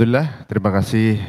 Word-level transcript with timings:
Alhamdulillah, 0.00 0.48
terima 0.48 0.72
kasih 0.72 1.20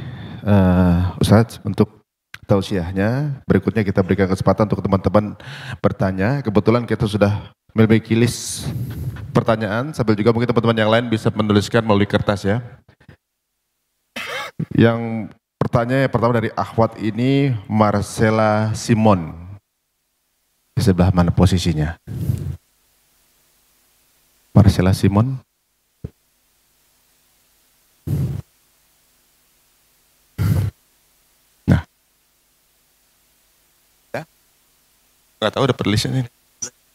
uh, 0.47 1.19
Ustadz 1.19 1.60
untuk 1.67 2.08
tausiahnya. 2.47 3.44
Berikutnya 3.44 3.83
kita 3.83 3.99
berikan 3.99 4.31
kesempatan 4.31 4.63
untuk 4.63 4.79
teman-teman 4.79 5.36
bertanya. 5.83 6.40
Kebetulan 6.40 6.87
kita 6.87 7.04
sudah 7.04 7.51
memiliki 7.76 8.15
list 8.15 8.72
pertanyaan, 9.36 9.92
sambil 9.92 10.15
juga 10.15 10.31
mungkin 10.31 10.47
teman-teman 10.47 10.79
yang 10.79 10.87
lain 10.87 11.12
bisa 11.12 11.28
menuliskan 11.36 11.83
melalui 11.83 12.08
kertas 12.08 12.47
ya. 12.47 12.63
Yang 14.72 15.28
pertanyaan 15.60 16.08
yang 16.08 16.13
pertama 16.16 16.31
dari 16.40 16.48
akhwat 16.55 16.96
ini 17.04 17.52
Marcela 17.68 18.72
Simon. 18.72 19.35
Di 20.72 20.80
sebelah 20.80 21.12
mana 21.12 21.35
posisinya? 21.35 21.99
Marcela 24.55 24.96
Simon. 24.96 25.51
Gak 35.41 35.58
tahu 35.58 35.66
udah 35.66 35.77
listnya 35.90 36.09
ini. 36.13 36.22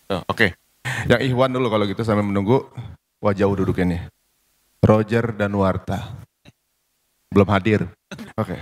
Oh, 0.07 0.23
Oke. 0.31 0.31
Okay. 0.31 0.51
Yang 1.11 1.35
Ikhwan 1.35 1.51
dulu 1.51 1.67
kalau 1.67 1.83
gitu 1.83 2.07
sambil 2.07 2.23
menunggu. 2.23 2.63
wajah 3.19 3.43
jauh 3.43 3.59
duduk 3.59 3.83
ini. 3.83 3.99
Roger 4.79 5.35
dan 5.35 5.51
Warta. 5.51 6.15
Belum 7.27 7.49
hadir. 7.51 7.91
Oke. 8.39 8.55
Okay. 8.55 8.59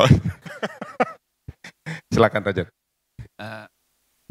Oh. 0.00 0.08
Silakan 2.16 2.48
Roger. 2.48 2.72
Uh, 3.36 3.68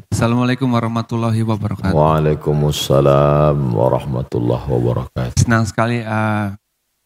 Assalamualaikum 0.10 0.66
warahmatullahi 0.74 1.46
wabarakatuh. 1.46 1.94
Waalaikumsalam 1.94 3.78
warahmatullahi 3.78 4.68
wabarakatuh. 4.74 5.38
Senang 5.38 5.70
sekali 5.70 6.02
uh, 6.02 6.58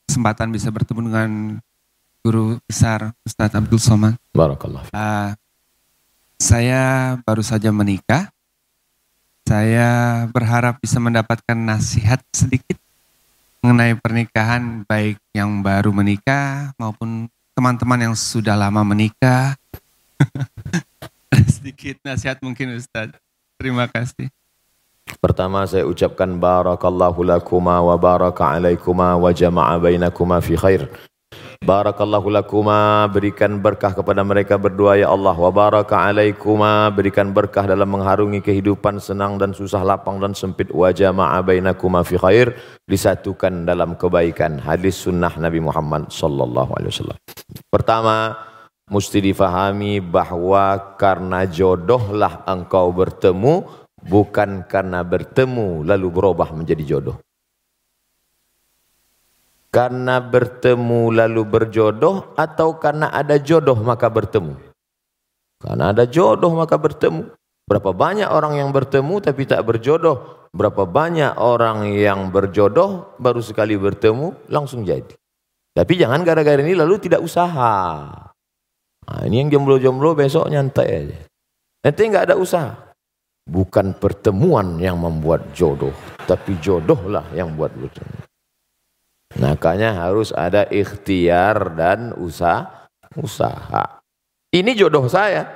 kesempatan 0.08 0.56
bisa 0.56 0.72
bertemu 0.72 1.12
dengan 1.12 1.32
guru 2.24 2.64
besar 2.64 3.12
Ustadz 3.28 3.60
Abdul 3.60 3.84
Somad. 3.84 4.16
Barakallah. 4.32 4.88
Uh, 4.96 5.36
saya 6.44 7.16
baru 7.24 7.40
saja 7.40 7.72
menikah. 7.72 8.28
Saya 9.48 10.24
berharap 10.28 10.84
bisa 10.84 11.00
mendapatkan 11.00 11.56
nasihat 11.56 12.20
sedikit 12.36 12.76
mengenai 13.64 13.96
pernikahan 13.96 14.84
baik 14.84 15.24
yang 15.32 15.64
baru 15.64 15.96
menikah 15.96 16.76
maupun 16.76 17.32
teman-teman 17.56 18.12
yang 18.12 18.16
sudah 18.16 18.60
lama 18.60 18.84
menikah. 18.84 19.56
sedikit 21.56 22.04
nasihat 22.04 22.44
mungkin 22.44 22.76
Ustaz. 22.76 23.16
Terima 23.56 23.88
kasih. 23.88 24.28
Pertama 25.24 25.64
saya 25.64 25.88
ucapkan 25.88 26.28
barakallahu 26.28 27.24
lakuma 27.24 27.80
wa 27.80 27.96
baraka 27.96 28.52
alaikuma 28.52 29.16
wa 29.16 29.32
jama'a 29.32 29.80
bainakuma 29.80 30.44
fi 30.44 30.60
khair. 30.60 30.92
Barakallahu 31.64 32.28
lakuma 32.28 33.08
berikan 33.08 33.56
berkah 33.64 33.96
kepada 33.96 34.20
mereka 34.20 34.60
berdua 34.60 35.00
ya 35.00 35.08
Allah 35.08 35.32
wa 35.32 35.48
baraka 35.48 35.96
alaikuma 35.96 36.92
berikan 36.92 37.32
berkah 37.32 37.64
dalam 37.64 37.88
mengharungi 37.88 38.44
kehidupan 38.44 39.00
senang 39.00 39.40
dan 39.40 39.56
susah 39.56 39.80
lapang 39.80 40.20
dan 40.20 40.36
sempit 40.36 40.68
wa 40.76 40.92
jama'a 40.92 41.40
bainakuma 41.40 42.04
fi 42.04 42.20
khair 42.20 42.60
disatukan 42.84 43.64
dalam 43.64 43.96
kebaikan 43.96 44.60
hadis 44.60 45.08
sunnah 45.08 45.32
Nabi 45.40 45.64
Muhammad 45.64 46.12
sallallahu 46.12 46.76
alaihi 46.76 46.92
wasallam. 46.92 47.20
Pertama 47.72 48.36
mesti 48.92 49.24
difahami 49.24 50.04
bahwa 50.04 51.00
karena 51.00 51.48
jodohlah 51.48 52.44
engkau 52.44 52.92
bertemu 52.92 53.64
bukan 54.04 54.68
karena 54.68 55.00
bertemu 55.00 55.88
lalu 55.88 56.08
berubah 56.12 56.52
menjadi 56.52 56.84
jodoh. 56.84 57.18
Karena 59.74 60.22
bertemu 60.22 61.10
lalu 61.10 61.42
berjodoh 61.50 62.38
atau 62.38 62.78
karena 62.78 63.10
ada 63.10 63.42
jodoh 63.42 63.74
maka 63.82 64.06
bertemu? 64.06 64.54
Karena 65.58 65.90
ada 65.90 66.06
jodoh 66.06 66.54
maka 66.54 66.78
bertemu. 66.78 67.34
Berapa 67.66 67.90
banyak 67.90 68.30
orang 68.30 68.62
yang 68.62 68.70
bertemu 68.70 69.18
tapi 69.26 69.50
tak 69.50 69.66
berjodoh? 69.66 70.46
Berapa 70.54 70.86
banyak 70.86 71.42
orang 71.42 71.90
yang 71.90 72.30
berjodoh 72.30 73.18
baru 73.18 73.42
sekali 73.42 73.74
bertemu 73.74 74.46
langsung 74.46 74.86
jadi. 74.86 75.10
Tapi 75.74 75.98
jangan 75.98 76.22
gara-gara 76.22 76.62
ini 76.62 76.78
lalu 76.78 77.02
tidak 77.02 77.26
usaha. 77.26 78.06
Nah, 79.04 79.22
ini 79.26 79.42
yang 79.42 79.50
jomblo-jomblo 79.50 80.14
besok 80.14 80.54
nyantai 80.54 80.88
aja. 80.94 81.20
Nanti 81.82 82.02
nggak 82.14 82.30
ada 82.30 82.36
usaha. 82.38 82.94
Bukan 83.44 83.98
pertemuan 83.98 84.78
yang 84.78 85.02
membuat 85.02 85.52
jodoh, 85.52 85.92
tapi 86.30 86.56
jodohlah 86.62 87.28
yang 87.36 87.52
buat 87.58 87.74
bertemu. 87.76 88.23
Makanya 89.38 89.98
harus 89.98 90.30
ada 90.30 90.70
ikhtiar 90.70 91.74
dan 91.74 92.14
usaha. 92.18 92.86
usaha. 93.18 94.02
Ini 94.54 94.74
jodoh 94.78 95.06
saya. 95.10 95.50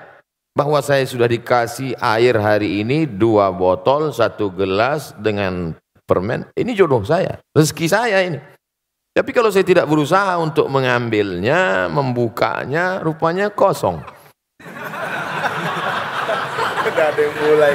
Bahwa 0.57 0.81
saya 0.81 1.05
sudah 1.05 1.29
dikasih 1.29 1.93
air 2.01 2.33
hari 2.41 2.81
ini 2.81 3.05
dua 3.05 3.53
botol, 3.53 4.09
satu 4.09 4.49
gelas 4.49 5.13
dengan 5.21 5.77
permen. 6.09 6.49
Ini 6.57 6.73
jodoh 6.73 7.05
saya. 7.05 7.38
Rezeki 7.53 7.85
saya 7.85 8.25
ini. 8.25 8.41
Tapi 9.13 9.33
kalau 9.33 9.49
saya 9.53 9.65
tidak 9.65 9.85
berusaha 9.89 10.38
untuk 10.41 10.69
mengambilnya, 10.69 11.89
membukanya, 11.89 13.01
rupanya 13.01 13.49
kosong. 13.53 14.01
ada 16.97 17.21
yang 17.21 17.35
mulai 17.45 17.73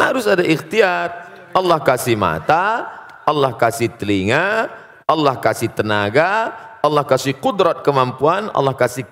Harus 0.00 0.24
ada 0.24 0.44
ikhtiar. 0.44 1.28
Allah 1.52 1.82
kasih 1.82 2.14
mata, 2.14 2.86
Allah 3.26 3.52
kasih 3.56 3.92
telinga, 3.94 4.70
Allah 5.04 5.36
kasih 5.38 5.70
tenaga, 5.72 6.54
Allah 6.80 7.04
kasih 7.04 7.36
kudrat 7.36 7.84
kemampuan, 7.84 8.48
Allah 8.54 8.72
kasih 8.72 9.04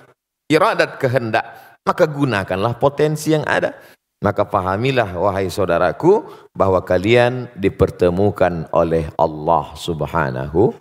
iradat 0.48 0.96
kehendak. 0.96 1.44
Maka 1.84 2.04
gunakanlah 2.04 2.76
potensi 2.76 3.32
yang 3.32 3.44
ada. 3.48 3.76
Maka 4.18 4.42
pahamilah 4.42 5.14
wahai 5.14 5.46
saudaraku 5.46 6.26
bahwa 6.50 6.82
kalian 6.82 7.46
dipertemukan 7.54 8.66
oleh 8.74 9.06
Allah 9.14 9.78
Subhanahu 9.78 10.74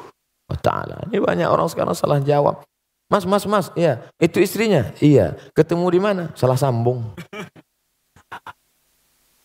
wa 0.50 0.58
taala. 0.58 1.06
Ini 1.06 1.22
banyak 1.22 1.46
orang 1.46 1.70
sekarang 1.70 1.94
salah 1.94 2.18
jawab. 2.18 2.66
Mas, 3.08 3.24
mas, 3.24 3.46
mas, 3.48 3.72
iya, 3.78 4.04
itu 4.20 4.42
istrinya. 4.44 4.92
Iya, 5.00 5.38
ketemu 5.56 5.86
di 5.88 6.00
mana? 6.02 6.24
Salah 6.36 6.60
sambung. 6.60 7.14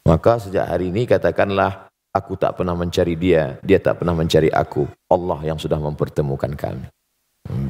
Maka 0.02 0.42
sejak 0.42 0.66
hari 0.66 0.90
ini 0.90 1.06
katakanlah 1.06 1.91
Aku 2.12 2.36
tak 2.36 2.60
pernah 2.60 2.76
mencari 2.76 3.16
dia, 3.16 3.56
dia 3.64 3.80
tak 3.80 4.04
pernah 4.04 4.12
mencari 4.12 4.52
aku. 4.52 4.84
Allah 5.08 5.40
yang 5.48 5.56
sudah 5.56 5.80
mempertemukan 5.80 6.52
kami. 6.52 6.84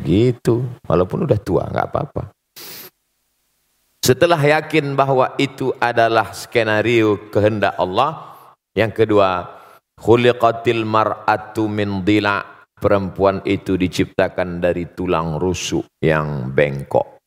Gitu, 0.03 0.67
walaupun 0.83 1.31
udah 1.31 1.39
tua, 1.39 1.71
nggak 1.71 1.87
apa-apa. 1.95 2.35
Setelah 4.03 4.43
yakin 4.43 4.99
bahwa 4.99 5.39
itu 5.39 5.71
adalah 5.79 6.35
skenario 6.35 7.31
kehendak 7.31 7.79
Allah, 7.79 8.35
yang 8.75 8.91
kedua, 8.91 9.47
khuliqatil 9.95 10.83
mar'atu 10.83 11.71
min 11.71 12.03
dila. 12.03 12.43
Perempuan 12.83 13.47
itu 13.47 13.79
diciptakan 13.79 14.59
dari 14.59 14.91
tulang 14.91 15.39
rusuk 15.39 15.87
yang 16.03 16.51
bengkok. 16.51 17.23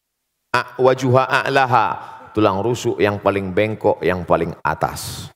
Wajuha 0.51 1.31
a'laha, 1.31 1.87
tulang 2.35 2.59
rusuk 2.59 2.99
yang 2.99 3.23
paling 3.23 3.55
bengkok, 3.55 4.03
yang 4.03 4.27
paling 4.27 4.51
atas. 4.59 5.31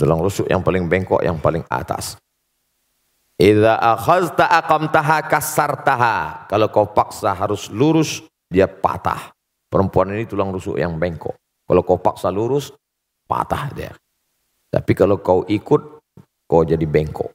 Tulang 0.00 0.24
rusuk 0.24 0.48
yang 0.48 0.64
paling 0.64 0.88
bengkok, 0.88 1.20
yang 1.20 1.36
paling 1.36 1.60
atas. 1.68 2.16
Idza 3.36 3.76
akhazta 3.76 4.48
aqamtaha 4.48 5.28
kasartaha. 5.28 6.48
Kalau 6.48 6.72
kau 6.72 6.88
paksa 6.88 7.36
harus 7.36 7.68
lurus, 7.68 8.24
dia 8.48 8.64
patah. 8.64 9.36
Perempuan 9.68 10.16
ini 10.16 10.24
tulang 10.24 10.56
rusuk 10.56 10.80
yang 10.80 10.96
bengkok. 10.96 11.36
Kalau 11.68 11.84
kau 11.84 12.00
paksa 12.00 12.32
lurus, 12.32 12.72
patah 13.28 13.68
dia. 13.76 13.92
Tapi 14.72 14.92
kalau 14.96 15.20
kau 15.20 15.44
ikut, 15.46 15.82
kau 16.48 16.66
jadi 16.66 16.82
bengkok. 16.82 17.30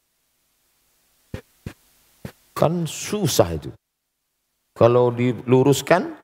Kan 2.52 2.84
susah 2.84 3.56
itu. 3.56 3.72
Kalau 4.76 5.08
diluruskan, 5.16 6.20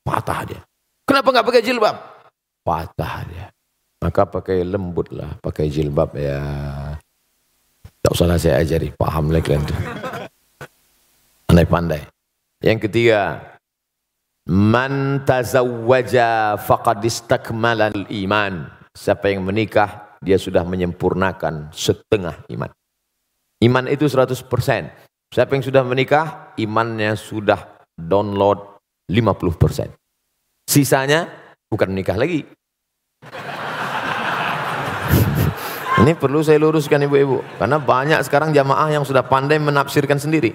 patah 0.00 0.40
dia. 0.48 0.60
Kenapa 1.04 1.28
nggak 1.28 1.46
pakai 1.52 1.60
jilbab? 1.60 1.96
Patah 2.64 3.16
dia. 3.28 3.51
Maka 4.02 4.26
pakai 4.26 4.66
lembut 4.66 5.14
lah, 5.14 5.38
pakai 5.38 5.70
jilbab 5.70 6.18
ya. 6.18 6.42
Tak 8.02 8.10
usahlah 8.10 8.34
saya 8.34 8.58
ajari, 8.58 8.90
paham 8.90 9.30
lah 9.30 9.38
kalian 9.38 9.62
tu. 9.62 9.76
Pandai-pandai. 11.46 12.02
Yang 12.58 12.90
ketiga, 12.90 13.38
man 14.50 15.22
tazawwaja 15.22 16.58
faqad 16.58 17.06
iman. 18.10 18.52
Siapa 18.90 19.30
yang 19.30 19.46
menikah, 19.46 20.18
dia 20.18 20.34
sudah 20.34 20.66
menyempurnakan 20.66 21.70
setengah 21.70 22.42
iman. 22.50 22.74
Iman 23.62 23.86
itu 23.86 24.10
100%. 24.10 24.34
Siapa 25.30 25.50
yang 25.54 25.62
sudah 25.62 25.86
menikah, 25.86 26.58
imannya 26.58 27.14
sudah 27.14 27.78
download 27.94 28.82
50%. 29.06 29.94
Sisanya 30.66 31.30
bukan 31.70 31.94
menikah 31.94 32.18
lagi. 32.18 32.42
Ini 36.02 36.18
perlu 36.18 36.42
saya 36.42 36.58
luruskan 36.58 37.06
ibu-ibu. 37.06 37.46
Karena 37.62 37.78
banyak 37.78 38.18
sekarang 38.26 38.50
jamaah 38.50 38.90
yang 38.90 39.06
sudah 39.06 39.22
pandai 39.22 39.62
menafsirkan 39.62 40.18
sendiri. 40.18 40.50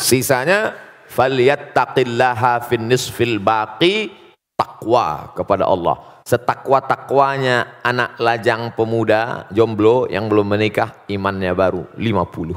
Sisanya 0.00 0.72
falyattaqillaha 1.12 2.64
fin 2.64 2.88
nisfil 2.88 3.36
baqi 3.36 4.08
takwa 4.56 5.36
kepada 5.36 5.68
Allah. 5.68 6.16
Setakwa-takwanya 6.24 7.84
anak 7.84 8.16
lajang 8.16 8.72
pemuda 8.72 9.44
jomblo 9.52 10.08
yang 10.08 10.32
belum 10.32 10.56
menikah 10.56 11.04
imannya 11.04 11.52
baru 11.52 11.84
50. 11.92 12.56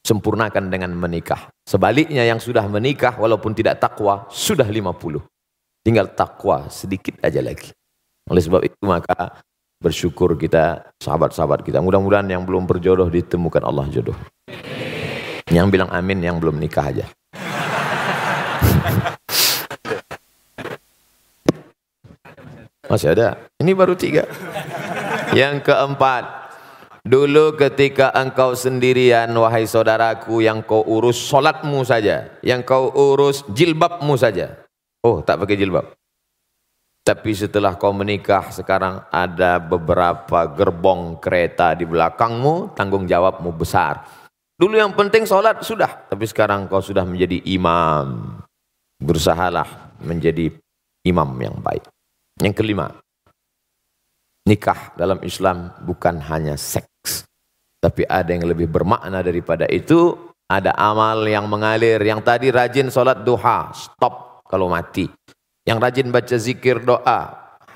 Sempurnakan 0.00 0.72
dengan 0.72 0.96
menikah. 0.96 1.52
Sebaliknya 1.68 2.24
yang 2.24 2.40
sudah 2.40 2.64
menikah 2.72 3.20
walaupun 3.20 3.52
tidak 3.52 3.76
takwa 3.76 4.24
sudah 4.32 4.64
50. 4.64 5.20
Tinggal 5.84 6.08
takwa 6.16 6.72
sedikit 6.72 7.20
aja 7.20 7.44
lagi. 7.44 7.68
Oleh 8.32 8.40
sebab 8.40 8.64
itu 8.64 8.80
maka 8.80 9.44
bersyukur 9.80 10.36
kita 10.36 10.92
sahabat-sahabat 11.00 11.64
kita. 11.64 11.80
Mudah-mudahan 11.80 12.28
yang 12.28 12.44
belum 12.44 12.68
berjodoh 12.68 13.08
ditemukan 13.08 13.64
Allah 13.64 13.88
jodoh. 13.88 14.14
Yang 15.48 15.66
bilang 15.72 15.88
amin 15.90 16.20
yang 16.20 16.36
belum 16.36 16.60
nikah 16.60 16.92
aja. 16.92 17.08
Masih 22.90 23.14
ada. 23.14 23.40
Ini 23.56 23.72
baru 23.72 23.96
tiga. 23.96 24.28
Yang 25.32 25.64
keempat. 25.64 26.38
Dulu 27.00 27.56
ketika 27.56 28.12
engkau 28.12 28.52
sendirian, 28.52 29.32
wahai 29.32 29.64
saudaraku, 29.64 30.44
yang 30.44 30.60
kau 30.60 30.84
urus 30.84 31.16
solatmu 31.16 31.80
saja. 31.86 32.28
Yang 32.44 32.60
kau 32.68 32.92
urus 32.92 33.46
jilbabmu 33.48 34.18
saja. 34.20 34.60
Oh, 35.00 35.24
tak 35.24 35.40
pakai 35.40 35.56
jilbab. 35.56 35.99
Tapi 37.10 37.34
setelah 37.34 37.74
kau 37.74 37.90
menikah, 37.90 38.54
sekarang 38.54 39.02
ada 39.10 39.58
beberapa 39.58 40.46
gerbong 40.46 41.18
kereta 41.18 41.74
di 41.74 41.82
belakangmu, 41.82 42.78
tanggung 42.78 43.02
jawabmu 43.02 43.50
besar. 43.50 44.06
Dulu 44.54 44.78
yang 44.78 44.94
penting 44.94 45.26
solat 45.26 45.58
sudah, 45.66 46.06
tapi 46.06 46.22
sekarang 46.30 46.70
kau 46.70 46.78
sudah 46.78 47.02
menjadi 47.02 47.42
imam. 47.50 48.38
Berusahalah 49.02 49.98
menjadi 49.98 50.54
imam 51.02 51.34
yang 51.42 51.58
baik. 51.58 51.82
Yang 52.38 52.62
kelima, 52.62 52.94
nikah 54.46 54.94
dalam 54.94 55.18
Islam 55.26 55.74
bukan 55.82 56.14
hanya 56.30 56.54
seks, 56.54 57.26
tapi 57.82 58.06
ada 58.06 58.30
yang 58.30 58.46
lebih 58.46 58.70
bermakna 58.70 59.18
daripada 59.18 59.66
itu. 59.66 60.14
Ada 60.46 60.78
amal 60.78 61.26
yang 61.26 61.50
mengalir, 61.50 61.98
yang 62.06 62.22
tadi 62.22 62.54
rajin 62.54 62.86
solat 62.86 63.26
duha, 63.26 63.74
stop 63.74 64.46
kalau 64.46 64.70
mati. 64.70 65.10
Yang 65.70 65.86
rajin 65.86 66.08
baca 66.10 66.34
zikir 66.34 66.82
doa, 66.82 67.18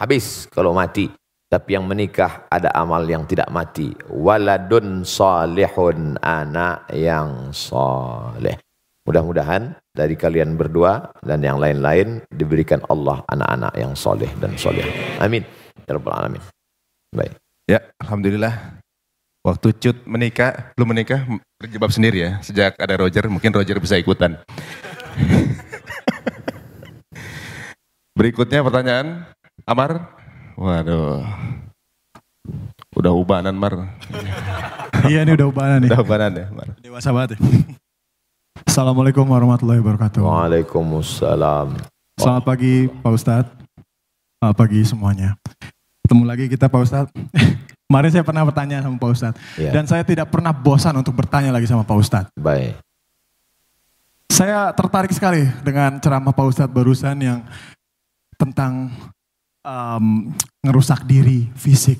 habis 0.02 0.50
kalau 0.50 0.74
mati. 0.74 1.14
Tapi 1.46 1.78
yang 1.78 1.86
menikah 1.86 2.42
ada 2.50 2.74
amal 2.74 3.06
yang 3.06 3.22
tidak 3.22 3.46
mati. 3.54 3.94
Waladun 4.10 5.06
salihun 5.06 6.18
anak 6.18 6.90
yang 6.90 7.54
soleh. 7.54 8.58
Mudah-mudahan 9.06 9.78
dari 9.94 10.18
kalian 10.18 10.58
berdua 10.58 11.14
dan 11.22 11.46
yang 11.46 11.62
lain-lain 11.62 12.18
diberikan 12.34 12.82
Allah 12.90 13.22
anak-anak 13.30 13.70
yang 13.78 13.94
soleh 13.94 14.26
dan 14.42 14.58
soleh. 14.58 14.82
Amin. 15.22 15.46
Ya 15.86 15.94
Rabbal 15.94 16.18
Alamin. 16.18 16.42
Baik. 17.14 17.38
Ya, 17.70 17.78
Alhamdulillah. 18.02 18.82
Waktu 19.46 19.70
Cut 19.78 20.02
menikah, 20.02 20.74
belum 20.74 20.90
menikah, 20.90 21.22
berjebab 21.62 21.94
sendiri 21.94 22.26
ya. 22.26 22.42
Sejak 22.42 22.74
ada 22.74 22.98
Roger, 22.98 23.30
mungkin 23.30 23.54
Roger 23.54 23.78
bisa 23.78 23.94
ikutan. 23.94 24.34
Berikutnya 28.14 28.62
pertanyaan, 28.62 29.26
Amar. 29.66 30.06
Waduh. 30.54 31.26
Udah 32.94 33.10
ubanan, 33.10 33.58
Mar. 33.58 33.90
iya 35.10 35.26
ini 35.26 35.34
udah 35.34 35.50
ubanan 35.50 35.82
nih. 35.82 35.90
Udah 35.90 36.02
ubanan 36.06 36.30
ya, 36.30 36.46
Mar. 36.54 36.78
Dewasa 36.78 37.10
banget 37.10 37.34
ya. 37.34 37.38
Assalamualaikum 38.70 39.26
warahmatullahi 39.26 39.82
wabarakatuh. 39.82 40.22
Waalaikumsalam. 40.22 41.74
Selamat 42.14 42.44
pagi 42.46 42.86
Pak 42.86 43.12
Ustadz. 43.18 43.50
Selamat 44.38 44.56
pagi 44.62 44.80
semuanya. 44.86 45.34
Ketemu 46.06 46.22
lagi 46.22 46.44
kita 46.46 46.70
Pak 46.70 46.80
Ustadz. 46.86 47.10
Kemarin 47.90 48.10
saya 48.14 48.22
pernah 48.22 48.46
bertanya 48.46 48.78
sama 48.78 48.94
Pak 48.94 49.10
Ustadz. 49.10 49.40
Ya. 49.58 49.74
Dan 49.74 49.90
saya 49.90 50.06
tidak 50.06 50.30
pernah 50.30 50.54
bosan 50.54 50.94
untuk 50.94 51.18
bertanya 51.18 51.50
lagi 51.50 51.66
sama 51.66 51.82
Pak 51.82 51.98
Ustadz. 51.98 52.30
Baik. 52.38 52.78
Saya 54.30 54.70
tertarik 54.70 55.10
sekali 55.10 55.50
dengan 55.66 55.98
ceramah 55.98 56.30
Pak 56.30 56.46
Ustadz 56.46 56.70
barusan 56.70 57.18
yang 57.18 57.42
tentang 58.36 58.90
um, 59.64 60.30
ngerusak 60.60 61.02
diri 61.08 61.48
fisik 61.56 61.98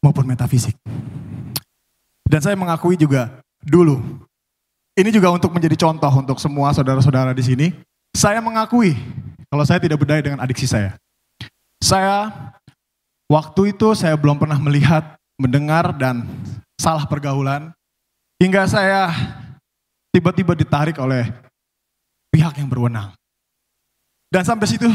maupun 0.00 0.24
metafisik. 0.24 0.76
Dan 2.30 2.40
saya 2.40 2.54
mengakui 2.54 2.94
juga 2.94 3.42
dulu, 3.60 3.98
ini 4.94 5.10
juga 5.10 5.34
untuk 5.34 5.50
menjadi 5.50 5.74
contoh 5.74 6.12
untuk 6.14 6.38
semua 6.38 6.70
saudara-saudara 6.70 7.34
di 7.34 7.42
sini. 7.42 7.66
Saya 8.14 8.38
mengakui 8.38 8.94
kalau 9.50 9.66
saya 9.66 9.82
tidak 9.82 9.98
berdaya 9.98 10.22
dengan 10.22 10.42
adiksi 10.42 10.70
saya. 10.70 10.94
Saya 11.82 12.30
waktu 13.26 13.74
itu 13.74 13.94
saya 13.98 14.14
belum 14.14 14.38
pernah 14.38 14.58
melihat, 14.62 15.18
mendengar 15.40 15.90
dan 15.96 16.22
salah 16.78 17.02
pergaulan 17.08 17.74
hingga 18.38 18.64
saya 18.70 19.10
tiba-tiba 20.14 20.54
ditarik 20.54 20.98
oleh 21.02 21.26
pihak 22.30 22.54
yang 22.62 22.70
berwenang. 22.70 23.10
Dan 24.30 24.46
sampai 24.46 24.70
situ 24.70 24.86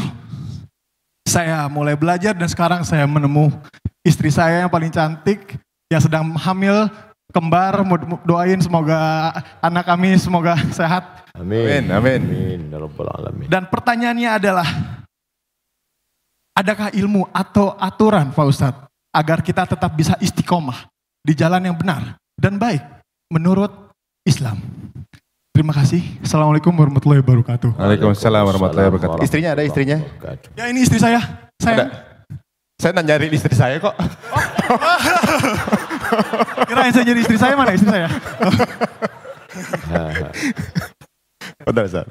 saya 1.36 1.68
mulai 1.68 1.92
belajar 1.92 2.32
dan 2.32 2.48
sekarang 2.48 2.80
saya 2.80 3.04
menemu 3.04 3.52
istri 4.00 4.32
saya 4.32 4.64
yang 4.64 4.72
paling 4.72 4.88
cantik 4.88 5.60
yang 5.92 6.00
sedang 6.00 6.32
hamil 6.32 6.88
kembar 7.28 7.84
doain 8.24 8.56
semoga 8.64 9.28
anak 9.60 9.84
kami 9.84 10.16
semoga 10.16 10.56
sehat 10.78 11.28
Amin. 11.36 11.92
Amin, 11.92 11.92
amin. 11.92 12.22
Amin. 12.24 12.60
Ya 12.72 12.80
dan 13.52 13.68
pertanyaannya 13.68 14.30
adalah 14.40 14.68
adakah 16.56 16.88
ilmu 16.96 17.28
atau 17.28 17.76
aturan 17.76 18.32
Pak 18.32 18.46
Ustadz 18.48 18.88
agar 19.12 19.44
kita 19.44 19.68
tetap 19.68 19.92
bisa 19.92 20.16
istiqomah 20.16 20.88
di 21.20 21.36
jalan 21.36 21.60
yang 21.60 21.76
benar 21.76 22.16
dan 22.40 22.56
baik 22.56 22.80
menurut 23.28 23.92
Islam 24.24 24.85
Terima 25.56 25.72
kasih. 25.72 26.04
Assalamualaikum 26.20 26.68
warahmatullahi 26.68 27.24
wabarakatuh. 27.24 27.80
Waalaikumsalam 27.80 28.44
warahmatullahi 28.44 28.92
wabarakatuh. 28.92 29.24
Istrinya 29.24 29.56
ada 29.56 29.64
istrinya? 29.64 30.04
Ya 30.52 30.68
ini 30.68 30.84
istri 30.84 31.00
saya. 31.00 31.48
Saya 31.56 31.88
Saya 32.76 32.92
nanyarin 32.92 33.32
istri 33.32 33.56
saya 33.56 33.80
kok. 33.80 33.96
kirain 36.68 36.92
saya 36.92 37.08
jadi 37.08 37.20
istri 37.24 37.40
saya 37.40 37.56
mana 37.56 37.72
istri 37.72 37.88
saya? 37.88 38.04
Benar, 41.64 41.88
Ustaz. 41.88 42.04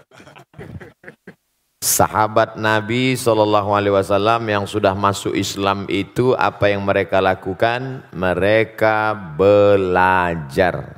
Sahabat 1.86 2.58
Nabi 2.58 3.14
Shallallahu 3.14 3.78
Alaihi 3.78 3.94
Wasallam 3.94 4.42
yang 4.50 4.66
sudah 4.66 4.98
masuk 4.98 5.38
Islam 5.38 5.86
itu 5.86 6.34
apa 6.34 6.74
yang 6.74 6.82
mereka 6.82 7.22
lakukan? 7.22 8.10
Mereka 8.10 9.14
belajar, 9.38 10.98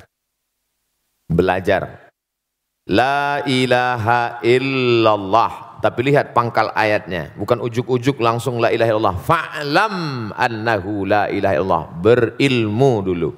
belajar. 1.28 2.07
La 2.88 3.44
ilaha 3.44 4.40
illallah. 4.40 5.78
Tapi 5.78 6.10
lihat 6.10 6.34
pangkal 6.34 6.74
ayatnya, 6.74 7.30
bukan 7.38 7.62
ujuk-ujuk 7.62 8.18
langsung 8.18 8.58
la 8.58 8.74
ilaha 8.74 8.90
illallah. 8.90 9.18
Fa'lam 9.22 9.96
annahu 10.34 11.06
la 11.06 11.30
ilaha 11.30 11.54
illallah. 11.54 11.84
Berilmu 12.02 12.92
dulu. 13.04 13.30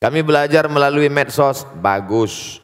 Kami 0.00 0.24
belajar 0.24 0.66
melalui 0.66 1.06
medsos, 1.12 1.62
bagus. 1.78 2.58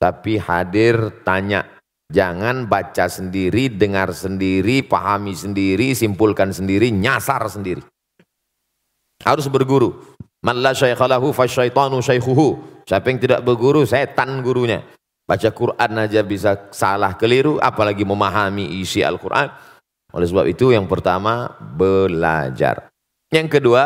Tapi 0.00 0.38
hadir 0.40 1.24
tanya 1.26 1.76
Jangan 2.06 2.70
baca 2.70 3.10
sendiri, 3.10 3.66
dengar 3.66 4.14
sendiri, 4.14 4.86
pahami 4.86 5.34
sendiri, 5.34 5.90
simpulkan 5.90 6.54
sendiri, 6.54 6.94
nyasar 6.94 7.42
sendiri. 7.50 7.82
Harus 9.26 9.50
berguru. 9.50 10.14
Man 10.46 10.62
la 10.62 10.70
syaikhalahu 10.70 11.34
fasyaitanu 11.34 11.98
syaikhuhu. 11.98 12.78
Siapa 12.86 13.10
yang 13.10 13.18
tidak 13.18 13.40
berguru, 13.42 13.82
setan 13.82 14.38
gurunya. 14.46 14.86
Baca 15.26 15.50
Quran 15.50 15.92
aja 15.98 16.22
bisa 16.22 16.70
salah 16.70 17.18
keliru, 17.18 17.58
apalagi 17.58 18.06
memahami 18.06 18.78
isi 18.78 19.02
Al-Quran. 19.02 19.50
Oleh 20.14 20.26
sebab 20.30 20.46
itu 20.46 20.70
yang 20.70 20.86
pertama, 20.86 21.50
belajar. 21.58 22.86
Yang 23.34 23.58
kedua, 23.58 23.84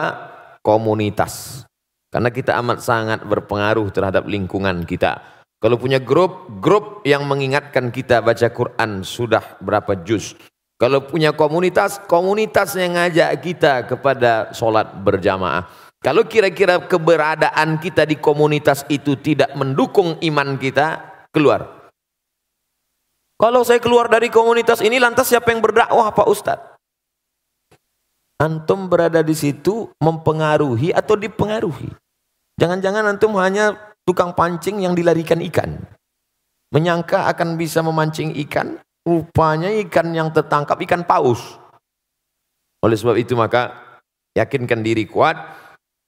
komunitas. 0.60 1.64
Karena 2.12 2.28
kita 2.28 2.60
amat 2.60 2.84
sangat 2.84 3.20
berpengaruh 3.24 3.88
terhadap 3.88 4.28
lingkungan 4.28 4.84
kita. 4.84 5.40
Kalau 5.56 5.80
punya 5.80 5.96
grup, 5.96 6.60
grup 6.60 7.00
yang 7.08 7.24
mengingatkan 7.24 7.88
kita 7.88 8.20
baca 8.20 8.48
Quran 8.52 9.00
sudah 9.00 9.56
berapa 9.64 9.96
juz. 10.04 10.36
Kalau 10.80 11.04
punya 11.04 11.32
komunitas, 11.36 12.00
komunitas 12.04 12.72
yang 12.76 12.96
ngajak 12.96 13.30
kita 13.44 13.84
kepada 13.84 14.52
sholat 14.52 14.92
berjamaah. 15.04 15.68
Kalau 16.00 16.24
kira-kira 16.24 16.80
keberadaan 16.80 17.76
kita 17.76 18.08
di 18.08 18.16
komunitas 18.16 18.88
itu 18.88 19.20
tidak 19.20 19.52
mendukung 19.52 20.16
iman 20.24 20.56
kita, 20.56 21.19
keluar. 21.30 21.90
Kalau 23.40 23.64
saya 23.64 23.80
keluar 23.80 24.12
dari 24.12 24.28
komunitas 24.28 24.84
ini 24.84 25.00
lantas 25.00 25.32
siapa 25.32 25.48
yang 25.48 25.64
berdakwah 25.64 26.12
Pak 26.12 26.28
Ustadz? 26.28 26.68
Antum 28.40 28.88
berada 28.88 29.20
di 29.20 29.36
situ 29.36 29.88
mempengaruhi 30.00 30.92
atau 30.92 31.16
dipengaruhi. 31.16 31.92
Jangan-jangan 32.60 33.16
antum 33.16 33.36
hanya 33.40 33.76
tukang 34.04 34.32
pancing 34.36 34.84
yang 34.84 34.92
dilarikan 34.92 35.40
ikan. 35.48 35.80
Menyangka 36.72 37.28
akan 37.32 37.60
bisa 37.60 37.84
memancing 37.84 38.32
ikan, 38.48 38.80
rupanya 39.04 39.68
ikan 39.88 40.12
yang 40.12 40.32
tertangkap 40.32 40.76
ikan 40.84 41.04
paus. 41.04 41.60
Oleh 42.80 42.96
sebab 42.96 43.16
itu 43.20 43.36
maka 43.36 43.76
yakinkan 44.32 44.80
diri 44.80 45.04
kuat, 45.04 45.36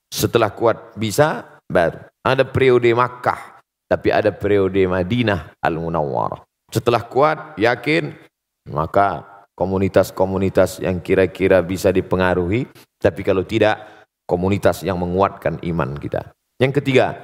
setelah 0.08 0.52
kuat 0.52 0.96
bisa 0.96 1.60
baru. 1.68 2.00
Ada 2.24 2.48
periode 2.48 2.88
Makkah, 2.96 3.51
tapi 3.92 4.08
ada 4.08 4.32
periode 4.32 4.80
Madinah 4.88 5.52
Al-Munawwarah. 5.60 6.40
Setelah 6.72 7.04
kuat, 7.04 7.60
yakin, 7.60 8.16
maka 8.72 9.20
komunitas-komunitas 9.52 10.80
yang 10.80 10.96
kira-kira 11.04 11.60
bisa 11.60 11.92
dipengaruhi, 11.92 12.64
tapi 12.96 13.20
kalau 13.20 13.44
tidak, 13.44 14.08
komunitas 14.24 14.80
yang 14.80 14.96
menguatkan 14.96 15.60
iman 15.60 15.92
kita. 16.00 16.32
Yang 16.56 16.80
ketiga, 16.80 17.20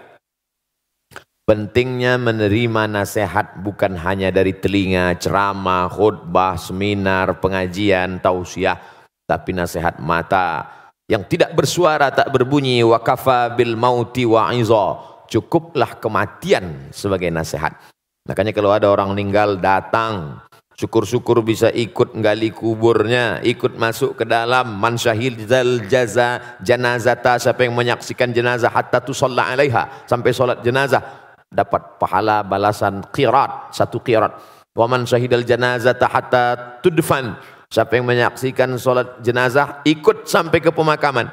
pentingnya 1.49 2.21
menerima 2.21 2.85
nasihat 2.85 3.65
bukan 3.65 3.97
hanya 3.97 4.29
dari 4.29 4.53
telinga, 4.53 5.17
ceramah, 5.17 5.89
khutbah, 5.89 6.61
seminar, 6.61 7.41
pengajian, 7.41 8.21
tausiah, 8.21 8.77
tapi 9.25 9.57
nasihat 9.57 9.97
mata 10.05 10.69
yang 11.09 11.25
tidak 11.25 11.57
bersuara, 11.57 12.13
tak 12.13 12.29
berbunyi, 12.29 12.85
wakafa 12.85 13.57
bil 13.57 13.73
mauti 13.73 14.29
wa'iza. 14.29 15.17
Cukuplah 15.28 16.00
kematian 16.00 16.88
sebagai 16.88 17.28
nasihat. 17.28 17.76
Makanya 18.25 18.52
kalau 18.56 18.73
ada 18.73 18.88
orang 18.88 19.12
meninggal 19.12 19.61
datang, 19.61 20.40
Syukur-syukur 20.78 21.42
bisa 21.42 21.75
ikut 21.75 22.14
gali 22.23 22.54
kuburnya, 22.54 23.42
ikut 23.42 23.75
masuk 23.75 24.14
ke 24.14 24.23
dalam 24.23 24.78
man 24.78 24.94
syahidal 24.94 25.82
jaza 25.90 26.38
janazata 26.62 27.35
siapa 27.35 27.66
yang 27.66 27.75
menyaksikan 27.75 28.30
jenazah 28.30 28.70
hatta 28.70 29.02
tusalla 29.02 29.50
alaiha 29.50 30.06
sampai 30.06 30.30
solat 30.30 30.62
jenazah 30.62 31.02
dapat 31.50 31.99
pahala 31.99 32.47
balasan 32.47 33.02
qirat 33.11 33.75
satu 33.75 33.99
qirat. 33.99 34.38
Wa 34.70 34.87
man 34.87 35.02
syahidal 35.02 35.42
janazata 35.42 36.06
hatta 36.06 36.44
tudfan 36.78 37.35
siapa 37.66 37.99
yang 37.99 38.06
menyaksikan 38.06 38.78
solat 38.78 39.18
jenazah 39.18 39.82
ikut 39.82 40.30
sampai 40.30 40.62
ke 40.62 40.70
pemakaman 40.70 41.26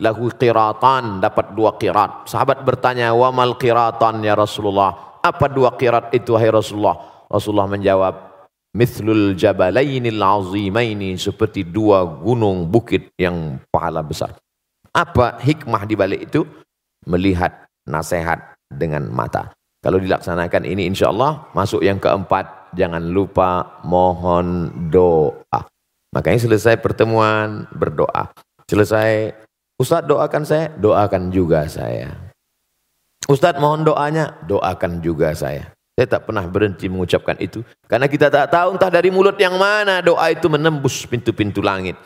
lahu 0.00 0.32
qiratan 0.32 1.20
dapat 1.20 1.52
dua 1.52 1.76
qirat. 1.76 2.26
Sahabat 2.26 2.64
bertanya 2.64 3.12
wa 3.12 3.28
mal 3.30 3.54
qiratan 3.60 4.24
ya 4.24 4.34
Rasulullah? 4.34 5.20
Apa 5.20 5.52
dua 5.52 5.76
qirat 5.76 6.10
itu 6.16 6.32
hai 6.34 6.48
Rasulullah? 6.48 7.28
Rasulullah 7.28 7.68
menjawab 7.68 8.14
mithlul 8.74 9.36
jabalainil 9.36 10.18
azimaini 10.18 11.14
seperti 11.20 11.68
dua 11.68 12.02
gunung 12.02 12.66
bukit 12.66 13.12
yang 13.20 13.60
pahala 13.68 14.00
besar. 14.00 14.34
Apa 14.90 15.38
hikmah 15.38 15.86
di 15.86 15.94
balik 15.94 16.32
itu? 16.32 16.42
Melihat 17.06 17.68
nasihat 17.86 18.56
dengan 18.66 19.06
mata. 19.12 19.52
Kalau 19.80 19.96
dilaksanakan 19.96 20.68
ini 20.68 20.84
insya 20.88 21.08
Allah 21.08 21.48
masuk 21.56 21.80
yang 21.80 21.96
keempat 21.96 22.76
jangan 22.76 23.00
lupa 23.00 23.80
mohon 23.86 24.68
doa. 24.92 25.64
Makanya 26.10 26.40
selesai 26.42 26.76
pertemuan 26.82 27.70
berdoa. 27.70 28.34
Selesai 28.66 29.32
Ustadz 29.80 30.04
doakan 30.12 30.44
saya, 30.44 30.68
doakan 30.76 31.32
juga 31.32 31.64
saya. 31.64 32.12
Ustadz 33.24 33.56
mohon 33.56 33.80
doanya, 33.80 34.36
doakan 34.44 35.00
juga 35.00 35.32
saya. 35.32 35.72
Saya 35.96 36.16
tak 36.16 36.28
pernah 36.28 36.44
berhenti 36.44 36.84
mengucapkan 36.92 37.40
itu. 37.40 37.64
Karena 37.88 38.04
kita 38.04 38.28
tak 38.28 38.52
tahu 38.52 38.76
entah 38.76 38.92
dari 38.92 39.08
mulut 39.08 39.40
yang 39.40 39.56
mana 39.56 40.04
doa 40.04 40.28
itu 40.28 40.52
menembus 40.52 41.08
pintu-pintu 41.08 41.64
langit. 41.64 41.96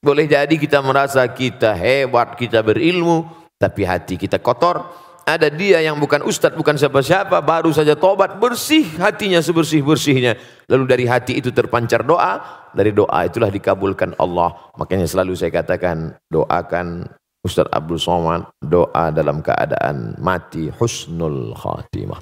Boleh 0.00 0.24
jadi 0.24 0.56
kita 0.56 0.80
merasa 0.80 1.20
kita 1.28 1.76
hebat, 1.76 2.32
kita 2.32 2.64
berilmu, 2.64 3.28
tapi 3.60 3.84
hati 3.84 4.16
kita 4.16 4.40
kotor. 4.40 4.88
Ada 5.28 5.52
dia 5.52 5.84
yang 5.84 6.00
bukan 6.00 6.24
ustadz, 6.24 6.56
bukan 6.56 6.80
siapa-siapa, 6.80 7.44
baru 7.44 7.68
saja 7.68 7.92
tobat, 7.92 8.40
bersih 8.40 8.88
hatinya 8.96 9.44
sebersih-bersihnya. 9.44 10.40
Lalu 10.72 10.84
dari 10.88 11.04
hati 11.04 11.36
itu 11.36 11.52
terpancar 11.52 12.00
doa, 12.00 12.40
dari 12.72 12.96
doa 12.96 13.28
itulah 13.28 13.52
dikabulkan 13.52 14.16
Allah. 14.16 14.56
Makanya 14.80 15.04
selalu 15.04 15.36
saya 15.36 15.52
katakan, 15.52 16.16
doakan 16.32 17.12
Ustadz 17.48 17.72
Abdul 17.72 17.96
Somad, 17.96 18.52
doa 18.60 19.08
dalam 19.08 19.40
keadaan 19.40 20.20
mati 20.20 20.68
husnul 20.68 21.56
khatimah. 21.56 22.20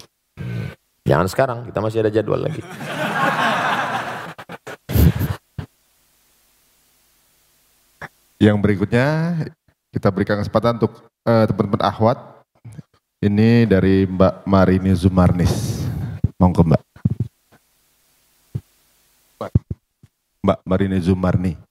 Jangan 1.02 1.26
sekarang, 1.26 1.58
kita 1.66 1.82
masih 1.82 1.98
ada 2.06 2.14
jadwal 2.14 2.46
lagi. 2.46 2.62
Yang 8.38 8.56
berikutnya 8.62 9.06
kita 9.90 10.14
berikan 10.14 10.38
kesempatan 10.38 10.78
untuk 10.78 11.02
uh, 11.26 11.44
teman-teman 11.50 11.82
Ahwat. 11.82 12.18
Ini 13.18 13.66
dari 13.66 14.06
Mbak 14.06 14.46
Marini 14.46 14.94
Zumarnis. 14.94 15.82
Monggo 16.38 16.62
Mbak. 16.62 16.82
Mbak 20.46 20.58
Marini 20.62 20.98
Zumarni. 21.02 21.65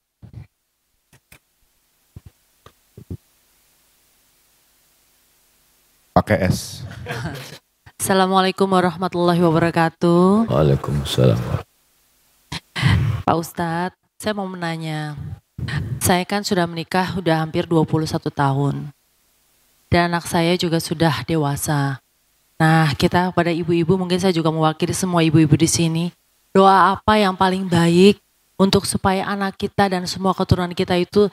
Pakai 6.16 6.48
S. 6.48 6.80
Assalamualaikum 8.00 8.72
warahmatullahi 8.72 9.44
wabarakatuh. 9.44 10.48
Waalaikumsalam. 10.48 11.36
Pak 13.28 13.36
Ustadz, 13.36 14.00
saya 14.16 14.32
mau 14.32 14.48
menanya. 14.48 15.20
Saya 16.00 16.24
kan 16.24 16.40
sudah 16.48 16.64
menikah 16.72 17.20
sudah 17.20 17.44
hampir 17.44 17.68
21 17.68 18.32
tahun. 18.32 18.96
Dan 19.92 20.16
anak 20.16 20.24
saya 20.24 20.56
juga 20.56 20.80
sudah 20.80 21.28
dewasa. 21.28 22.00
Nah, 22.56 22.96
kita 22.96 23.36
pada 23.36 23.52
ibu-ibu, 23.52 24.00
mungkin 24.00 24.16
saya 24.16 24.32
juga 24.32 24.56
mewakili 24.56 24.96
semua 24.96 25.20
ibu-ibu 25.20 25.60
di 25.60 25.68
sini. 25.68 26.06
Doa 26.56 26.96
apa 26.96 27.20
yang 27.20 27.36
paling 27.36 27.68
baik 27.68 28.24
untuk 28.56 28.88
supaya 28.88 29.28
anak 29.28 29.60
kita 29.60 29.92
dan 29.92 30.08
semua 30.08 30.32
keturunan 30.32 30.72
kita 30.72 30.96
itu 30.96 31.28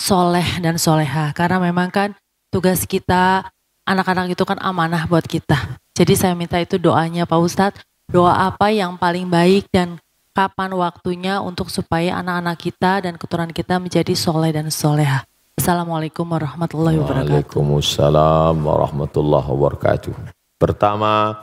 soleh 0.00 0.56
dan 0.64 0.80
soleha. 0.80 1.36
Karena 1.36 1.60
memang 1.60 1.92
kan 1.92 2.16
tugas 2.48 2.88
kita, 2.88 3.52
anak-anak 3.86 4.34
itu 4.34 4.44
kan 4.46 4.58
amanah 4.62 5.06
buat 5.10 5.26
kita. 5.26 5.78
Jadi 5.92 6.14
saya 6.16 6.34
minta 6.38 6.56
itu 6.58 6.78
doanya 6.80 7.28
Pak 7.28 7.40
Ustadz, 7.42 7.82
doa 8.08 8.48
apa 8.48 8.72
yang 8.72 8.96
paling 8.96 9.28
baik 9.28 9.68
dan 9.68 10.00
kapan 10.32 10.72
waktunya 10.72 11.44
untuk 11.44 11.68
supaya 11.68 12.16
anak-anak 12.24 12.56
kita 12.56 13.04
dan 13.04 13.14
keturunan 13.20 13.52
kita 13.52 13.76
menjadi 13.76 14.16
soleh 14.16 14.48
dan 14.54 14.72
soleha. 14.72 15.28
Assalamualaikum 15.52 16.24
warahmatullahi 16.24 16.96
wabarakatuh. 16.96 17.52
Waalaikumsalam 17.52 18.56
warahmatullahi 18.56 19.46
wabarakatuh. 19.52 20.14
Pertama, 20.56 21.36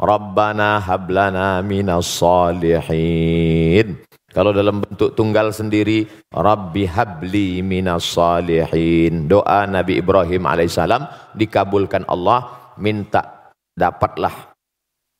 Rabbana 0.00 0.80
hablana 0.80 1.60
minas 1.60 2.08
salihin. 2.08 4.00
Kalau 4.32 4.56
dalam 4.56 4.80
bentuk 4.80 5.12
tunggal 5.12 5.52
sendiri, 5.52 6.08
Rabbi 6.32 6.88
habli 6.88 7.60
minas 7.60 8.16
salihin. 8.16 9.28
Doa 9.28 9.68
Nabi 9.68 10.00
Ibrahim 10.00 10.48
alaihissalam 10.48 11.36
dikabulkan 11.36 12.08
Allah 12.08 12.72
minta 12.80 13.52
dapatlah 13.76 14.56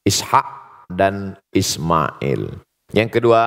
Ishak 0.08 0.46
dan 0.88 1.36
Ismail. 1.52 2.56
Yang 2.96 3.10
kedua, 3.20 3.42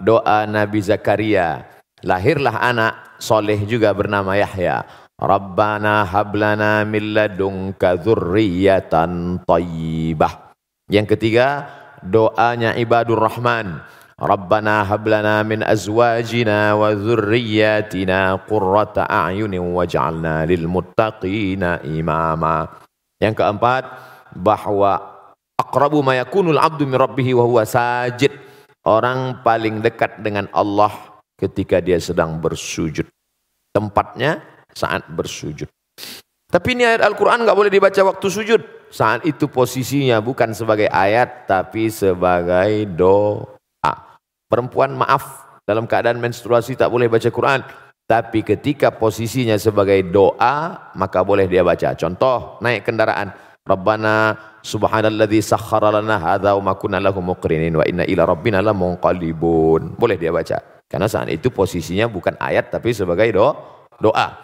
doa 0.00 0.48
Nabi 0.48 0.80
Zakaria. 0.80 1.68
Lahirlah 2.00 2.56
anak 2.56 3.20
soleh 3.20 3.60
juga 3.68 3.92
bernama 3.92 4.32
Yahya. 4.40 4.88
Rabbana 5.20 6.08
hablana 6.08 6.80
min 6.88 7.12
ladunka 7.12 8.00
dzurriyyatan 8.00 9.44
thayyibah. 9.44 10.56
Yang 10.88 11.06
ketiga, 11.16 11.68
doanya 12.00 12.72
ibadur 12.80 13.20
rahman. 13.20 13.84
Rabbana 14.20 14.84
hablana 14.84 15.40
min 15.48 15.64
azwajina 15.64 16.76
wa 16.76 16.92
dzurriyyatina 16.92 18.44
qurrata 18.44 19.08
a'yunin 19.08 19.64
waj'alna 19.72 20.44
lil 20.44 20.68
muttaqina 20.68 21.80
imama. 21.88 22.68
Yang 23.16 23.40
keempat, 23.40 23.82
bahwa 24.36 25.00
aqrabu 25.56 26.04
ma 26.04 26.20
yakunul 26.20 26.60
abdu 26.60 26.84
min 26.84 27.00
rabbih 27.00 27.32
wa 27.32 27.48
huwa 27.48 27.64
sajid. 27.64 28.36
Orang 28.84 29.40
paling 29.40 29.80
dekat 29.80 30.20
dengan 30.20 30.48
Allah 30.52 30.92
ketika 31.36 31.80
dia 31.80 31.96
sedang 31.96 32.36
bersujud. 32.40 33.08
Tempatnya 33.72 34.40
saat 34.72 35.08
bersujud. 35.08 35.68
Tapi 36.50 36.68
ini 36.76 36.84
ayat 36.84 37.04
Al-Quran 37.04 37.44
nggak 37.44 37.56
boleh 37.56 37.72
dibaca 37.72 38.00
waktu 38.04 38.26
sujud. 38.28 38.60
Saat 38.90 39.24
itu 39.24 39.46
posisinya 39.46 40.18
bukan 40.18 40.50
sebagai 40.50 40.90
ayat, 40.90 41.46
tapi 41.46 41.88
sebagai 41.92 42.88
doa. 42.90 43.59
Perempuan 44.50 44.98
maaf, 44.98 45.46
dalam 45.62 45.86
keadaan 45.86 46.18
menstruasi 46.18 46.74
tak 46.74 46.90
boleh 46.90 47.06
baca 47.06 47.30
Quran. 47.30 47.62
Tapi 48.10 48.42
ketika 48.42 48.90
posisinya 48.90 49.54
sebagai 49.54 50.02
doa, 50.10 50.90
maka 50.98 51.22
boleh 51.22 51.46
dia 51.46 51.62
baca. 51.62 51.94
Contoh, 51.94 52.58
naik 52.58 52.82
kendaraan 52.82 53.30
Rabbana 53.62 54.34
subhanalladzi 54.66 55.38
sakhkhara 55.38 55.94
lana 55.94 56.18
hadza 56.18 56.58
wa 56.58 56.62
ma 56.66 56.74
kunna 56.74 56.98
lahu 56.98 57.22
muqrinin 57.22 57.78
wa 57.78 57.86
inna 57.86 58.02
ila 58.10 58.26
rabbina 58.26 58.58
lamunqalibun. 58.58 59.94
Boleh 59.94 60.18
dia 60.18 60.34
baca. 60.34 60.58
Karena 60.90 61.06
saat 61.06 61.30
itu 61.30 61.54
posisinya 61.54 62.10
bukan 62.10 62.34
ayat 62.42 62.74
tapi 62.74 62.90
sebagai 62.90 63.30
do 63.30 63.54
doa. 64.02 64.42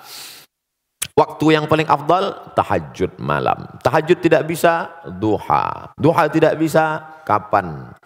Waktu 1.19 1.59
yang 1.59 1.67
paling 1.67 1.91
afdal 1.91 2.55
tahajud 2.55 3.19
malam. 3.19 3.67
Tahajud 3.83 4.23
tidak 4.23 4.47
bisa 4.47 4.95
duha. 5.19 5.91
Duha 5.99 6.31
tidak 6.31 6.55
bisa 6.55 7.03
kapan 7.27 7.99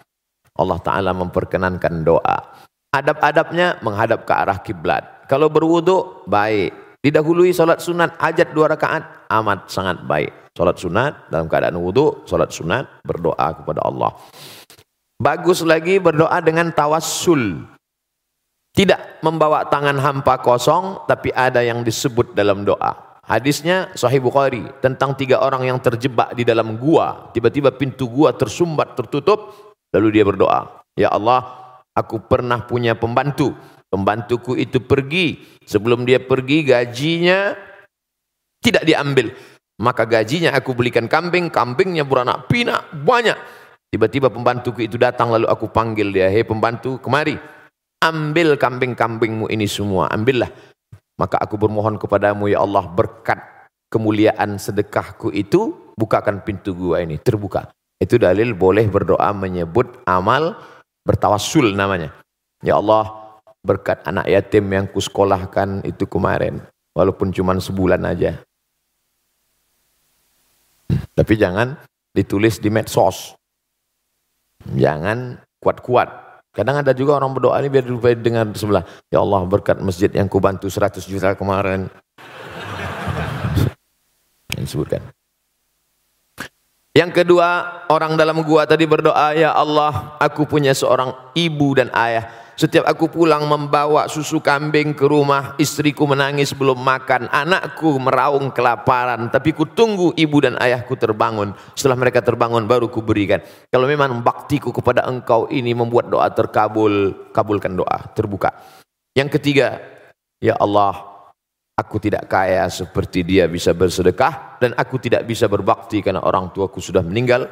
Allah 0.57 0.79
taala 0.83 1.11
memperkenankan 1.15 2.03
doa. 2.03 2.37
Adab-adabnya 2.91 3.79
menghadap 3.79 4.27
ke 4.27 4.33
arah 4.35 4.59
kiblat. 4.59 5.23
Kalau 5.31 5.47
berwudu 5.47 6.27
baik. 6.27 6.99
Didahului 7.01 7.49
salat 7.49 7.81
sunat 7.81 8.13
hajat 8.21 8.53
dua 8.53 8.69
rakaat 8.69 9.31
amat 9.31 9.71
sangat 9.71 10.05
baik. 10.05 10.51
Salat 10.53 10.77
sunat 10.77 11.31
dalam 11.31 11.47
keadaan 11.47 11.79
wudu, 11.79 12.27
salat 12.27 12.51
sunat 12.51 13.01
berdoa 13.07 13.47
kepada 13.57 13.81
Allah. 13.87 14.11
Bagus 15.17 15.63
lagi 15.63 15.97
berdoa 15.97 16.37
dengan 16.43 16.69
tawassul. 16.69 17.63
Tidak 18.71 19.23
membawa 19.23 19.67
tangan 19.67 19.95
hampa 19.99 20.39
kosong, 20.43 21.07
tapi 21.07 21.31
ada 21.31 21.63
yang 21.63 21.83
disebut 21.83 22.35
dalam 22.35 22.67
doa. 22.67 23.19
Hadisnya 23.21 23.93
Sahih 23.95 24.19
Bukhari 24.19 24.67
tentang 24.83 25.15
tiga 25.15 25.39
orang 25.39 25.63
yang 25.63 25.79
terjebak 25.79 26.35
di 26.35 26.43
dalam 26.43 26.75
gua. 26.75 27.31
Tiba-tiba 27.31 27.71
pintu 27.71 28.11
gua 28.11 28.35
tersumbat, 28.35 28.99
tertutup. 28.99 29.70
Lalu 29.91 30.07
dia 30.19 30.23
berdoa, 30.23 30.83
Ya 30.95 31.11
Allah, 31.11 31.43
aku 31.95 32.19
pernah 32.23 32.63
punya 32.63 32.95
pembantu. 32.95 33.55
Pembantuku 33.91 34.55
itu 34.55 34.79
pergi. 34.79 35.43
Sebelum 35.67 36.07
dia 36.07 36.23
pergi, 36.23 36.63
gajinya 36.63 37.55
tidak 38.63 38.87
diambil. 38.87 39.35
Maka 39.81 40.05
gajinya 40.05 40.53
aku 40.55 40.77
belikan 40.77 41.09
kambing, 41.09 41.51
kambingnya 41.51 42.05
beranak 42.07 42.47
pinak, 42.47 42.87
banyak. 42.93 43.35
Tiba-tiba 43.91 44.31
pembantuku 44.31 44.87
itu 44.87 44.95
datang, 44.95 45.35
lalu 45.35 45.51
aku 45.51 45.67
panggil 45.67 46.13
dia, 46.15 46.31
Hei 46.31 46.47
pembantu, 46.47 46.95
kemari 47.03 47.35
ambil 48.01 48.57
kambing-kambingmu 48.57 49.51
ini 49.53 49.69
semua, 49.69 50.09
ambillah. 50.09 50.49
Maka 51.21 51.37
aku 51.37 51.59
bermohon 51.59 52.01
kepadamu 52.01 52.49
ya 52.49 52.65
Allah 52.65 52.89
berkat 52.89 53.37
kemuliaan 53.93 54.57
sedekahku 54.57 55.29
itu, 55.35 55.93
bukakan 55.93 56.41
pintu 56.41 56.73
gua 56.73 57.03
ini, 57.05 57.21
terbuka. 57.21 57.69
Itu 58.01 58.17
dalil 58.17 58.57
boleh 58.57 58.89
berdoa 58.89 59.29
menyebut 59.29 60.01
amal 60.09 60.57
bertawassul 61.05 61.77
namanya. 61.77 62.09
Ya 62.65 62.81
Allah, 62.81 63.37
berkat 63.61 64.01
anak 64.09 64.25
yatim 64.25 64.65
yang 64.73 64.89
kusekolahkan 64.89 65.85
itu 65.85 66.09
kemarin, 66.09 66.65
walaupun 66.97 67.29
cuma 67.29 67.53
sebulan 67.53 68.01
aja. 68.09 68.41
Tapi 71.13 71.33
jangan 71.37 71.77
ditulis 72.09 72.57
di 72.57 72.73
medsos. 72.73 73.37
Jangan 74.73 75.37
kuat-kuat. 75.61 76.09
Kadang 76.51 76.83
ada 76.83 76.91
juga 76.91 77.15
orang 77.21 77.31
berdoa 77.37 77.55
ini 77.63 77.69
biar 77.71 77.85
lupa 77.87 78.11
dengar 78.11 78.49
di 78.49 78.59
sebelah. 78.59 78.83
Ya 79.07 79.23
Allah 79.23 79.45
berkat 79.47 79.79
masjid 79.79 80.11
yang 80.11 80.27
kubantu 80.27 80.67
100 80.67 81.05
juta 81.05 81.37
kemarin. 81.37 81.87
yang 84.51 84.67
disebutkan. 84.67 85.20
Yang 86.91 87.23
kedua, 87.23 87.81
orang 87.87 88.19
dalam 88.19 88.43
gua 88.43 88.67
tadi 88.67 88.83
berdoa, 88.83 89.31
Ya 89.31 89.55
Allah, 89.55 90.19
aku 90.19 90.43
punya 90.43 90.75
seorang 90.75 91.15
ibu 91.35 91.71
dan 91.71 91.87
ayah 91.95 92.41
setiap 92.61 92.85
aku 92.85 93.09
pulang 93.09 93.49
membawa 93.49 94.05
susu 94.05 94.37
kambing 94.37 94.93
ke 94.93 95.09
rumah, 95.09 95.57
istriku 95.57 96.05
menangis 96.05 96.53
belum 96.53 96.77
makan, 96.77 97.25
anakku 97.33 97.97
meraung 97.97 98.53
kelaparan, 98.53 99.33
tapi 99.33 99.49
ku 99.49 99.65
tunggu 99.65 100.13
ibu 100.13 100.37
dan 100.45 100.61
ayahku 100.61 100.93
terbangun. 100.93 101.57
Setelah 101.73 101.97
mereka 101.97 102.21
terbangun 102.21 102.69
baru 102.69 102.85
ku 102.85 103.01
berikan. 103.01 103.41
Kalau 103.73 103.89
memang 103.89 104.21
baktiku 104.21 104.69
kepada 104.69 105.09
engkau 105.09 105.49
ini 105.49 105.73
membuat 105.73 106.13
doa 106.13 106.29
terkabul, 106.29 107.25
kabulkan 107.33 107.73
doa, 107.73 108.13
terbuka. 108.13 108.53
Yang 109.17 109.41
ketiga, 109.41 109.81
ya 110.37 110.53
Allah, 110.61 111.10
aku 111.81 111.97
tidak 111.97 112.29
kaya 112.29 112.69
seperti 112.69 113.25
dia 113.25 113.49
bisa 113.49 113.73
bersedekah 113.73 114.61
dan 114.61 114.77
aku 114.77 115.01
tidak 115.01 115.25
bisa 115.25 115.49
berbakti 115.49 116.05
karena 116.05 116.21
orang 116.21 116.53
tuaku 116.53 116.77
sudah 116.77 117.01
meninggal 117.01 117.49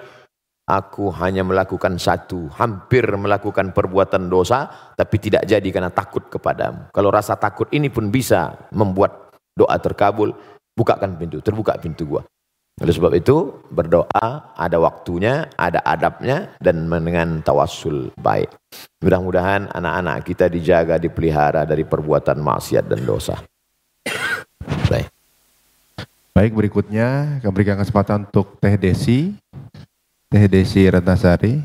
Aku 0.70 1.10
hanya 1.18 1.42
melakukan 1.42 1.98
satu, 1.98 2.46
hampir 2.54 3.02
melakukan 3.18 3.74
perbuatan 3.74 4.30
dosa, 4.30 4.70
tapi 4.94 5.18
tidak 5.18 5.50
jadi 5.50 5.66
karena 5.66 5.90
takut 5.90 6.30
kepadamu. 6.30 6.94
Kalau 6.94 7.10
rasa 7.10 7.34
takut 7.42 7.66
ini 7.74 7.90
pun 7.90 8.14
bisa 8.14 8.54
membuat 8.70 9.34
doa 9.58 9.74
terkabul, 9.82 10.30
bukakan 10.78 11.18
pintu, 11.18 11.42
terbuka 11.42 11.74
pintu 11.82 12.06
gua. 12.06 12.22
Oleh 12.86 12.94
sebab 12.94 13.18
itu, 13.18 13.66
berdoa 13.74 14.54
ada 14.54 14.78
waktunya, 14.78 15.50
ada 15.58 15.82
adabnya, 15.82 16.54
dan 16.62 16.86
dengan 16.86 17.42
tawassul 17.42 18.14
baik. 18.22 18.54
Mudah-mudahan 19.02 19.74
anak-anak 19.74 20.22
kita 20.22 20.54
dijaga, 20.54 21.02
dipelihara 21.02 21.66
dari 21.66 21.82
perbuatan 21.82 22.38
maksiat 22.38 22.86
dan 22.86 23.02
dosa. 23.10 23.42
Baik. 26.40 26.56
Berikutnya 26.56 27.44
kami 27.44 27.52
berikan 27.52 27.76
kesempatan 27.76 28.24
untuk 28.24 28.56
Teh 28.64 28.80
Desi 28.80 29.36
Teh 30.32 30.48
Desi 30.48 30.88
Ratnasari. 30.88 31.60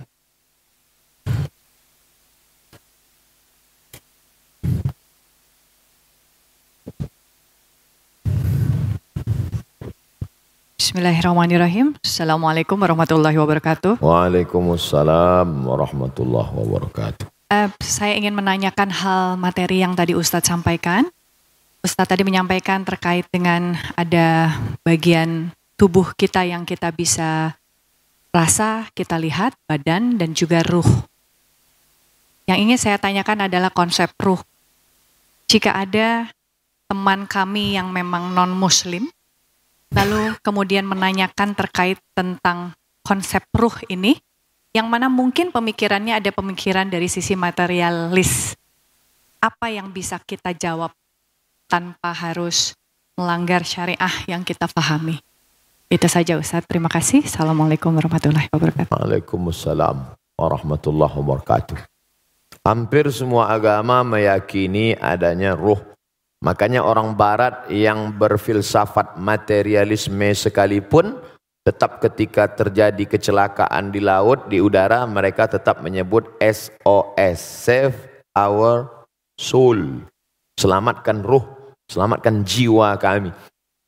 Bismillahirrahmanirrahim. 10.75 11.95
Assalamualaikum 12.03 12.75
warahmatullahi 12.75 13.39
wabarakatuh. 13.39 14.03
Waalaikumsalam 14.03 15.71
warahmatullahi 15.71 16.51
wabarakatuh. 16.51 17.31
Uh, 17.47 17.71
saya 17.79 18.19
ingin 18.19 18.35
menanyakan 18.35 18.91
hal 18.91 19.39
materi 19.39 19.87
yang 19.87 19.95
tadi 19.95 20.19
Ustadz 20.19 20.51
sampaikan. 20.51 21.07
Ustadz 21.85 22.17
tadi 22.17 22.25
menyampaikan 22.25 22.81
terkait 22.81 23.29
dengan 23.29 23.77
ada 23.93 24.57
bagian 24.89 25.53
tubuh 25.77 26.17
kita 26.17 26.41
yang 26.41 26.65
kita 26.65 26.89
bisa 26.89 27.61
rasa 28.33 28.89
kita 28.97 29.21
lihat, 29.21 29.53
badan, 29.69 30.17
dan 30.17 30.33
juga 30.33 30.65
ruh. 30.65 30.89
Yang 32.49 32.59
ingin 32.65 32.79
saya 32.81 32.97
tanyakan 32.97 33.53
adalah 33.53 33.69
konsep 33.69 34.09
ruh. 34.17 34.41
Jika 35.45 35.77
ada 35.77 36.33
teman 36.89 37.29
kami 37.29 37.77
yang 37.77 37.93
memang 37.93 38.33
non-muslim, 38.33 39.05
lalu 39.93 40.41
kemudian 40.41 40.89
menanyakan 40.89 41.53
terkait 41.53 42.01
tentang 42.17 42.73
konsep 43.05 43.45
ruh 43.53 43.77
ini, 43.93 44.17
yang 44.73 44.89
mana 44.89 45.13
mungkin 45.13 45.53
pemikirannya 45.53 46.17
ada 46.17 46.33
pemikiran 46.33 46.89
dari 46.89 47.13
sisi 47.13 47.37
materialis. 47.37 48.57
Apa 49.37 49.69
yang 49.69 49.93
bisa 49.93 50.17
kita 50.25 50.57
jawab 50.57 50.97
tanpa 51.75 52.15
harus 52.15 52.71
melanggar 53.19 53.67
syariah 53.67 54.15
yang 54.31 54.47
kita 54.47 54.71
pahami? 54.71 55.19
Itu 55.91 56.07
saja 56.07 56.39
Ustaz. 56.39 56.63
Terima 56.71 56.87
kasih. 56.87 57.27
Assalamualaikum 57.27 57.91
warahmatullahi 57.91 58.47
wabarakatuh. 58.55 58.95
Waalaikumsalam 58.95 60.15
warahmatullahi 60.39 61.15
wabarakatuh. 61.19 61.79
Hampir 62.63 63.11
semua 63.11 63.51
agama 63.51 64.07
meyakini 64.07 64.95
adanya 64.95 65.59
ruh. 65.59 65.83
Makanya 66.47 66.87
orang 66.87 67.19
barat 67.19 67.67
yang 67.75 68.15
berfilsafat 68.15 69.19
materialisme 69.19 70.31
sekalipun 70.31 71.19
tetap 71.65 71.99
ketika 71.99 72.45
terjadi 72.53 73.05
kecelakaan 73.09 73.89
di 73.89 73.99
laut, 73.99 74.47
di 74.53 74.61
udara, 74.61 75.03
mereka 75.09 75.49
tetap 75.49 75.81
menyebut 75.81 76.29
SOS, 76.39 77.41
save 77.41 77.97
our 78.37 78.89
soul. 79.41 80.05
Selamatkan 80.61 81.25
ruh, 81.25 81.54
selamatkan 81.89 82.45
jiwa 82.45 82.97
kami. 82.97 83.31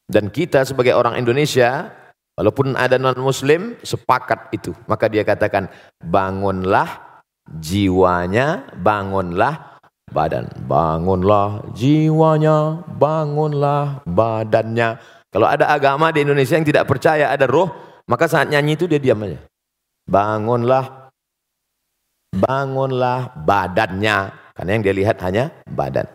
Dan 0.07 0.31
kita 0.31 0.63
sebagai 0.63 0.95
orang 0.95 1.19
Indonesia, 1.19 1.91
walaupun 2.39 2.79
ada 2.79 2.95
non-muslim, 2.95 3.75
sepakat 3.83 4.55
itu. 4.55 4.71
Maka 4.87 5.11
dia 5.11 5.27
katakan, 5.27 5.67
bangunlah 5.99 7.23
jiwanya, 7.59 8.71
bangunlah 8.79 9.79
badan. 10.15 10.47
Bangunlah 10.67 11.75
jiwanya, 11.75 12.87
bangunlah 12.87 14.07
badannya. 14.07 15.03
Kalau 15.35 15.47
ada 15.51 15.69
agama 15.69 16.15
di 16.15 16.23
Indonesia 16.23 16.55
yang 16.55 16.65
tidak 16.65 16.87
percaya 16.87 17.35
ada 17.35 17.51
roh, 17.51 17.69
maka 18.07 18.31
saat 18.31 18.47
nyanyi 18.47 18.79
itu 18.79 18.87
dia 18.87 19.03
diam 19.03 19.19
aja. 19.27 19.43
Bangunlah, 20.07 21.11
bangunlah 22.31 23.35
badannya. 23.43 24.17
Karena 24.55 24.71
yang 24.71 24.85
dia 24.87 24.95
lihat 24.95 25.19
hanya 25.27 25.51
badan. 25.67 26.07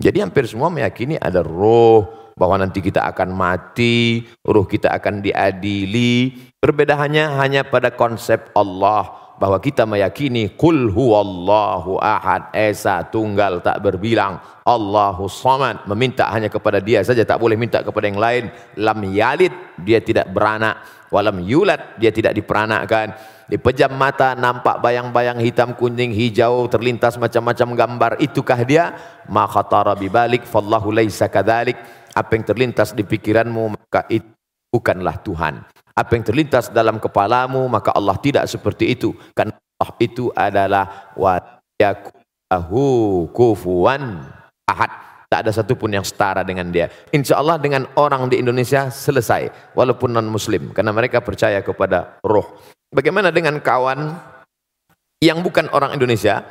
Jadi 0.00 0.24
hampir 0.24 0.48
semua 0.48 0.72
meyakini 0.72 1.20
ada 1.20 1.44
roh, 1.44 2.20
bahwa 2.40 2.56
nanti 2.56 2.80
kita 2.80 3.04
akan 3.04 3.36
mati, 3.36 4.24
ruh 4.40 4.64
kita 4.64 4.88
akan 4.96 5.20
diadili. 5.20 6.32
Perbedaannya 6.56 7.36
hanya 7.36 7.68
pada 7.68 7.92
konsep 7.92 8.48
Allah 8.56 9.12
bahwa 9.36 9.60
kita 9.60 9.84
meyakini 9.84 10.56
kul 10.56 10.88
huwallahu 10.88 12.00
ahad. 12.00 12.48
Esa 12.56 13.04
tunggal 13.12 13.60
tak 13.60 13.84
berbilang 13.84 14.40
Allahu 14.64 15.28
samad. 15.28 15.84
Meminta 15.84 16.32
hanya 16.32 16.48
kepada 16.48 16.80
dia 16.80 17.04
saja 17.04 17.24
tak 17.28 17.36
boleh 17.36 17.60
minta 17.60 17.84
kepada 17.84 18.08
yang 18.08 18.20
lain. 18.20 18.48
Lam 18.80 19.04
yalid 19.04 19.52
dia 19.80 20.00
tidak 20.00 20.32
beranak 20.32 20.80
walam 21.10 21.42
yulad 21.42 21.98
dia 21.98 22.14
tidak 22.14 22.32
diperanakkan. 22.32 23.12
Dipejam 23.50 23.90
mata 23.98 24.38
nampak 24.38 24.78
bayang-bayang 24.78 25.42
hitam 25.42 25.74
kuning 25.74 26.14
hijau 26.14 26.70
terlintas 26.70 27.18
macam-macam 27.18 27.68
gambar. 27.74 28.12
Itukah 28.22 28.62
dia? 28.62 28.94
Ma 29.26 29.50
khatara 29.50 29.98
bibalik 29.98 30.46
fallahu 30.46 30.94
laisa 30.94 31.26
kadzalik. 31.26 31.74
Apa 32.14 32.38
yang 32.38 32.46
terlintas 32.46 32.94
di 32.94 33.02
pikiranmu 33.02 33.74
maka 33.74 34.06
itu 34.06 34.30
bukanlah 34.70 35.18
Tuhan. 35.26 35.66
Apa 35.98 36.10
yang 36.14 36.24
terlintas 36.24 36.70
dalam 36.70 37.02
kepalamu 37.02 37.66
maka 37.66 37.90
Allah 37.90 38.14
tidak 38.22 38.46
seperti 38.46 38.94
itu. 38.94 39.10
Karena 39.34 39.58
Allah 39.82 39.98
itu 39.98 40.30
adalah 40.30 41.10
wa 41.18 41.34
yakulahu 41.74 43.26
kufuwan 43.34 44.30
ahad 44.70 45.09
tak 45.30 45.46
ada 45.46 45.54
satupun 45.54 45.94
yang 45.94 46.02
setara 46.02 46.42
dengan 46.42 46.66
dia. 46.74 46.90
Insya 47.14 47.38
Allah 47.38 47.54
dengan 47.54 47.86
orang 47.94 48.26
di 48.26 48.42
Indonesia 48.42 48.90
selesai 48.90 49.72
walaupun 49.78 50.10
non 50.10 50.26
muslim 50.26 50.74
karena 50.74 50.90
mereka 50.90 51.22
percaya 51.22 51.62
kepada 51.62 52.18
roh. 52.26 52.58
Bagaimana 52.90 53.30
dengan 53.30 53.62
kawan 53.62 54.10
yang 55.22 55.38
bukan 55.46 55.70
orang 55.70 55.94
Indonesia 55.94 56.42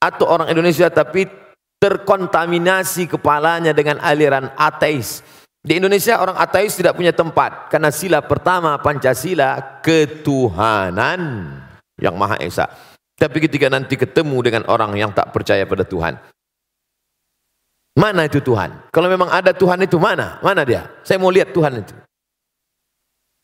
atau 0.00 0.24
orang 0.24 0.48
Indonesia 0.48 0.88
tapi 0.88 1.28
terkontaminasi 1.76 3.12
kepalanya 3.12 3.76
dengan 3.76 4.00
aliran 4.00 4.48
ateis? 4.56 5.20
Di 5.60 5.76
Indonesia 5.76 6.16
orang 6.16 6.40
ateis 6.40 6.80
tidak 6.80 6.96
punya 6.96 7.12
tempat 7.12 7.68
karena 7.68 7.92
sila 7.92 8.24
pertama 8.24 8.80
Pancasila 8.80 9.80
ketuhanan 9.84 11.52
yang 12.00 12.16
Maha 12.16 12.40
Esa. 12.40 12.72
Tapi 13.20 13.44
ketika 13.44 13.68
nanti 13.68 14.00
ketemu 14.00 14.40
dengan 14.40 14.62
orang 14.72 14.96
yang 14.96 15.12
tak 15.12 15.30
percaya 15.30 15.64
pada 15.68 15.84
Tuhan, 15.86 16.18
mana 17.94 18.26
itu 18.26 18.42
Tuhan? 18.42 18.90
Kalau 18.90 19.08
memang 19.10 19.30
ada 19.30 19.54
Tuhan 19.54 19.82
itu 19.82 19.98
mana? 19.98 20.38
Mana 20.42 20.66
dia? 20.66 20.90
Saya 21.06 21.18
mau 21.22 21.30
lihat 21.30 21.54
Tuhan 21.54 21.82
itu. 21.82 21.94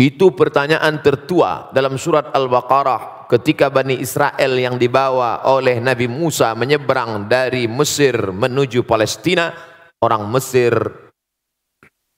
Itu 0.01 0.33
pertanyaan 0.33 1.05
tertua 1.05 1.69
dalam 1.77 2.01
surat 2.01 2.33
Al-Baqarah 2.33 3.29
ketika 3.29 3.69
Bani 3.69 4.01
Israel 4.01 4.57
yang 4.57 4.81
dibawa 4.81 5.45
oleh 5.45 5.77
Nabi 5.77 6.09
Musa 6.09 6.57
menyeberang 6.57 7.29
dari 7.29 7.69
Mesir 7.69 8.33
menuju 8.33 8.89
Palestina, 8.89 9.53
orang 10.01 10.25
Mesir 10.33 10.73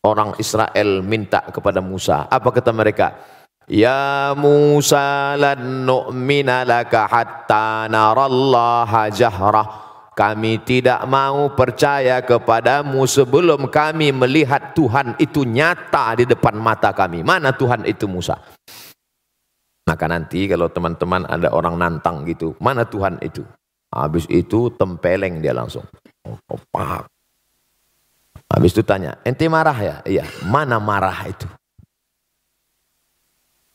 orang 0.02 0.34
Israel 0.38 1.02
minta 1.02 1.42
kepada 1.50 1.78
Musa. 1.82 2.26
Apa 2.30 2.54
kata 2.54 2.70
mereka? 2.70 3.18
Ya 3.70 4.34
Musa 4.34 5.38
lan 5.38 5.86
nu'mina 5.86 6.66
laka 6.66 7.06
hatta 7.06 7.86
narallaha 7.86 9.10
jahrah. 9.10 9.91
Kami 10.12 10.60
tidak 10.60 11.00
mau 11.08 11.48
percaya 11.56 12.20
kepadamu 12.20 13.08
sebelum 13.08 13.72
kami 13.72 14.12
melihat 14.12 14.76
Tuhan 14.76 15.16
itu 15.16 15.48
nyata 15.48 16.20
di 16.20 16.28
depan 16.28 16.60
mata 16.60 16.92
kami. 16.92 17.24
Mana 17.24 17.56
Tuhan 17.56 17.88
itu 17.88 18.04
Musa? 18.04 18.36
Maka 19.88 20.04
nanti 20.06 20.44
kalau 20.46 20.68
teman-teman 20.68 21.24
ada 21.24 21.48
orang 21.56 21.80
nantang 21.80 22.28
gitu, 22.28 22.52
mana 22.60 22.84
Tuhan 22.84 23.18
itu? 23.24 23.40
Habis 23.88 24.28
itu 24.28 24.68
tempeleng 24.76 25.40
dia 25.40 25.56
langsung. 25.56 25.84
Oh, 26.28 26.60
pak, 26.70 27.08
Habis 28.52 28.76
itu 28.76 28.84
tanya, 28.84 29.16
ente 29.24 29.48
marah 29.48 29.78
ya? 29.80 29.96
Iya, 30.04 30.28
mana 30.44 30.76
marah 30.76 31.24
itu? 31.24 31.48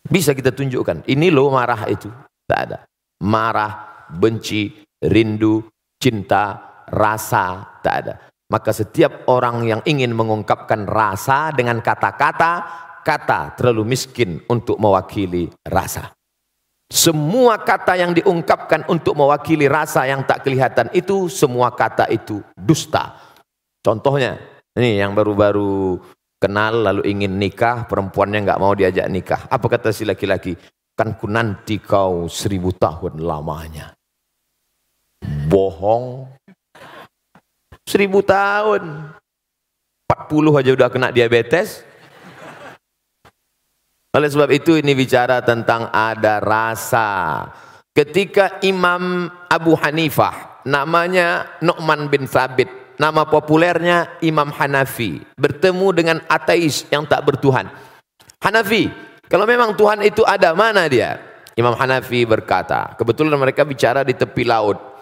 Bisa 0.06 0.38
kita 0.38 0.54
tunjukkan, 0.54 1.02
ini 1.10 1.34
loh 1.34 1.50
marah 1.50 1.89
itu. 1.89 2.13
Tak 2.45 2.60
ada. 2.69 2.78
Marah, 3.26 4.06
benci, 4.13 4.86
rindu, 5.02 5.65
cinta, 6.08 6.56
rasa, 6.88 7.76
tak 7.84 7.96
ada. 8.00 8.15
Maka 8.48 8.72
setiap 8.72 9.28
orang 9.28 9.67
yang 9.67 9.82
ingin 9.84 10.15
mengungkapkan 10.15 10.88
rasa 10.88 11.52
dengan 11.52 11.84
kata-kata, 11.84 12.63
kata 13.04 13.60
terlalu 13.60 13.91
miskin 13.91 14.39
untuk 14.48 14.80
mewakili 14.80 15.52
rasa. 15.67 16.15
Semua 16.88 17.60
kata 17.60 18.00
yang 18.00 18.15
diungkapkan 18.15 18.88
untuk 18.88 19.20
mewakili 19.20 19.67
rasa 19.67 20.08
yang 20.08 20.24
tak 20.24 20.48
kelihatan 20.48 20.88
itu, 20.96 21.28
semua 21.28 21.76
kata 21.76 22.08
itu 22.08 22.39
dusta. 22.56 23.20
Contohnya, 23.84 24.39
ini 24.80 24.96
yang 24.96 25.12
baru-baru 25.12 26.00
kenal 26.39 26.88
lalu 26.88 27.04
ingin 27.12 27.36
nikah, 27.36 27.84
perempuannya 27.84 28.48
nggak 28.48 28.62
mau 28.63 28.72
diajak 28.72 29.12
nikah. 29.12 29.52
Apa 29.52 29.67
kata 29.67 29.91
si 29.91 30.08
laki-laki? 30.08 30.56
Kan 30.96 31.20
ku 31.20 31.28
nanti 31.28 31.84
kau 31.84 32.32
seribu 32.32 32.72
tahun 32.72 33.20
lamanya. 33.20 33.96
Bohong. 35.23 36.27
Seribu 37.88 38.19
tahun. 38.21 39.13
40 40.08 40.60
aja 40.60 40.71
udah 40.75 40.89
kena 40.91 41.08
diabetes. 41.10 41.84
Oleh 44.15 44.30
sebab 44.34 44.49
itu 44.49 44.75
ini 44.80 44.97
bicara 44.97 45.45
tentang 45.45 45.93
ada 45.93 46.41
rasa. 46.41 47.45
Ketika 47.93 48.62
Imam 48.65 49.30
Abu 49.49 49.73
Hanifah 49.77 50.65
namanya 50.65 51.58
Nu'man 51.62 52.10
bin 52.10 52.25
Thabit 52.25 52.69
nama 52.97 53.30
populernya 53.30 54.17
Imam 54.25 54.49
Hanafi, 54.49 55.21
bertemu 55.38 55.88
dengan 55.93 56.17
ateis 56.25 56.84
yang 56.89 57.06
tak 57.06 57.23
bertuhan. 57.23 57.69
Hanafi, 58.41 58.89
kalau 59.30 59.45
memang 59.45 59.77
Tuhan 59.77 60.01
itu 60.01 60.25
ada, 60.25 60.53
mana 60.58 60.89
dia? 60.89 61.21
Imam 61.58 61.73
Hanafi 61.73 62.25
berkata, 62.25 62.93
kebetulan 62.97 63.38
mereka 63.38 63.65
bicara 63.65 64.06
di 64.06 64.13
tepi 64.13 64.45
laut. 64.45 64.96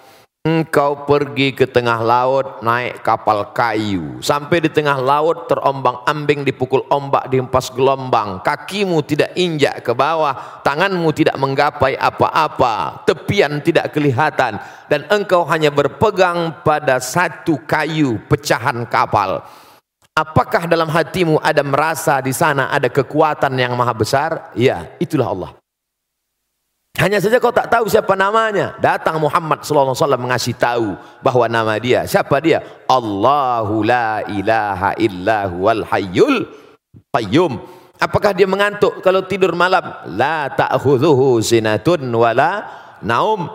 Engkau 0.45 1.09
pergi 1.09 1.57
ke 1.57 1.65
tengah 1.65 2.05
laut 2.05 2.61
naik 2.61 3.01
kapal 3.01 3.49
kayu. 3.49 4.21
Sampai 4.21 4.61
di 4.61 4.69
tengah 4.69 5.01
laut 5.01 5.49
terombang 5.49 6.05
ambing 6.05 6.45
dipukul 6.45 6.85
ombak 6.85 7.33
dihempas 7.33 7.73
gelombang. 7.73 8.45
Kakimu 8.45 9.01
tidak 9.01 9.33
injak 9.33 9.81
ke 9.81 9.97
bawah. 9.97 10.61
Tanganmu 10.61 11.09
tidak 11.17 11.33
menggapai 11.41 11.97
apa-apa. 11.97 13.01
Tepian 13.09 13.57
tidak 13.57 13.89
kelihatan. 13.89 14.61
Dan 14.85 15.09
engkau 15.09 15.49
hanya 15.49 15.73
berpegang 15.73 16.61
pada 16.61 17.01
satu 17.01 17.57
kayu 17.65 18.21
pecahan 18.29 18.85
kapal. 18.85 19.41
Apakah 20.13 20.69
dalam 20.69 20.93
hatimu 20.93 21.41
ada 21.41 21.65
merasa 21.65 22.21
di 22.21 22.37
sana 22.37 22.69
ada 22.69 22.85
kekuatan 22.85 23.49
yang 23.57 23.73
maha 23.73 23.97
besar? 23.97 24.53
Ya, 24.53 24.93
itulah 25.01 25.25
Allah. 25.25 25.64
Hanya 26.95 27.19
saja 27.19 27.43
kau 27.43 27.51
tak 27.51 27.67
tahu 27.67 27.91
siapa 27.91 28.15
namanya. 28.15 28.79
Datang 28.79 29.19
Muhammad 29.19 29.67
sallallahu 29.67 29.91
alaihi 29.91 30.03
wasallam 30.07 30.23
mengasih 30.23 30.55
tahu 30.55 30.87
bahwa 31.19 31.45
nama 31.51 31.75
dia. 31.75 32.07
Siapa 32.07 32.39
dia? 32.39 32.63
Allahu 32.87 33.83
la 33.83 34.23
ilaha 34.31 34.95
illa 34.95 35.43
huwal 35.51 35.83
hayyul 35.83 36.47
qayyum. 37.11 37.59
Apakah 37.99 38.31
dia 38.31 38.47
mengantuk 38.47 39.03
kalau 39.03 39.27
tidur 39.27 39.51
malam? 39.51 39.83
La 40.15 40.47
ta'khudhuhu 40.47 41.43
sinatun 41.43 42.07
wala 42.15 42.63
naum. 43.03 43.51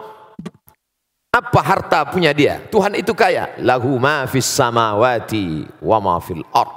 Apa 1.33 1.61
harta 1.65 2.05
punya 2.13 2.37
dia? 2.37 2.61
Tuhan 2.69 2.93
itu 2.93 3.17
kaya. 3.17 3.57
Lahu 3.65 3.97
ma 3.97 4.29
fis 4.29 4.49
samawati 4.49 5.65
wa 5.81 5.97
ma 5.97 6.21
fil 6.21 6.45
ard. 6.53 6.77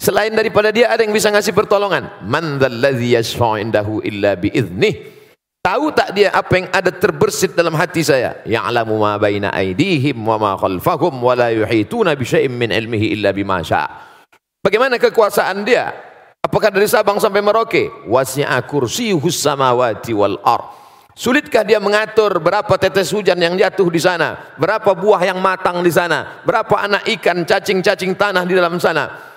Selain 0.00 0.32
daripada 0.32 0.72
dia 0.72 0.88
ada 0.88 1.04
yang 1.04 1.12
bisa 1.12 1.28
ngasih 1.28 1.52
pertolongan. 1.52 2.24
Man 2.24 2.56
dzalladzi 2.56 3.20
yashfa'u 3.20 3.60
indahu 3.60 4.00
illa 4.00 4.32
bi 4.32 4.48
idznih. 4.48 5.19
Tahu 5.60 5.92
tak 5.92 6.16
dia 6.16 6.32
apa 6.32 6.56
yang 6.56 6.72
ada 6.72 6.88
terbersit 6.88 7.52
dalam 7.52 7.76
hati 7.76 8.00
saya? 8.00 8.40
Ya'lamu 8.48 8.96
ma 8.96 9.20
baina 9.20 9.52
aydihim 9.52 10.16
wa 10.16 10.40
ma 10.40 10.52
khalfahum 10.56 11.20
wa 11.20 11.36
la 11.36 11.52
yuhituna 11.52 12.16
bi 12.16 12.24
syai'in 12.24 12.48
min 12.48 12.72
ilmihi 12.72 13.12
illa 13.12 13.28
bima 13.28 13.60
syaa. 13.60 14.24
Bagaimana 14.64 14.96
kekuasaan 14.96 15.60
dia? 15.68 15.92
Apakah 16.40 16.72
dari 16.72 16.88
Sabang 16.88 17.20
sampai 17.20 17.44
Merauke? 17.44 17.92
Wasi'a 18.08 18.56
kursiyuhus 18.64 19.36
samawati 19.36 20.16
wal 20.16 20.40
ard. 20.40 20.64
Sulitkah 21.12 21.68
dia 21.68 21.76
mengatur 21.76 22.40
berapa 22.40 22.80
tetes 22.80 23.12
hujan 23.12 23.36
yang 23.36 23.52
jatuh 23.52 23.92
di 23.92 24.00
sana? 24.00 24.56
Berapa 24.56 24.96
buah 24.96 25.20
yang 25.28 25.44
matang 25.44 25.84
di 25.84 25.92
sana? 25.92 26.40
Berapa 26.40 26.88
anak 26.88 27.04
ikan, 27.20 27.44
cacing-cacing 27.44 28.16
tanah 28.16 28.48
di 28.48 28.56
dalam 28.56 28.80
sana? 28.80 29.29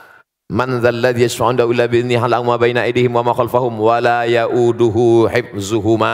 Man 0.54 0.78
dzalladzi 0.78 1.26
yashfa'u 1.26 1.74
illa 1.74 1.90
bi'idznihi 1.90 2.22
halamu 2.22 2.54
ma 2.54 2.62
baina 2.62 2.86
aydihim 2.86 3.10
wa 3.10 3.26
ma 3.26 3.34
khalfahum? 3.34 3.74
Wa 3.74 3.98
la 3.98 4.30
ya'uduhu 4.30 5.26
hifzuhuma. 5.26 6.14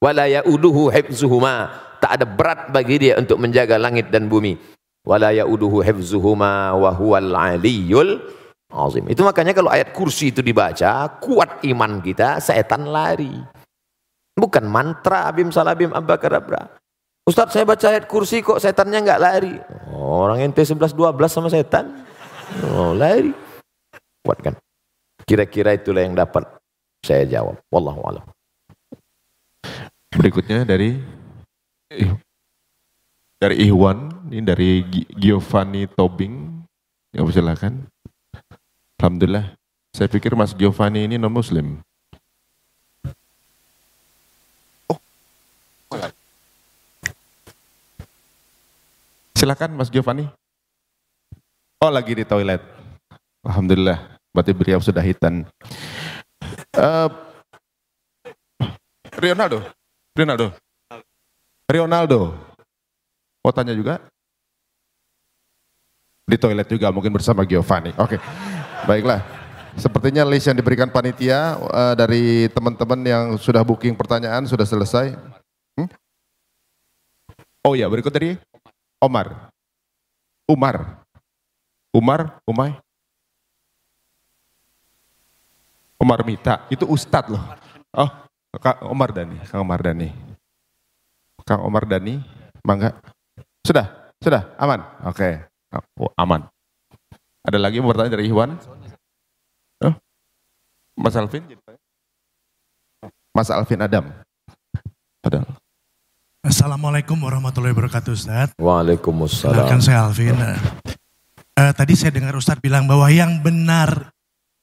Wa 0.00 0.10
la 0.16 0.24
ya'uduhu 0.40 0.88
hifzuhuma. 0.88 1.68
Tak 2.00 2.16
ada 2.16 2.24
berat 2.24 2.72
bagi 2.72 2.96
dia 2.96 3.20
untuk 3.20 3.36
menjaga 3.36 3.76
langit 3.76 4.08
dan 4.08 4.32
bumi. 4.32 4.56
Wa 5.04 5.20
la 5.20 5.36
ya'uduhu 5.36 5.84
hifzuhuma 5.84 6.72
wa 6.72 6.96
huwal 6.96 7.36
aliyyul 7.36 8.24
azim. 8.72 9.04
Itu 9.12 9.20
makanya 9.20 9.52
kalau 9.52 9.68
ayat 9.68 9.92
kursi 9.92 10.32
itu 10.32 10.40
dibaca 10.40 11.20
kuat 11.20 11.60
iman 11.68 12.00
kita 12.00 12.40
setan 12.40 12.88
lari. 12.88 13.36
Bukan 14.32 14.64
mantra 14.64 15.28
abim 15.28 15.52
salabim 15.52 15.92
abakadabra 15.92 16.80
Ustaz 17.28 17.52
saya 17.52 17.68
baca 17.68 17.84
ayat 17.84 18.08
kursi 18.08 18.40
kok 18.40 18.58
setannya 18.58 19.04
enggak 19.04 19.20
lari? 19.22 19.54
Orang 19.94 20.40
ente 20.40 20.64
11 20.64 20.96
12 20.96 21.14
sama 21.30 21.46
setan. 21.52 22.02
Oh, 22.74 22.90
lari. 22.98 23.30
Kuat 24.22 24.38
kan? 24.38 24.54
Kira-kira 25.26 25.74
itulah 25.74 26.02
yang 26.02 26.14
dapat 26.14 26.46
saya 27.02 27.26
jawab. 27.26 27.58
Wallahu 27.70 28.00
a'lam. 28.06 28.24
Berikutnya 30.14 30.62
dari 30.62 31.02
dari 33.42 33.56
Ikhwan, 33.66 34.30
ini 34.30 34.42
dari 34.46 34.70
Giovanni 35.18 35.90
Tobing. 35.90 36.62
Ya 37.10 37.26
silakan. 37.26 37.90
Alhamdulillah. 39.02 39.58
Saya 39.92 40.08
pikir 40.08 40.32
Mas 40.38 40.54
Giovanni 40.54 41.04
ini 41.04 41.18
non 41.18 41.34
Muslim. 41.34 41.82
Oh. 44.88 45.00
Silakan 49.36 49.74
Mas 49.76 49.90
Giovanni. 49.90 50.30
Oh 51.82 51.90
lagi 51.90 52.14
di 52.14 52.24
toilet. 52.24 52.62
Alhamdulillah. 53.42 54.11
Berarti 54.32 54.52
beliau 54.56 54.80
sudah 54.80 55.04
hitan. 55.04 55.44
Uh, 56.72 57.08
Ronaldo. 59.12 59.60
Ronaldo. 60.16 60.46
Ronaldo. 61.68 62.20
Mau 63.44 63.52
tanya 63.52 63.76
juga? 63.76 64.00
Di 66.24 66.40
toilet 66.40 66.64
juga 66.64 66.88
mungkin 66.88 67.12
bersama 67.12 67.44
Giovanni. 67.44 67.92
Oke. 68.00 68.16
Okay. 68.16 68.20
Baiklah. 68.88 69.20
Sepertinya 69.76 70.24
list 70.28 70.48
yang 70.48 70.56
diberikan 70.56 70.92
panitia 70.92 71.56
uh, 71.56 71.94
dari 71.96 72.48
teman-teman 72.52 73.00
yang 73.04 73.24
sudah 73.40 73.64
booking 73.64 73.96
pertanyaan 73.96 74.44
sudah 74.44 74.68
selesai. 74.68 75.16
Hmm? 75.76 75.88
Oh 77.64 77.72
ya, 77.72 77.88
berikut 77.88 78.12
dari 78.12 78.36
Omar. 79.00 79.52
Umar. 80.44 81.00
Umar, 81.92 82.40
Umay. 82.48 82.76
Omar 86.02 86.26
Mita, 86.26 86.66
itu 86.66 86.82
Ustadz 86.82 87.30
loh. 87.30 87.38
Oh, 87.94 88.10
Kak 88.58 88.82
Omar 88.90 89.14
Dani, 89.14 89.38
Kang 89.46 89.62
Omar 89.62 89.78
Dani. 89.78 90.10
Kang 91.46 91.62
Omar 91.62 91.86
Dani, 91.86 92.18
mangga. 92.66 92.90
Sudah, 93.62 94.10
sudah, 94.18 94.50
aman. 94.58 94.82
Oke, 95.06 95.46
okay. 95.70 95.82
oh, 96.02 96.10
aman. 96.18 96.42
Ada 97.46 97.58
lagi 97.62 97.78
mau 97.78 97.94
bertanya 97.94 98.18
dari 98.18 98.26
Iwan? 98.26 98.58
Oh. 99.86 99.94
Mas 100.98 101.14
Alvin? 101.14 101.46
Mas 103.30 103.50
Alvin 103.54 103.82
Adam. 103.86 104.10
Ada. 105.22 105.46
Assalamualaikum 106.42 107.14
warahmatullahi 107.14 107.70
wabarakatuh 107.78 108.10
Ustaz. 108.10 108.50
Waalaikumsalam. 108.58 109.54
Silakan 109.54 109.78
saya 109.78 110.10
Alvin. 110.10 110.34
Uh, 110.34 111.70
tadi 111.78 111.94
saya 111.94 112.10
dengar 112.10 112.34
Ustadz 112.34 112.58
bilang 112.58 112.90
bahwa 112.90 113.06
yang 113.06 113.38
benar 113.38 114.10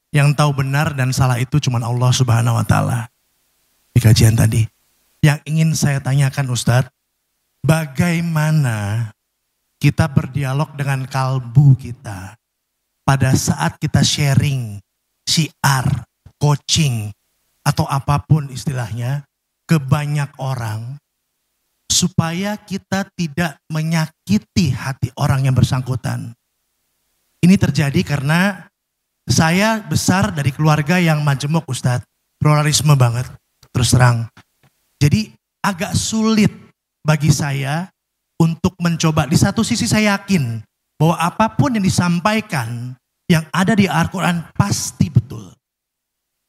yang 0.09 0.33
tahu 0.33 0.65
benar 0.65 0.97
dan 0.97 1.13
salah 1.13 1.37
itu 1.37 1.61
cuma 1.61 1.81
Allah 1.81 2.11
Subhanahu 2.13 2.57
wa 2.57 2.65
taala. 2.65 3.09
Di 3.93 4.01
kajian 4.01 4.37
tadi. 4.37 4.65
Yang 5.19 5.39
ingin 5.45 5.69
saya 5.75 5.99
tanyakan 5.99 6.47
Ustadz, 6.55 6.93
bagaimana 7.59 9.11
kita 9.79 10.07
berdialog 10.07 10.71
dengan 10.79 11.03
kalbu 11.03 11.75
kita 11.75 12.39
pada 13.03 13.35
saat 13.35 13.75
kita 13.81 13.99
sharing, 13.99 14.79
syiar, 15.27 16.07
coaching, 16.39 17.11
atau 17.65 17.83
apa 17.85 18.23
pun 18.23 18.47
istilahnya 18.47 19.27
ke 19.67 19.77
banyak 19.77 20.29
orang 20.39 20.97
supaya 21.89 22.55
kita 22.55 23.09
tidak 23.17 23.59
menyakiti 23.67 24.71
hati 24.71 25.09
orang 25.19 25.45
yang 25.45 25.57
bersangkutan. 25.57 26.31
Ini 27.41 27.55
terjadi 27.57 28.01
karena 28.05 28.68
saya 29.29 29.79
besar 29.85 30.33
dari 30.33 30.49
keluarga 30.49 30.97
yang 30.97 31.21
majemuk 31.21 31.63
Ustadz. 31.69 32.03
Pluralisme 32.41 32.95
banget, 32.95 33.27
terus 33.69 33.93
terang. 33.93 34.25
Jadi 34.97 35.35
agak 35.61 35.91
sulit 35.93 36.49
bagi 37.03 37.29
saya 37.29 37.91
untuk 38.39 38.73
mencoba. 38.79 39.27
Di 39.27 39.35
satu 39.35 39.61
sisi 39.61 39.85
saya 39.85 40.17
yakin 40.17 40.63
bahwa 40.95 41.15
apa 41.19 41.51
pun 41.53 41.75
yang 41.75 41.83
disampaikan 41.83 42.95
yang 43.27 43.45
ada 43.53 43.75
di 43.75 43.85
Al-Quran 43.85 44.41
pasti 44.55 45.11
betul. 45.11 45.51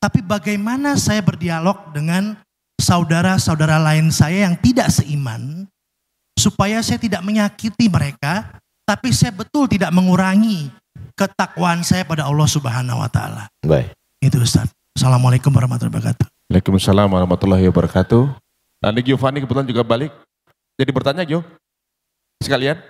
Tapi 0.00 0.24
bagaimana 0.24 0.96
saya 0.96 1.20
berdialog 1.20 1.92
dengan 1.92 2.38
saudara-saudara 2.80 3.76
lain 3.76 4.08
saya 4.08 4.48
yang 4.48 4.56
tidak 4.56 4.88
seiman, 4.88 5.68
supaya 6.38 6.80
saya 6.80 6.96
tidak 6.96 7.20
menyakiti 7.20 7.92
mereka, 7.92 8.56
tapi 8.88 9.12
saya 9.12 9.36
betul 9.36 9.68
tidak 9.68 9.92
mengurangi 9.92 10.72
ketakwaan 11.20 11.84
saya 11.84 12.08
pada 12.08 12.24
Allah 12.24 12.48
Subhanahu 12.48 12.96
wa 12.96 13.08
taala. 13.12 13.52
Baik. 13.60 13.92
Itu 14.24 14.40
Ustaz. 14.40 14.72
Assalamualaikum 14.96 15.52
warahmatullahi 15.52 15.92
wabarakatuh. 16.00 16.26
Waalaikumsalam 16.48 17.08
warahmatullahi 17.12 17.64
wabarakatuh. 17.68 18.22
Nanti 18.80 19.00
Giovanni 19.04 19.44
kebetulan 19.44 19.68
juga 19.68 19.84
balik. 19.84 20.12
Jadi 20.80 20.90
bertanya 20.96 21.22
Gio? 21.28 21.44
Sekalian? 22.40 22.80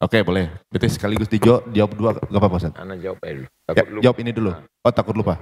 Oke 0.00 0.20
boleh. 0.20 0.52
Berarti 0.68 0.92
sekaligus 0.92 1.28
dijawab 1.32 1.72
jawab 1.72 1.90
dua 1.96 2.10
gak 2.20 2.28
apa-apa 2.28 2.56
Ustaz? 2.60 2.72
Anda 2.76 3.00
jawab 3.00 3.16
aja 3.24 3.32
dulu. 3.32 3.48
ya, 3.48 3.84
Jawab 4.04 4.16
ini 4.20 4.30
dulu. 4.36 4.50
Oh 4.84 4.92
takut 4.92 5.16
lupa. 5.16 5.40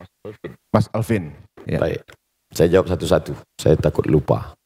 Mas 0.00 0.08
Alvin. 0.24 0.52
Mas 0.72 0.86
Alvin. 0.96 1.24
Ya. 1.68 1.78
Baik. 1.84 2.00
Saya 2.52 2.68
jawab 2.72 2.88
satu-satu. 2.88 3.32
Saya 3.60 3.76
takut 3.76 4.08
lupa. 4.08 4.56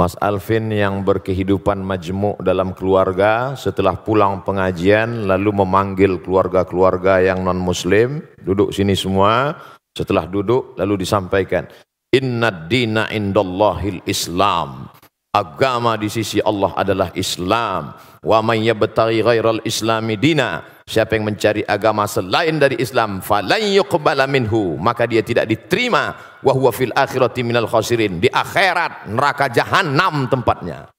Mas 0.00 0.16
Alvin 0.16 0.72
yang 0.72 1.04
berkehidupan 1.04 1.84
majmuk 1.84 2.40
dalam 2.40 2.72
keluarga 2.72 3.52
setelah 3.52 4.00
pulang 4.00 4.40
pengajian 4.40 5.28
lalu 5.28 5.52
memanggil 5.60 6.24
keluarga-keluarga 6.24 7.20
yang 7.20 7.44
non 7.44 7.60
muslim 7.60 8.24
duduk 8.40 8.72
sini 8.72 8.96
semua. 8.96 9.60
Setelah 9.92 10.24
duduk 10.24 10.72
lalu 10.80 11.04
disampaikan 11.04 11.68
inna 12.16 12.48
dina 12.48 13.12
indallahil 13.12 14.00
islam 14.08 14.88
agama 15.30 15.94
di 15.94 16.10
sisi 16.10 16.42
Allah 16.42 16.74
adalah 16.74 17.08
Islam 17.14 17.94
wa 18.26 18.38
man 18.42 18.58
yabtaghi 18.58 19.22
ghairal 19.22 19.62
islami 19.62 20.18
dina 20.18 20.80
Siapa 20.90 21.14
yang 21.14 21.30
mencari 21.30 21.62
agama 21.62 22.02
selain 22.10 22.58
dari 22.58 22.74
Islam, 22.82 23.22
falan 23.22 23.62
yuqbala 23.62 24.26
minhu, 24.26 24.74
maka 24.74 25.06
dia 25.06 25.22
tidak 25.22 25.46
diterima. 25.46 26.18
Wa 26.42 26.50
huwa 26.50 26.74
fil 26.74 26.90
akhirati 26.90 27.46
minal 27.46 27.70
khasirin. 27.70 28.18
Di 28.18 28.26
akhirat 28.26 29.06
neraka 29.06 29.46
jahanam 29.46 30.26
tempatnya. 30.26 30.90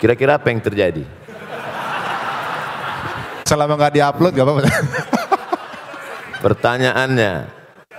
Kira-kira 0.00 0.40
apa 0.40 0.48
yang 0.48 0.64
terjadi? 0.64 1.04
Selama 3.44 3.76
nggak 3.76 3.92
diupload 4.00 4.32
nggak 4.32 4.46
apa-apa. 4.48 4.62
Pertanyaannya, 6.48 7.32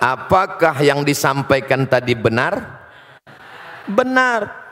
apakah 0.01 0.75
yang 0.81 1.05
disampaikan 1.05 1.85
tadi 1.85 2.17
benar? 2.17 2.57
Benar. 3.85 4.62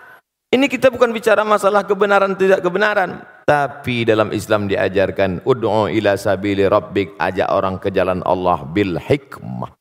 Ini 0.51 0.67
kita 0.67 0.91
bukan 0.91 1.15
bicara 1.15 1.47
masalah 1.47 1.87
kebenaran 1.87 2.35
tidak 2.35 2.59
kebenaran, 2.59 3.23
tapi 3.47 4.03
dalam 4.03 4.35
Islam 4.35 4.67
diajarkan 4.67 5.47
ud'u 5.47 5.87
ila 5.87 6.19
sabili 6.19 6.67
rabbik, 6.67 7.15
ajak 7.15 7.47
orang 7.47 7.79
ke 7.79 7.87
jalan 7.87 8.19
Allah 8.27 8.59
bil 8.67 8.99
hikmah 8.99 9.71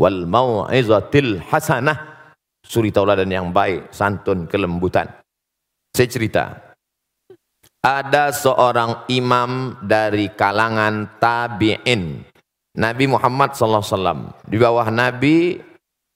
wal 0.00 0.24
mau'izatil 0.24 1.44
hasanah. 1.44 2.32
Suri 2.64 2.88
tauladan 2.88 3.28
yang 3.28 3.52
baik, 3.52 3.92
santun, 3.92 4.48
kelembutan. 4.48 5.08
Saya 5.92 6.08
cerita. 6.08 6.44
Ada 7.80 8.32
seorang 8.32 9.08
imam 9.12 9.80
dari 9.80 10.28
kalangan 10.32 11.20
tabi'in. 11.20 12.20
Nabi 12.76 13.04
Muhammad 13.08 13.56
SAW. 13.56 14.36
Di 14.44 14.60
bawah 14.60 14.92
Nabi, 14.92 15.56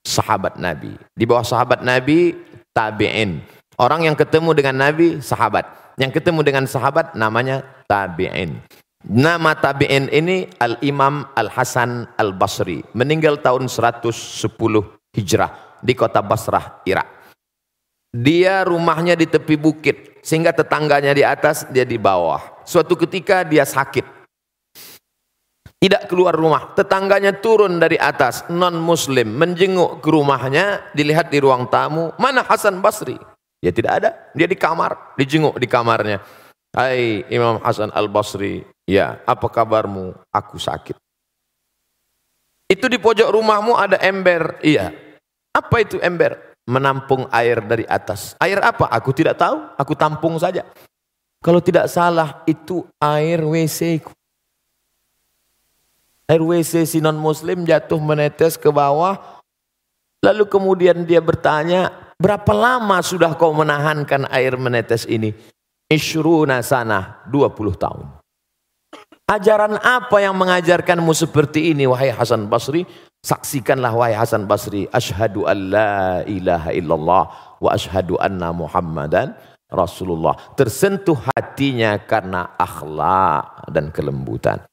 sahabat 0.05 0.61
Nabi. 0.61 0.93
Di 1.17 1.25
bawah 1.25 1.43
sahabat 1.43 1.81
Nabi, 1.81 2.37
tabi'in. 2.75 3.41
Orang 3.79 4.05
yang 4.05 4.19
ketemu 4.19 4.51
dengan 4.53 4.77
Nabi, 4.91 5.23
sahabat. 5.23 5.97
Yang 5.97 6.21
ketemu 6.21 6.43
dengan 6.43 6.65
sahabat 6.67 7.15
namanya 7.15 7.63
tabi'in. 7.87 8.59
Nama 9.07 9.55
tabi'in 9.55 10.11
ini 10.11 10.51
Al-Imam 10.59 11.31
Al-Hasan 11.39 12.11
Al-Basri. 12.19 12.83
Meninggal 12.99 13.39
tahun 13.39 13.71
110 13.71 14.11
Hijrah 15.15 15.79
di 15.79 15.93
kota 15.95 16.19
Basrah, 16.21 16.83
Irak. 16.83 17.07
Dia 18.15 18.67
rumahnya 18.67 19.15
di 19.15 19.31
tepi 19.31 19.55
bukit. 19.55 20.19
Sehingga 20.25 20.57
tetangganya 20.57 21.13
di 21.13 21.21
atas, 21.21 21.69
dia 21.69 21.85
di 21.85 22.01
bawah. 22.01 22.65
Suatu 22.65 22.97
ketika 22.97 23.45
dia 23.45 23.69
sakit 23.69 24.24
tidak 25.85 26.09
keluar 26.09 26.33
rumah. 26.33 26.73
Tetangganya 26.73 27.37
turun 27.45 27.77
dari 27.77 28.01
atas, 28.01 28.49
non 28.49 28.81
muslim, 28.81 29.37
menjenguk 29.37 30.01
ke 30.01 30.09
rumahnya, 30.09 30.81
dilihat 30.97 31.29
di 31.29 31.37
ruang 31.45 31.69
tamu, 31.69 32.09
mana 32.17 32.41
Hasan 32.41 32.81
Basri? 32.81 33.21
Ya 33.61 33.69
tidak 33.69 33.93
ada, 34.01 34.11
dia 34.33 34.49
di 34.49 34.57
kamar, 34.57 35.13
dijenguk 35.21 35.61
di 35.61 35.69
kamarnya. 35.69 36.25
Hai 36.73 37.29
Imam 37.29 37.61
Hasan 37.61 37.93
Al 37.93 38.09
Basri, 38.09 38.65
ya 38.89 39.21
apa 39.29 39.45
kabarmu? 39.45 40.17
Aku 40.33 40.57
sakit. 40.57 40.97
Itu 42.65 42.89
di 42.89 42.97
pojok 42.97 43.29
rumahmu 43.29 43.77
ada 43.77 44.01
ember, 44.01 44.57
iya. 44.65 44.89
Apa 45.53 45.85
itu 45.85 46.01
ember? 46.01 46.57
Menampung 46.65 47.29
air 47.29 47.61
dari 47.61 47.85
atas. 47.85 48.33
Air 48.41 48.57
apa? 48.65 48.89
Aku 48.89 49.13
tidak 49.13 49.37
tahu, 49.37 49.61
aku 49.77 49.93
tampung 49.93 50.41
saja. 50.41 50.65
Kalau 51.45 51.61
tidak 51.61 51.93
salah 51.93 52.41
itu 52.49 52.89
air 52.97 53.45
WC 53.45 54.01
ku. 54.01 54.17
Air 56.25 56.41
WC 56.41 56.89
si 56.89 56.99
non 57.05 57.21
muslim 57.21 57.69
jatuh 57.69 58.01
menetes 58.01 58.57
ke 58.57 58.73
bawah 58.73 59.35
Lalu 60.25 60.49
kemudian 60.49 61.05
dia 61.05 61.21
bertanya, 61.21 61.93
berapa 62.17 62.49
lama 62.57 62.97
sudah 63.05 63.37
kau 63.37 63.53
menahankan 63.53 64.25
air 64.33 64.57
menetes 64.57 65.05
ini? 65.05 65.37
Ishruna 65.85 66.65
sana, 66.65 67.21
20 67.29 67.77
tahun. 67.77 68.09
Ajaran 69.29 69.77
apa 69.77 70.17
yang 70.25 70.33
mengajarkanmu 70.33 71.13
seperti 71.13 71.77
ini 71.77 71.85
wahai 71.85 72.09
Hasan 72.09 72.49
Basri? 72.49 72.89
Saksikanlah 73.21 73.93
wahai 73.93 74.17
Hasan 74.17 74.49
Basri, 74.49 74.89
asyhadu 74.89 75.45
la 75.45 76.25
ilaha 76.25 76.73
illallah 76.73 77.25
wa 77.61 77.71
asyhadu 77.73 78.17
anna 78.17 78.53
Muhammadan 78.53 79.37
Rasulullah. 79.69 80.37
Tersentuh 80.57 81.21
hatinya 81.37 82.01
karena 82.01 82.57
akhlak 82.57 83.69
dan 83.69 83.93
kelembutan. 83.93 84.65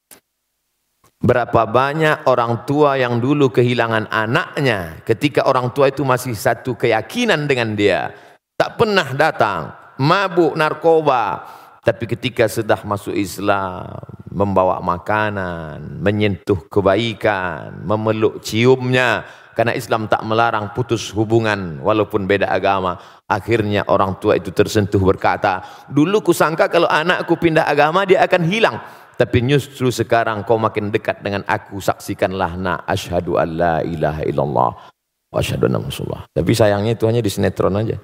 Berapa 1.22 1.70
banyak 1.70 2.26
orang 2.26 2.66
tua 2.66 2.98
yang 2.98 3.22
dulu 3.22 3.46
kehilangan 3.54 4.10
anaknya 4.10 4.98
ketika 5.06 5.46
orang 5.46 5.70
tua 5.70 5.94
itu 5.94 6.02
masih 6.02 6.34
satu 6.34 6.74
keyakinan 6.74 7.46
dengan 7.46 7.78
dia. 7.78 8.10
Tak 8.58 8.74
pernah 8.74 9.06
datang, 9.14 9.70
mabuk 10.02 10.58
narkoba. 10.58 11.46
Tapi 11.82 12.10
ketika 12.10 12.50
sudah 12.50 12.78
masuk 12.82 13.14
Islam, 13.14 14.02
membawa 14.34 14.82
makanan, 14.82 16.02
menyentuh 16.02 16.66
kebaikan, 16.66 17.86
memeluk 17.86 18.42
ciumnya. 18.42 19.22
Karena 19.52 19.76
Islam 19.76 20.08
tak 20.08 20.24
melarang 20.24 20.72
putus 20.74 21.12
hubungan 21.12 21.78
walaupun 21.84 22.26
beda 22.26 22.50
agama. 22.50 22.98
Akhirnya 23.28 23.84
orang 23.86 24.16
tua 24.18 24.40
itu 24.40 24.48
tersentuh 24.50 24.98
berkata, 24.98 25.86
dulu 25.86 26.24
kusangka 26.24 26.66
kalau 26.66 26.88
anakku 26.90 27.38
pindah 27.38 27.68
agama 27.68 28.02
dia 28.08 28.24
akan 28.24 28.42
hilang. 28.42 28.80
Tapi 29.22 29.38
justru 29.46 29.86
sekarang 29.94 30.42
kau 30.42 30.58
makin 30.58 30.90
dekat 30.90 31.22
dengan 31.22 31.46
aku. 31.46 31.78
Saksikanlah 31.78 32.58
na 32.58 32.82
asyhadu 32.82 33.38
an 33.38 33.48
la 33.54 33.74
ilaha 33.86 34.26
illallah. 34.26 34.70
Wa 35.30 35.38
asyhadu 35.38 35.70
anna 35.70 35.78
Rasulullah. 35.78 36.26
Tapi 36.26 36.50
sayangnya 36.50 36.98
itu 36.98 37.06
hanya 37.06 37.22
di 37.22 37.30
sinetron 37.30 37.78
aja. 37.78 38.02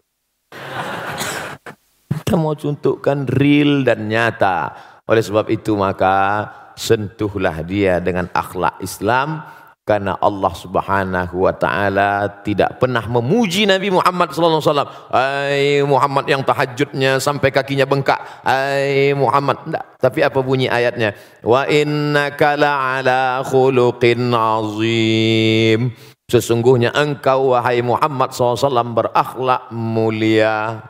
Kita 2.07 2.39
mau 2.39 2.55
contohkan 2.55 3.27
real 3.27 3.83
dan 3.83 4.07
nyata. 4.07 4.79
Oleh 5.11 5.19
sebab 5.19 5.51
itu 5.51 5.75
maka 5.75 6.47
sentuhlah 6.79 7.67
dia 7.67 7.99
dengan 7.99 8.31
akhlak 8.31 8.79
Islam 8.79 9.43
karena 9.89 10.21
Allah 10.21 10.53
Subhanahu 10.53 11.49
wa 11.49 11.53
taala 11.57 12.29
tidak 12.45 12.77
pernah 12.77 13.01
memuji 13.09 13.65
Nabi 13.65 13.89
Muhammad 13.89 14.37
sallallahu 14.37 14.61
alaihi 14.61 14.69
wasallam. 14.69 14.91
Ai 15.09 15.65
Muhammad 15.81 16.25
yang 16.29 16.45
tahajudnya 16.45 17.17
sampai 17.17 17.49
kakinya 17.49 17.89
bengkak. 17.89 18.21
Ai 18.45 19.17
Muhammad. 19.17 19.65
Tidak. 19.65 19.85
Tapi 19.97 20.21
apa 20.21 20.45
bunyi 20.45 20.69
ayatnya? 20.69 21.17
Wa 21.41 21.65
innaka 21.65 22.61
la'ala 22.61 23.41
khuluqin 23.49 24.29
azim. 24.29 25.97
Sesungguhnya 26.29 26.93
engkau 26.93 27.57
wahai 27.57 27.81
Muhammad 27.81 28.37
SAW 28.37 28.69
berakhlak 28.93 29.73
mulia. 29.73 30.85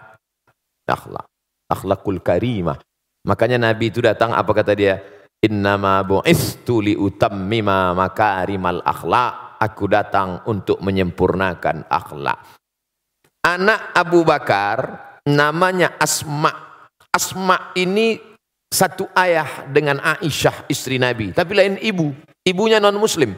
Akhlak. 0.90 1.30
Akhlakul 1.70 2.18
karimah. 2.18 2.82
Makanya 3.22 3.62
Nabi 3.70 3.94
itu 3.94 4.02
datang 4.02 4.34
apa 4.34 4.50
kata 4.50 4.74
dia? 4.74 4.98
Innama 5.38 6.02
bu'istu 6.02 6.82
li 6.82 6.98
utammima 6.98 7.94
makarimal 7.94 8.82
akhlak. 8.82 9.58
Aku 9.58 9.90
datang 9.90 10.42
untuk 10.50 10.82
menyempurnakan 10.82 11.86
akhlak. 11.90 12.38
Anak 13.42 13.94
Abu 13.94 14.26
Bakar 14.26 14.78
namanya 15.26 15.94
Asma. 15.98 16.50
Asma 17.10 17.74
ini 17.78 18.18
satu 18.66 19.06
ayah 19.14 19.66
dengan 19.70 20.02
Aisyah 20.02 20.66
istri 20.66 20.98
Nabi. 20.98 21.30
Tapi 21.30 21.52
lain 21.54 21.74
ibu. 21.82 22.10
Ibunya 22.42 22.82
non 22.82 22.98
muslim. 22.98 23.34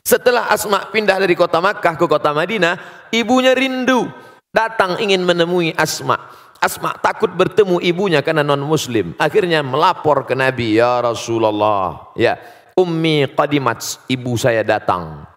Setelah 0.00 0.48
Asma 0.48 0.88
pindah 0.88 1.20
dari 1.20 1.36
kota 1.36 1.60
Makkah 1.60 1.96
ke 1.96 2.04
kota 2.08 2.32
Madinah. 2.32 3.08
Ibunya 3.12 3.52
rindu. 3.52 4.08
Datang 4.48 4.96
ingin 5.00 5.24
menemui 5.24 5.76
Asma. 5.76 6.16
Asma 6.56 6.96
takut 6.98 7.28
bertemu 7.30 7.78
ibunya 7.84 8.20
karena 8.24 8.40
non 8.40 8.64
muslim. 8.64 9.12
Akhirnya 9.20 9.60
melapor 9.60 10.24
ke 10.24 10.32
Nabi, 10.32 10.80
"Ya 10.80 10.98
Rasulullah, 11.04 12.10
ya, 12.16 12.40
ummi 12.74 13.28
qadimat, 13.36 13.78
ibu 14.08 14.34
saya 14.40 14.64
datang. 14.64 15.28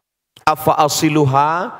Afa 0.48 0.80
asiluha? 0.80 1.76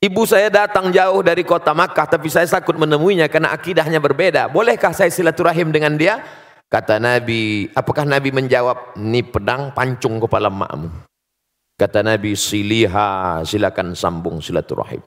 Ibu 0.00 0.24
saya 0.24 0.48
datang 0.48 0.88
jauh 0.88 1.20
dari 1.20 1.44
kota 1.44 1.76
Makkah 1.76 2.08
tapi 2.08 2.32
saya 2.32 2.48
takut 2.48 2.72
menemuinya 2.72 3.28
karena 3.28 3.52
akidahnya 3.52 4.00
berbeda. 4.00 4.48
Bolehkah 4.48 4.94
saya 4.94 5.10
silaturahim 5.10 5.74
dengan 5.74 5.98
dia?" 5.98 6.22
Kata 6.70 7.02
Nabi, 7.02 7.66
apakah 7.74 8.06
Nabi 8.06 8.30
menjawab, 8.30 8.94
"Ni 9.02 9.26
pedang 9.26 9.74
pancung 9.74 10.22
kepala 10.22 10.46
makmu." 10.46 11.02
Kata 11.74 12.06
Nabi, 12.06 12.38
"Siliha, 12.38 13.42
silakan 13.42 13.98
sambung 13.98 14.38
silaturahim." 14.38 15.02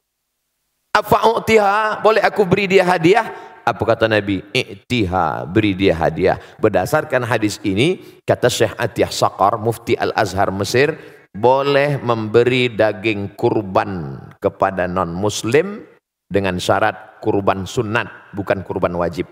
Afa'utiha, 0.94 2.04
boleh 2.04 2.20
aku 2.20 2.44
beri 2.44 2.68
dia 2.68 2.84
hadiah? 2.84 3.53
Apa 3.64 3.96
kata 3.96 4.12
Nabi? 4.12 4.44
I'tiha, 4.52 5.48
beri 5.48 5.72
dia 5.72 5.96
hadiah. 5.96 6.36
Berdasarkan 6.60 7.24
hadis 7.24 7.64
ini, 7.64 8.20
kata 8.28 8.52
Syekh 8.52 8.76
Atiyah 8.76 9.12
Sakar, 9.12 9.56
mufti 9.56 9.96
Al-Azhar 9.96 10.52
Mesir, 10.52 11.00
boleh 11.32 11.96
memberi 12.04 12.68
daging 12.76 13.40
kurban 13.40 14.20
kepada 14.44 14.84
non-muslim 14.86 15.80
dengan 16.28 16.60
syarat 16.60 17.24
kurban 17.24 17.64
sunat, 17.64 18.36
bukan 18.36 18.68
kurban 18.68 18.92
wajib. 19.00 19.32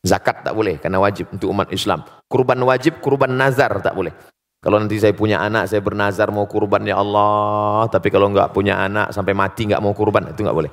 Zakat 0.00 0.46
tak 0.46 0.54
boleh, 0.54 0.78
karena 0.78 1.02
wajib 1.02 1.28
untuk 1.34 1.50
umat 1.50 1.74
Islam. 1.74 2.06
Kurban 2.30 2.62
wajib, 2.62 3.02
kurban 3.02 3.34
nazar 3.34 3.82
tak 3.82 3.98
boleh. 3.98 4.14
Kalau 4.60 4.76
nanti 4.76 5.00
saya 5.00 5.16
punya 5.16 5.40
anak, 5.40 5.72
saya 5.72 5.80
bernazar 5.80 6.28
mau 6.30 6.44
kurban 6.44 6.84
ya 6.84 7.00
Allah. 7.00 7.88
Tapi 7.88 8.12
kalau 8.12 8.28
enggak 8.28 8.52
punya 8.52 8.76
anak, 8.76 9.10
sampai 9.10 9.32
mati 9.32 9.66
enggak 9.66 9.80
mau 9.80 9.96
kurban, 9.96 10.30
itu 10.30 10.40
enggak 10.44 10.56
boleh. 10.56 10.72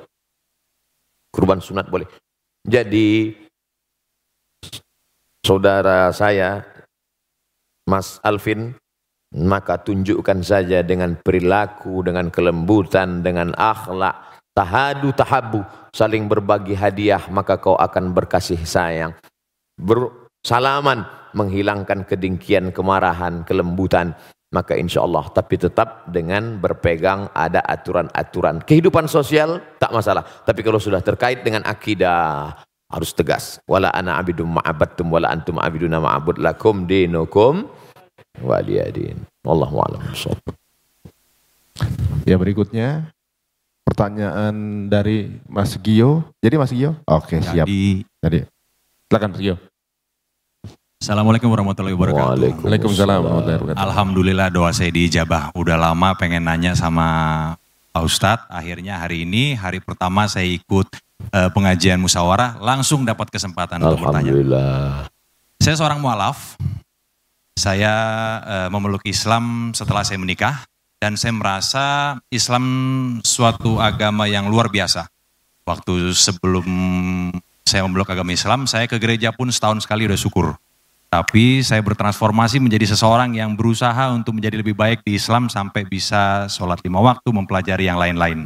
Kurban 1.32 1.58
sunat 1.58 1.88
boleh. 1.88 2.04
Jadi 2.68 3.32
saudara 5.40 6.12
saya 6.12 6.60
Mas 7.88 8.20
Alvin 8.20 8.76
maka 9.32 9.80
tunjukkan 9.80 10.44
saja 10.44 10.84
dengan 10.84 11.16
perilaku, 11.16 12.04
dengan 12.04 12.28
kelembutan, 12.28 13.24
dengan 13.24 13.52
akhlak, 13.56 14.40
tahadu 14.56 15.12
tahabu, 15.12 15.64
saling 15.92 16.28
berbagi 16.28 16.72
hadiah, 16.72 17.20
maka 17.32 17.60
kau 17.60 17.76
akan 17.76 18.12
berkasih 18.16 18.60
sayang. 18.64 19.12
Bersalaman, 19.76 21.04
menghilangkan 21.36 22.08
kedengkian, 22.08 22.72
kemarahan, 22.72 23.44
kelembutan, 23.44 24.16
maka 24.48 24.76
insya 24.76 25.04
Allah. 25.04 25.28
Tapi 25.28 25.60
tetap 25.60 26.08
dengan 26.08 26.56
berpegang 26.56 27.28
ada 27.36 27.60
aturan-aturan. 27.64 28.64
Kehidupan 28.64 29.08
sosial 29.08 29.60
tak 29.76 29.92
masalah. 29.92 30.24
Tapi 30.24 30.60
kalau 30.64 30.80
sudah 30.80 31.04
terkait 31.04 31.44
dengan 31.44 31.64
akidah, 31.68 32.56
harus 32.88 33.12
tegas. 33.12 33.60
Wala 33.68 33.92
ana 33.92 34.16
abidum 34.16 34.48
ma'abadtum 34.48 35.12
wala 35.12 35.28
antum 35.28 35.60
abiduna 35.60 36.00
ma'abud 36.00 36.40
lakum 36.40 36.88
dinukum 36.88 37.68
waliyadin. 38.40 39.20
Wallahu 39.44 39.80
a'lam 39.84 40.00
Ya 42.24 42.36
berikutnya 42.36 43.12
pertanyaan 43.84 44.88
dari 44.88 45.40
Mas 45.48 45.76
Gio. 45.80 46.28
Jadi 46.40 46.54
Mas 46.60 46.72
Gio? 46.72 46.96
Oke, 47.08 47.40
siap. 47.40 47.64
Jadi 48.24 48.38
silakan 49.08 49.30
Mas 49.36 49.40
Gio. 49.40 49.56
Assalamualaikum 50.98 51.46
warahmatullahi 51.54 51.94
wabarakatuh. 51.94 52.58
Waalaikumsalam 52.66 53.22
warahmatullahi 53.22 53.58
wabarakatuh. 53.62 53.86
Alhamdulillah 53.86 54.50
doa 54.50 54.74
saya 54.74 54.90
dijabah. 54.90 55.54
Udah 55.54 55.78
lama 55.78 56.10
pengen 56.18 56.42
nanya 56.42 56.74
sama 56.74 57.06
Pak 57.94 58.02
Ustadz. 58.02 58.50
Akhirnya 58.50 58.98
hari 58.98 59.22
ini 59.22 59.54
hari 59.54 59.78
pertama 59.78 60.26
saya 60.26 60.50
ikut 60.50 60.90
uh, 61.30 61.54
pengajian 61.54 62.02
musyawarah 62.02 62.58
langsung 62.58 63.06
dapat 63.06 63.30
kesempatan 63.30 63.78
untuk 63.78 64.10
bertanya. 64.10 64.26
Alhamdulillah. 64.26 65.06
Saya 65.62 65.74
seorang 65.78 66.02
mualaf. 66.02 66.58
Saya 67.54 67.94
uh, 68.42 68.68
memeluk 68.74 69.06
Islam 69.06 69.70
setelah 69.78 70.02
saya 70.02 70.18
menikah 70.18 70.66
dan 70.98 71.14
saya 71.14 71.30
merasa 71.30 72.18
Islam 72.26 72.66
suatu 73.22 73.78
agama 73.78 74.26
yang 74.26 74.50
luar 74.50 74.66
biasa. 74.66 75.06
Waktu 75.62 76.10
sebelum 76.10 76.66
saya 77.62 77.86
memeluk 77.86 78.10
agama 78.10 78.34
Islam, 78.34 78.66
saya 78.66 78.90
ke 78.90 78.98
gereja 78.98 79.30
pun 79.30 79.46
setahun 79.46 79.86
sekali 79.86 80.10
udah 80.10 80.18
syukur. 80.18 80.58
Tapi 81.08 81.64
saya 81.64 81.80
bertransformasi 81.80 82.60
menjadi 82.60 82.92
seseorang 82.92 83.32
yang 83.32 83.56
berusaha 83.56 84.12
untuk 84.12 84.36
menjadi 84.36 84.60
lebih 84.60 84.76
baik 84.76 85.00
di 85.08 85.16
Islam 85.16 85.48
sampai 85.48 85.88
bisa 85.88 86.44
sholat 86.52 86.84
lima 86.84 87.00
waktu, 87.00 87.32
mempelajari 87.32 87.88
yang 87.88 87.96
lain-lain. 87.96 88.44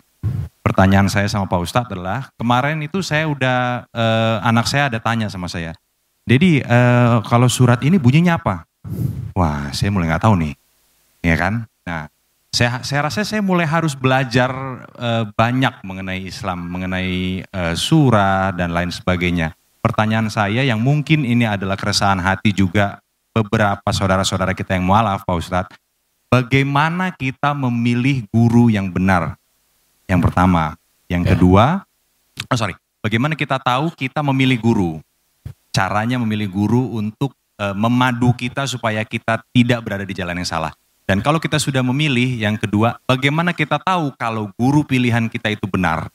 Pertanyaan 0.63 1.11
saya 1.11 1.27
sama 1.27 1.51
Pak 1.51 1.59
Ustadz 1.59 1.91
adalah, 1.91 2.31
kemarin 2.39 2.79
itu 2.87 3.03
saya 3.03 3.27
udah, 3.27 3.91
eh, 3.91 4.37
anak 4.47 4.71
saya 4.71 4.87
ada 4.87 5.03
tanya 5.03 5.27
sama 5.27 5.51
saya. 5.51 5.75
Jadi 6.23 6.63
eh, 6.63 7.17
kalau 7.27 7.51
surat 7.51 7.83
ini 7.83 7.99
bunyinya 7.99 8.39
apa? 8.39 8.63
Wah 9.35 9.75
saya 9.75 9.91
mulai 9.91 10.07
nggak 10.07 10.23
tahu 10.23 10.39
nih. 10.39 10.55
Ya 11.27 11.35
kan? 11.35 11.67
Nah 11.83 12.07
saya, 12.55 12.79
saya 12.87 13.11
rasa 13.11 13.27
saya 13.27 13.43
mulai 13.43 13.67
harus 13.67 13.99
belajar 13.99 14.55
eh, 15.03 15.27
banyak 15.35 15.83
mengenai 15.83 16.31
Islam, 16.31 16.63
mengenai 16.71 17.43
eh, 17.43 17.75
surat 17.75 18.55
dan 18.55 18.71
lain 18.71 18.95
sebagainya 18.95 19.51
pertanyaan 19.83 20.31
saya 20.31 20.63
yang 20.63 20.79
mungkin 20.79 21.27
ini 21.27 21.45
adalah 21.45 21.75
keresahan 21.75 22.23
hati 22.23 22.55
juga 22.55 23.03
beberapa 23.35 23.91
saudara-saudara 23.91 24.55
kita 24.55 24.79
yang 24.79 24.87
mualaf 24.87 25.27
Pak 25.27 25.37
Ustadz. 25.37 25.75
Bagaimana 26.33 27.13
kita 27.13 27.53
memilih 27.53 28.25
guru 28.33 28.73
yang 28.73 28.89
benar? 28.89 29.37
Yang 30.09 30.31
pertama. 30.31 30.81
Yang 31.11 31.37
kedua, 31.37 31.85
oh 32.49 32.57
sorry, 32.57 32.73
bagaimana 33.05 33.37
kita 33.37 33.61
tahu 33.61 33.93
kita 33.93 34.25
memilih 34.25 34.57
guru? 34.57 34.93
Caranya 35.69 36.17
memilih 36.17 36.49
guru 36.49 36.97
untuk 36.97 37.37
eh, 37.61 37.77
memadu 37.77 38.33
kita 38.33 38.65
supaya 38.65 39.05
kita 39.05 39.45
tidak 39.53 39.85
berada 39.85 40.09
di 40.09 40.17
jalan 40.17 40.41
yang 40.41 40.49
salah. 40.49 40.73
Dan 41.05 41.21
kalau 41.21 41.37
kita 41.37 41.61
sudah 41.61 41.85
memilih, 41.85 42.41
yang 42.41 42.57
kedua, 42.57 42.97
bagaimana 43.05 43.53
kita 43.53 43.77
tahu 43.77 44.17
kalau 44.17 44.49
guru 44.57 44.87
pilihan 44.89 45.29
kita 45.29 45.53
itu 45.53 45.69
benar? 45.69 46.09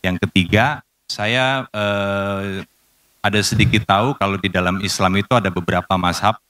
Yang 0.00 0.24
ketiga, 0.24 0.80
saya 1.04 1.68
eh, 1.68 2.64
ada 3.20 3.40
sedikit 3.44 3.84
tahu 3.84 4.16
kalau 4.16 4.40
di 4.40 4.48
dalam 4.48 4.80
Islam 4.80 5.20
itu 5.20 5.32
ada 5.36 5.52
beberapa 5.52 5.94
mazhab. 6.00 6.40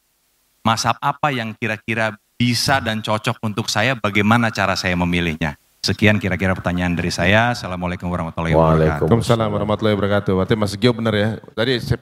Mazhab 0.63 0.95
apa 1.03 1.35
yang 1.35 1.51
kira-kira 1.59 2.15
bisa 2.39 2.79
dan 2.81 3.03
cocok 3.03 3.43
untuk 3.43 3.67
saya, 3.69 3.99
bagaimana 3.99 4.49
cara 4.55 4.79
saya 4.79 4.95
memilihnya? 4.95 5.59
Sekian 5.81 6.21
kira-kira 6.21 6.53
pertanyaan 6.55 6.93
dari 6.93 7.11
saya. 7.11 7.57
Assalamualaikum 7.57 8.07
warahmatullahi 8.07 8.53
wabarakatuh. 8.53 9.09
Waalaikumsalam 9.09 9.49
warahmatullahi 9.49 9.97
wabarakatuh. 9.97 10.33
Berarti 10.37 10.55
Mas 10.55 10.77
Gio 10.77 10.93
benar 10.93 11.15
ya. 11.17 11.41
Tadi 11.57 11.81
saya 11.81 11.99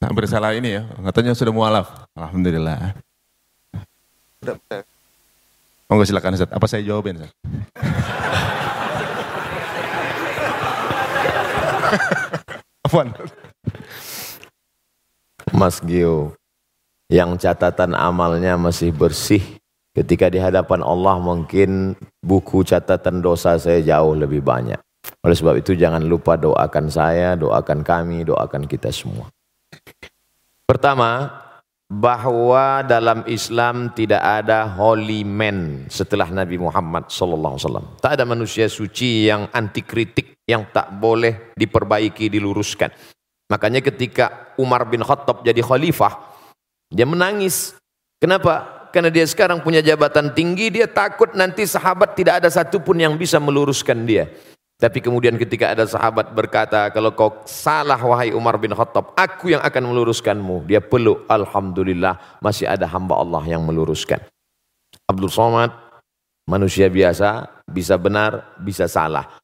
hampir 0.00 0.24
salah 0.24 0.56
ini 0.56 0.80
ya. 0.80 0.88
Katanya 0.88 1.36
sudah 1.36 1.52
mualaf. 1.52 2.08
Alhamdulillah. 2.16 2.96
Monggo 5.92 6.08
silakan 6.08 6.40
Ustaz. 6.40 6.48
Apa 6.48 6.64
saya 6.64 6.80
jawabin 6.80 7.20
Ustaz? 7.20 7.36
Afwan. 12.88 13.12
Mas 15.50 15.82
Gio, 15.82 16.38
yang 17.10 17.34
catatan 17.34 17.98
amalnya 17.98 18.54
masih 18.54 18.94
bersih, 18.94 19.42
ketika 19.92 20.30
di 20.30 20.38
hadapan 20.38 20.80
Allah 20.86 21.18
mungkin 21.18 21.98
buku 22.22 22.62
catatan 22.62 23.18
dosa 23.18 23.58
saya 23.58 23.82
jauh 23.82 24.14
lebih 24.14 24.40
banyak. 24.40 24.78
Oleh 25.20 25.36
sebab 25.36 25.58
itu 25.58 25.74
jangan 25.74 26.00
lupa 26.06 26.38
doakan 26.38 26.86
saya, 26.88 27.34
doakan 27.34 27.82
kami, 27.82 28.24
doakan 28.24 28.64
kita 28.64 28.88
semua. 28.94 29.28
Pertama, 30.64 31.28
bahwa 31.90 32.86
dalam 32.86 33.26
Islam 33.26 33.90
tidak 33.90 34.22
ada 34.22 34.70
holy 34.70 35.26
man 35.26 35.90
setelah 35.90 36.30
Nabi 36.30 36.54
Muhammad 36.54 37.10
wasallam. 37.10 37.98
Tak 37.98 38.14
ada 38.14 38.22
manusia 38.22 38.70
suci 38.70 39.26
yang 39.26 39.50
anti 39.50 39.82
kritik 39.82 40.38
yang 40.46 40.70
tak 40.70 40.94
boleh 41.02 41.50
diperbaiki, 41.58 42.30
diluruskan. 42.30 42.94
Makanya 43.50 43.82
ketika 43.82 44.54
Umar 44.54 44.86
bin 44.86 45.02
Khattab 45.02 45.42
jadi 45.42 45.58
khalifah, 45.58 46.22
dia 46.86 47.02
menangis. 47.02 47.74
Kenapa? 48.22 48.86
Karena 48.94 49.10
dia 49.10 49.26
sekarang 49.26 49.62
punya 49.62 49.82
jabatan 49.82 50.30
tinggi, 50.30 50.70
dia 50.70 50.86
takut 50.86 51.34
nanti 51.34 51.66
sahabat 51.66 52.14
tidak 52.14 52.42
ada 52.42 52.48
satupun 52.50 52.98
yang 53.02 53.18
bisa 53.18 53.42
meluruskan 53.42 54.06
dia. 54.06 54.30
Tapi 54.80 54.98
kemudian 55.04 55.36
ketika 55.36 55.76
ada 55.76 55.84
sahabat 55.84 56.32
berkata, 56.32 56.88
kalau 56.88 57.12
kau 57.12 57.44
salah 57.44 58.00
wahai 58.00 58.32
Umar 58.32 58.56
bin 58.56 58.72
Khattab, 58.72 59.12
aku 59.12 59.52
yang 59.52 59.60
akan 59.60 59.92
meluruskanmu. 59.92 60.64
Dia 60.64 60.80
peluk, 60.80 61.28
Alhamdulillah 61.28 62.40
masih 62.40 62.64
ada 62.64 62.88
hamba 62.88 63.20
Allah 63.20 63.44
yang 63.44 63.60
meluruskan. 63.60 64.24
Abdul 65.04 65.28
Somad, 65.28 65.68
manusia 66.48 66.88
biasa, 66.88 67.60
bisa 67.68 67.94
benar, 68.00 68.56
bisa 68.56 68.88
salah. 68.88 69.39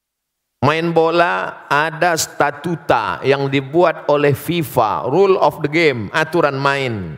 Main 0.65 0.89
bola 0.89 1.65
ada 1.69 2.17
statuta 2.17 3.21
yang 3.21 3.45
dibuat 3.45 4.09
oleh 4.09 4.33
FIFA, 4.33 5.05
rule 5.05 5.37
of 5.37 5.61
the 5.61 5.69
game, 5.69 6.09
aturan 6.09 6.57
main. 6.57 7.13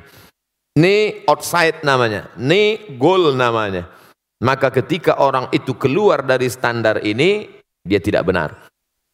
Ini 0.75 1.23
outside 1.23 1.79
namanya, 1.87 2.27
ini 2.35 2.95
goal 2.99 3.31
namanya. 3.39 3.87
Maka 4.43 4.67
ketika 4.75 5.23
orang 5.23 5.47
itu 5.55 5.71
keluar 5.79 6.19
dari 6.23 6.51
standar 6.51 6.99
ini, 6.99 7.47
dia 7.79 8.03
tidak 8.03 8.27
benar. 8.27 8.59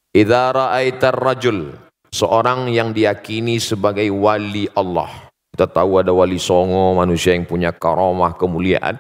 Idza 0.09 0.49
ra'aitar 0.57 1.13
rajul, 1.13 1.77
seorang 2.09 2.73
yang 2.73 2.97
diyakini 2.97 3.61
sebagai 3.61 4.09
wali 4.09 4.65
Allah. 4.73 5.29
Kita 5.53 5.69
tahu 5.69 6.01
ada 6.01 6.09
wali 6.09 6.41
songo, 6.41 6.97
manusia 6.97 7.37
yang 7.37 7.45
punya 7.45 7.69
karamah, 7.69 8.33
kemuliaan. 8.33 8.97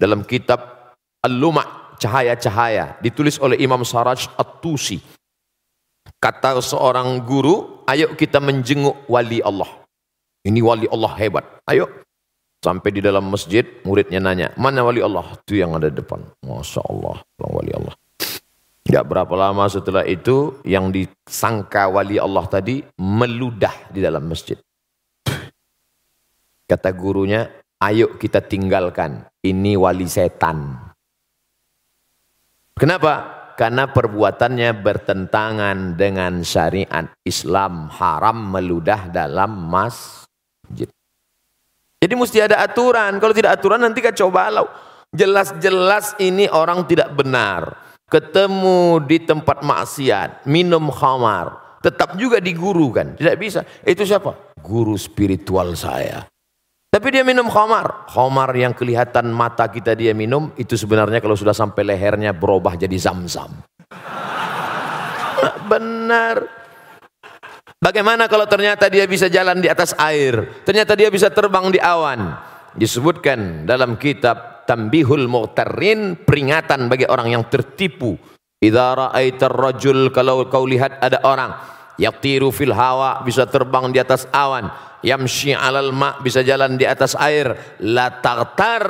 Dalam 0.00 0.24
kitab 0.24 0.92
Al-Luma' 1.20 1.75
cahaya-cahaya 1.96 2.96
ditulis 3.00 3.40
oleh 3.40 3.60
Imam 3.60 3.82
Saraj 3.82 4.28
At-Tusi. 4.36 5.00
Kata 6.16 6.56
seorang 6.62 7.20
guru, 7.26 7.84
ayo 7.84 8.16
kita 8.16 8.40
menjenguk 8.40 9.04
wali 9.10 9.44
Allah. 9.44 9.68
Ini 10.46 10.62
wali 10.62 10.86
Allah 10.88 11.12
hebat. 11.18 11.44
Ayo. 11.66 11.90
Sampai 12.64 12.90
di 12.90 13.04
dalam 13.04 13.30
masjid, 13.30 13.62
muridnya 13.84 14.18
nanya, 14.18 14.50
mana 14.58 14.82
wali 14.82 14.98
Allah? 14.98 15.22
Itu 15.38 15.54
yang 15.54 15.76
ada 15.76 15.92
di 15.92 16.02
depan. 16.02 16.18
Masya 16.42 16.82
Allah, 16.88 17.22
wali 17.38 17.70
Allah. 17.70 17.94
Tidak 18.86 19.02
berapa 19.02 19.34
lama 19.34 19.66
setelah 19.66 20.06
itu 20.06 20.62
yang 20.62 20.94
disangka 20.94 21.90
wali 21.90 22.22
Allah 22.22 22.46
tadi 22.46 22.86
meludah 23.02 23.90
di 23.90 23.98
dalam 23.98 24.30
masjid. 24.30 24.54
Kata 26.66 26.90
gurunya, 26.90 27.46
ayo 27.82 28.14
kita 28.18 28.42
tinggalkan. 28.42 29.26
Ini 29.42 29.78
wali 29.78 30.06
setan. 30.06 30.85
Kenapa? 32.76 33.34
Karena 33.56 33.88
perbuatannya 33.88 34.68
bertentangan 34.84 35.96
dengan 35.96 36.44
syariat 36.44 37.08
Islam 37.24 37.88
haram 37.88 38.52
meludah 38.52 39.08
dalam 39.08 39.48
masjid. 39.72 40.84
Jadi 41.96 42.14
mesti 42.14 42.44
ada 42.44 42.60
aturan. 42.60 43.16
Kalau 43.16 43.32
tidak 43.32 43.56
aturan 43.56 43.80
nanti 43.80 44.04
kacau 44.04 44.28
balau. 44.28 44.68
Jelas-jelas 45.08 46.20
ini 46.20 46.44
orang 46.52 46.84
tidak 46.84 47.16
benar 47.16 47.86
ketemu 48.06 49.02
di 49.02 49.24
tempat 49.24 49.66
maksiat, 49.66 50.46
minum 50.46 50.92
khamar, 50.92 51.80
tetap 51.82 52.14
juga 52.14 52.38
diguru 52.38 52.94
kan? 52.94 53.18
Tidak 53.18 53.36
bisa. 53.40 53.66
Itu 53.82 54.06
siapa? 54.06 54.54
Guru 54.60 54.94
spiritual 54.94 55.74
saya. 55.74 56.28
Tapi 56.96 57.12
dia 57.12 57.20
minum 57.28 57.44
khamar. 57.52 58.08
Khamar 58.08 58.56
yang 58.56 58.72
kelihatan 58.72 59.28
mata 59.28 59.68
kita 59.68 59.92
dia 59.92 60.16
minum, 60.16 60.48
itu 60.56 60.80
sebenarnya 60.80 61.20
kalau 61.20 61.36
sudah 61.36 61.52
sampai 61.52 61.84
lehernya 61.84 62.32
berubah 62.32 62.72
jadi 62.72 62.96
zam-zam. 62.96 63.52
Benar. 65.70 66.40
Bagaimana 67.76 68.32
kalau 68.32 68.48
ternyata 68.48 68.88
dia 68.88 69.04
bisa 69.04 69.28
jalan 69.28 69.60
di 69.60 69.68
atas 69.68 69.92
air? 70.00 70.64
Ternyata 70.64 70.96
dia 70.96 71.12
bisa 71.12 71.28
terbang 71.28 71.68
di 71.68 71.76
awan. 71.76 72.32
Disebutkan 72.72 73.68
dalam 73.68 74.00
kitab 74.00 74.64
tambihul 74.64 75.28
mughtarrin 75.28 76.16
peringatan 76.24 76.88
bagi 76.88 77.04
orang 77.04 77.28
yang 77.28 77.44
tertipu 77.52 78.16
idza 78.56 78.96
ra'aitar 78.96 79.52
rajul 79.52 80.08
kalau 80.16 80.48
kau 80.48 80.64
lihat 80.64 80.96
ada 81.04 81.20
orang 81.28 81.52
yatiru 82.00 82.48
fil 82.48 82.72
hawa 82.72 83.20
bisa 83.20 83.44
terbang 83.44 83.92
di 83.92 84.00
atas 84.00 84.24
awan 84.32 84.68
yamshi 85.04 85.52
alal 85.52 85.92
ma 85.92 86.16
bisa 86.22 86.40
jalan 86.40 86.76
di 86.78 86.84
atas 86.88 87.16
air. 87.18 87.78
La 87.84 88.22
tartar 88.22 88.84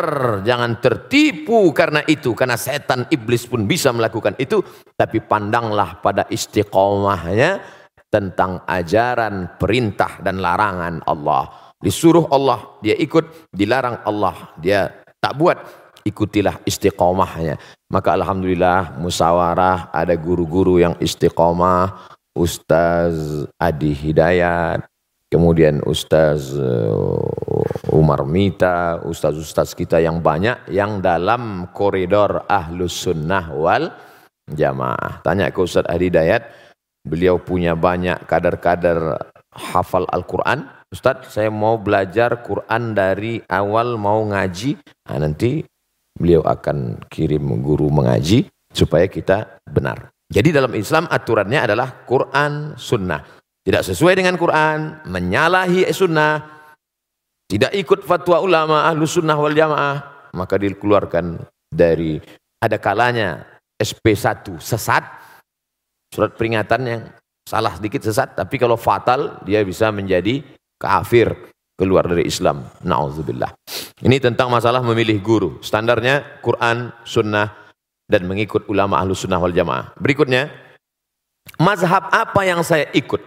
jangan 0.46 0.78
tertipu 0.78 1.70
karena 1.74 2.02
itu. 2.06 2.34
Karena 2.36 2.54
setan 2.54 3.06
iblis 3.10 3.46
pun 3.46 3.64
bisa 3.64 3.90
melakukan 3.90 4.34
itu. 4.38 4.62
Tapi 4.94 5.22
pandanglah 5.24 5.98
pada 6.02 6.26
istiqomahnya 6.30 7.62
tentang 8.06 8.62
ajaran 8.64 9.58
perintah 9.58 10.22
dan 10.22 10.38
larangan 10.38 11.02
Allah. 11.06 11.74
Disuruh 11.78 12.30
Allah 12.32 12.78
dia 12.80 12.96
ikut. 12.96 13.52
Dilarang 13.52 14.02
Allah 14.06 14.56
dia 14.60 14.92
tak 15.18 15.36
buat. 15.36 15.58
Ikutilah 16.06 16.62
istiqomahnya. 16.62 17.58
Maka 17.90 18.14
alhamdulillah 18.14 18.98
musyawarah 19.02 19.90
ada 19.90 20.14
guru-guru 20.14 20.78
yang 20.78 20.94
istiqomah. 21.02 22.14
Ustaz 22.36 23.48
Adi 23.56 23.96
Hidayat 23.96 24.84
kemudian 25.30 25.82
Ustaz 25.84 26.54
uh, 26.54 27.20
Umar 27.90 28.26
Mita 28.26 29.02
Ustaz-Ustaz 29.02 29.74
kita 29.74 29.98
yang 29.98 30.22
banyak 30.22 30.70
yang 30.70 31.02
dalam 31.02 31.70
koridor 31.70 32.46
ahlus 32.46 32.94
sunnah 32.94 33.50
wal 33.54 33.90
jamaah. 34.46 35.22
Tanya 35.26 35.50
ke 35.50 35.58
Ustaz 35.62 35.86
Adi 35.90 36.08
Hidayat 36.10 36.46
beliau 37.06 37.38
punya 37.38 37.74
banyak 37.78 38.26
kadar-kadar 38.26 39.30
hafal 39.54 40.06
Al-Quran? 40.10 40.66
Ustadz 40.86 41.34
saya 41.34 41.50
mau 41.50 41.82
belajar 41.82 42.46
Quran 42.46 42.94
dari 42.94 43.42
awal 43.50 43.98
mau 43.98 44.22
ngaji. 44.22 44.78
Nah, 45.10 45.18
nanti 45.18 45.66
beliau 46.14 46.46
akan 46.46 47.02
kirim 47.10 47.42
guru 47.58 47.90
mengaji 47.90 48.46
supaya 48.70 49.10
kita 49.10 49.58
benar. 49.66 50.14
Jadi 50.30 50.54
dalam 50.54 50.74
Islam 50.74 51.10
aturannya 51.10 51.58
adalah 51.70 52.06
Quran 52.06 52.74
sunnah 52.78 53.45
tidak 53.66 53.82
sesuai 53.82 54.14
dengan 54.14 54.38
Quran 54.38 55.02
menyalahi 55.10 55.90
sunnah 55.90 56.40
tidak 57.50 57.74
ikut 57.74 58.06
fatwa 58.06 58.38
ulama 58.38 58.86
ahlu 58.86 59.02
sunnah 59.04 59.34
wal 59.34 59.54
jamaah 59.54 60.30
maka 60.38 60.54
dikeluarkan 60.54 61.42
dari 61.66 62.22
ada 62.62 62.78
kalanya 62.78 63.42
SP1 63.76 64.62
sesat 64.62 65.02
surat 66.14 66.32
peringatan 66.38 66.80
yang 66.86 67.02
salah 67.42 67.74
sedikit 67.74 68.06
sesat 68.06 68.38
tapi 68.38 68.56
kalau 68.56 68.78
fatal 68.78 69.42
dia 69.42 69.60
bisa 69.66 69.90
menjadi 69.90 70.46
kafir 70.78 71.34
keluar 71.76 72.08
dari 72.08 72.24
Islam. 72.24 72.64
Nauzubillah. 72.82 73.52
Ini 74.00 74.16
tentang 74.20 74.48
masalah 74.48 74.80
memilih 74.80 75.20
guru. 75.20 75.50
Standarnya 75.60 76.40
Quran, 76.40 76.90
Sunnah. 77.04 77.68
dan 78.06 78.22
mengikut 78.22 78.70
ulama 78.70 79.02
ahlu 79.02 79.18
sunnah 79.18 79.42
wal 79.42 79.50
jamaah. 79.50 79.90
Berikutnya, 79.98 80.46
mazhab 81.58 82.06
apa 82.14 82.46
yang 82.46 82.62
saya 82.62 82.86
ikut? 82.94 83.18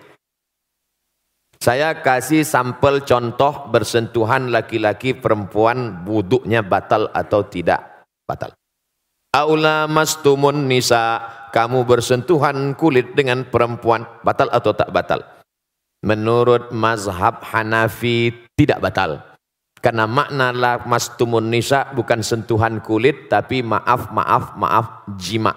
Saya 1.60 1.92
kasih 1.92 2.48
sampel 2.48 3.04
contoh 3.04 3.68
bersentuhan 3.68 4.48
laki-laki 4.48 5.12
perempuan 5.12 6.08
wuduknya 6.08 6.64
batal 6.64 7.12
atau 7.12 7.44
tidak 7.44 8.08
batal. 8.24 8.56
Aula 9.36 9.84
mastumun 9.84 10.72
nisa, 10.72 11.20
kamu 11.52 11.84
bersentuhan 11.84 12.80
kulit 12.80 13.12
dengan 13.12 13.44
perempuan 13.44 14.08
batal 14.24 14.48
atau 14.56 14.72
tak 14.72 14.88
batal? 14.96 15.20
Menurut 16.00 16.72
mazhab 16.72 17.44
Hanafi 17.44 18.32
tidak 18.56 18.80
batal. 18.80 19.20
Karena 19.84 20.08
makna 20.08 20.56
la 20.56 20.80
mastumun 20.88 21.52
nisa 21.52 21.92
bukan 21.92 22.24
sentuhan 22.24 22.80
kulit 22.80 23.28
tapi 23.28 23.60
maaf 23.60 24.16
maaf 24.16 24.56
maaf 24.56 24.86
jima. 25.20 25.52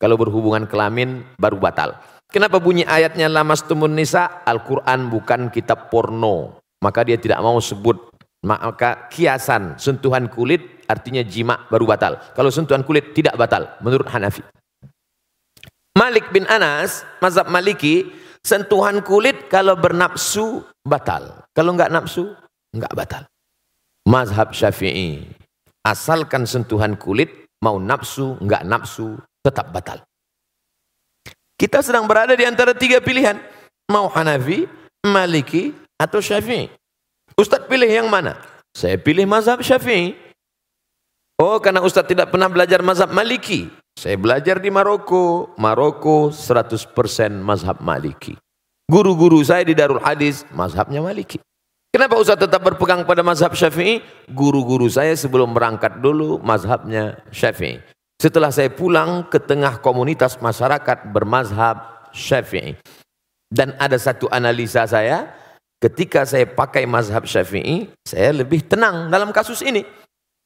Kalau 0.00 0.16
berhubungan 0.16 0.64
kelamin 0.64 1.28
baru 1.36 1.60
batal. 1.60 2.00
Kenapa 2.32 2.56
bunyi 2.56 2.88
ayatnya 2.88 3.28
lamas 3.28 3.60
tumun 3.68 3.92
nisa? 3.92 4.40
Al-Quran 4.48 5.12
bukan 5.12 5.52
kitab 5.52 5.92
porno. 5.92 6.64
Maka 6.80 7.04
dia 7.04 7.20
tidak 7.20 7.44
mau 7.44 7.60
sebut. 7.60 8.08
Maka 8.42 9.12
kiasan 9.12 9.76
sentuhan 9.76 10.32
kulit 10.32 10.82
artinya 10.88 11.20
jima 11.20 11.68
baru 11.68 11.84
batal. 11.84 12.16
Kalau 12.32 12.48
sentuhan 12.48 12.82
kulit 12.88 13.12
tidak 13.12 13.36
batal 13.36 13.76
menurut 13.84 14.08
Hanafi. 14.08 14.40
Malik 15.92 16.32
bin 16.32 16.48
Anas, 16.48 17.04
mazhab 17.20 17.52
Maliki, 17.52 18.08
sentuhan 18.40 19.04
kulit 19.04 19.52
kalau 19.52 19.76
bernafsu 19.76 20.64
batal. 20.82 21.44
Kalau 21.52 21.76
enggak 21.76 21.92
nafsu, 21.92 22.32
enggak 22.72 22.96
batal. 22.96 23.22
Mazhab 24.08 24.56
Syafi'i, 24.56 25.22
asalkan 25.84 26.48
sentuhan 26.48 26.96
kulit 26.96 27.46
mau 27.60 27.76
nafsu, 27.78 28.40
enggak 28.40 28.66
nafsu, 28.66 29.20
tetap 29.44 29.70
batal. 29.70 30.02
Kita 31.56 31.80
sedang 31.84 32.04
berada 32.10 32.34
di 32.34 32.42
antara 32.42 32.74
tiga 32.74 32.98
pilihan. 32.98 33.38
Mau 33.90 34.08
Hanafi, 34.10 34.66
Maliki, 35.04 35.74
atau 36.00 36.18
Syafi'i. 36.18 36.66
Ustadz 37.38 37.70
pilih 37.70 37.86
yang 37.86 38.10
mana? 38.10 38.38
Saya 38.74 38.98
pilih 38.98 39.24
mazhab 39.28 39.62
Syafi'i. 39.62 40.16
Oh, 41.38 41.58
karena 41.62 41.82
Ustadz 41.82 42.10
tidak 42.10 42.30
pernah 42.34 42.50
belajar 42.50 42.82
mazhab 42.82 43.10
Maliki. 43.14 43.70
Saya 43.94 44.16
belajar 44.16 44.58
di 44.58 44.72
Maroko. 44.72 45.52
Maroko 45.60 46.32
100% 46.32 46.90
mazhab 47.38 47.78
Maliki. 47.84 48.34
Guru-guru 48.88 49.40
saya 49.44 49.62
di 49.62 49.76
Darul 49.76 50.02
Hadis, 50.02 50.44
mazhabnya 50.52 51.00
Maliki. 51.00 51.38
Kenapa 51.92 52.16
Ustadz 52.16 52.48
tetap 52.48 52.64
berpegang 52.64 53.04
pada 53.04 53.20
mazhab 53.20 53.52
Syafi'i? 53.52 54.00
Guru-guru 54.32 54.88
saya 54.88 55.12
sebelum 55.12 55.52
berangkat 55.52 56.00
dulu 56.00 56.40
mazhabnya 56.40 57.20
Syafi'i. 57.28 57.91
Setelah 58.22 58.54
saya 58.54 58.70
pulang 58.70 59.26
ke 59.26 59.42
tengah 59.42 59.82
komunitas 59.82 60.38
masyarakat 60.38 61.10
bermazhab 61.10 62.06
syafi'i. 62.14 62.78
Dan 63.50 63.74
ada 63.82 63.98
satu 63.98 64.30
analisa 64.30 64.86
saya, 64.86 65.26
ketika 65.82 66.22
saya 66.22 66.46
pakai 66.46 66.86
mazhab 66.86 67.26
syafi'i, 67.26 67.90
saya 68.06 68.30
lebih 68.30 68.62
tenang 68.62 69.10
dalam 69.10 69.34
kasus 69.34 69.66
ini. 69.66 69.82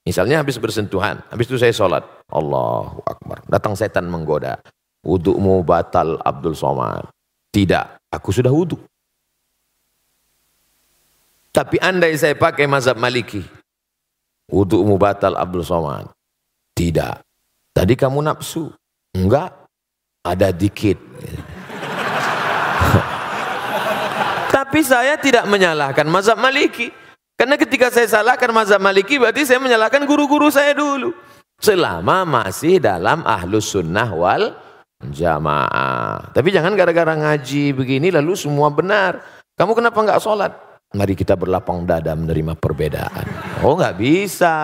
Misalnya 0.08 0.40
habis 0.40 0.56
bersentuhan, 0.56 1.20
habis 1.28 1.52
itu 1.52 1.60
saya 1.60 1.76
sholat. 1.76 2.00
Allahu 2.32 3.04
Akbar. 3.04 3.44
Datang 3.44 3.76
setan 3.76 4.08
menggoda. 4.08 4.56
Wudukmu 5.04 5.60
batal 5.60 6.16
Abdul 6.24 6.56
Somad. 6.56 7.12
Tidak, 7.52 8.08
aku 8.08 8.32
sudah 8.32 8.56
wuduk. 8.56 8.80
Tapi 11.52 11.76
andai 11.76 12.16
saya 12.16 12.32
pakai 12.32 12.64
mazhab 12.64 12.96
maliki. 12.96 13.44
Wudukmu 14.48 14.96
batal 14.96 15.36
Abdul 15.36 15.60
Somad. 15.60 16.08
Tidak, 16.72 17.25
Tadi 17.76 17.92
kamu 17.92 18.24
nafsu. 18.24 18.72
Enggak. 19.12 19.52
Ada 20.24 20.48
dikit. 20.48 20.96
Tapi 24.56 24.80
saya 24.80 25.20
tidak 25.20 25.44
menyalahkan 25.44 26.08
mazhab 26.08 26.40
maliki. 26.40 26.88
Karena 27.36 27.60
ketika 27.60 27.92
saya 27.92 28.08
salahkan 28.08 28.48
mazhab 28.48 28.80
maliki 28.80 29.20
berarti 29.20 29.44
saya 29.44 29.60
menyalahkan 29.60 30.08
guru-guru 30.08 30.48
saya 30.48 30.72
dulu. 30.72 31.12
Selama 31.60 32.24
masih 32.24 32.80
dalam 32.80 33.20
ahlus 33.28 33.68
sunnah 33.68 34.08
wal 34.08 34.56
jamaah. 35.12 36.32
Tapi 36.32 36.48
jangan 36.48 36.72
gara-gara 36.72 37.12
ngaji 37.12 37.76
begini 37.76 38.08
lalu 38.08 38.40
semua 38.40 38.72
benar. 38.72 39.20
Kamu 39.52 39.76
kenapa 39.76 40.00
enggak 40.00 40.24
sholat? 40.24 40.52
Mari 40.96 41.12
kita 41.12 41.36
berlapang 41.36 41.84
dada 41.84 42.16
menerima 42.16 42.56
perbedaan. 42.56 43.28
Oh 43.60 43.76
nggak 43.76 44.00
bisa. 44.00 44.56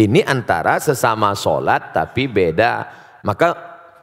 Ini 0.00 0.24
antara 0.24 0.80
sesama 0.80 1.36
sholat 1.36 1.92
tapi 1.92 2.24
beda. 2.24 2.88
Maka 3.20 3.52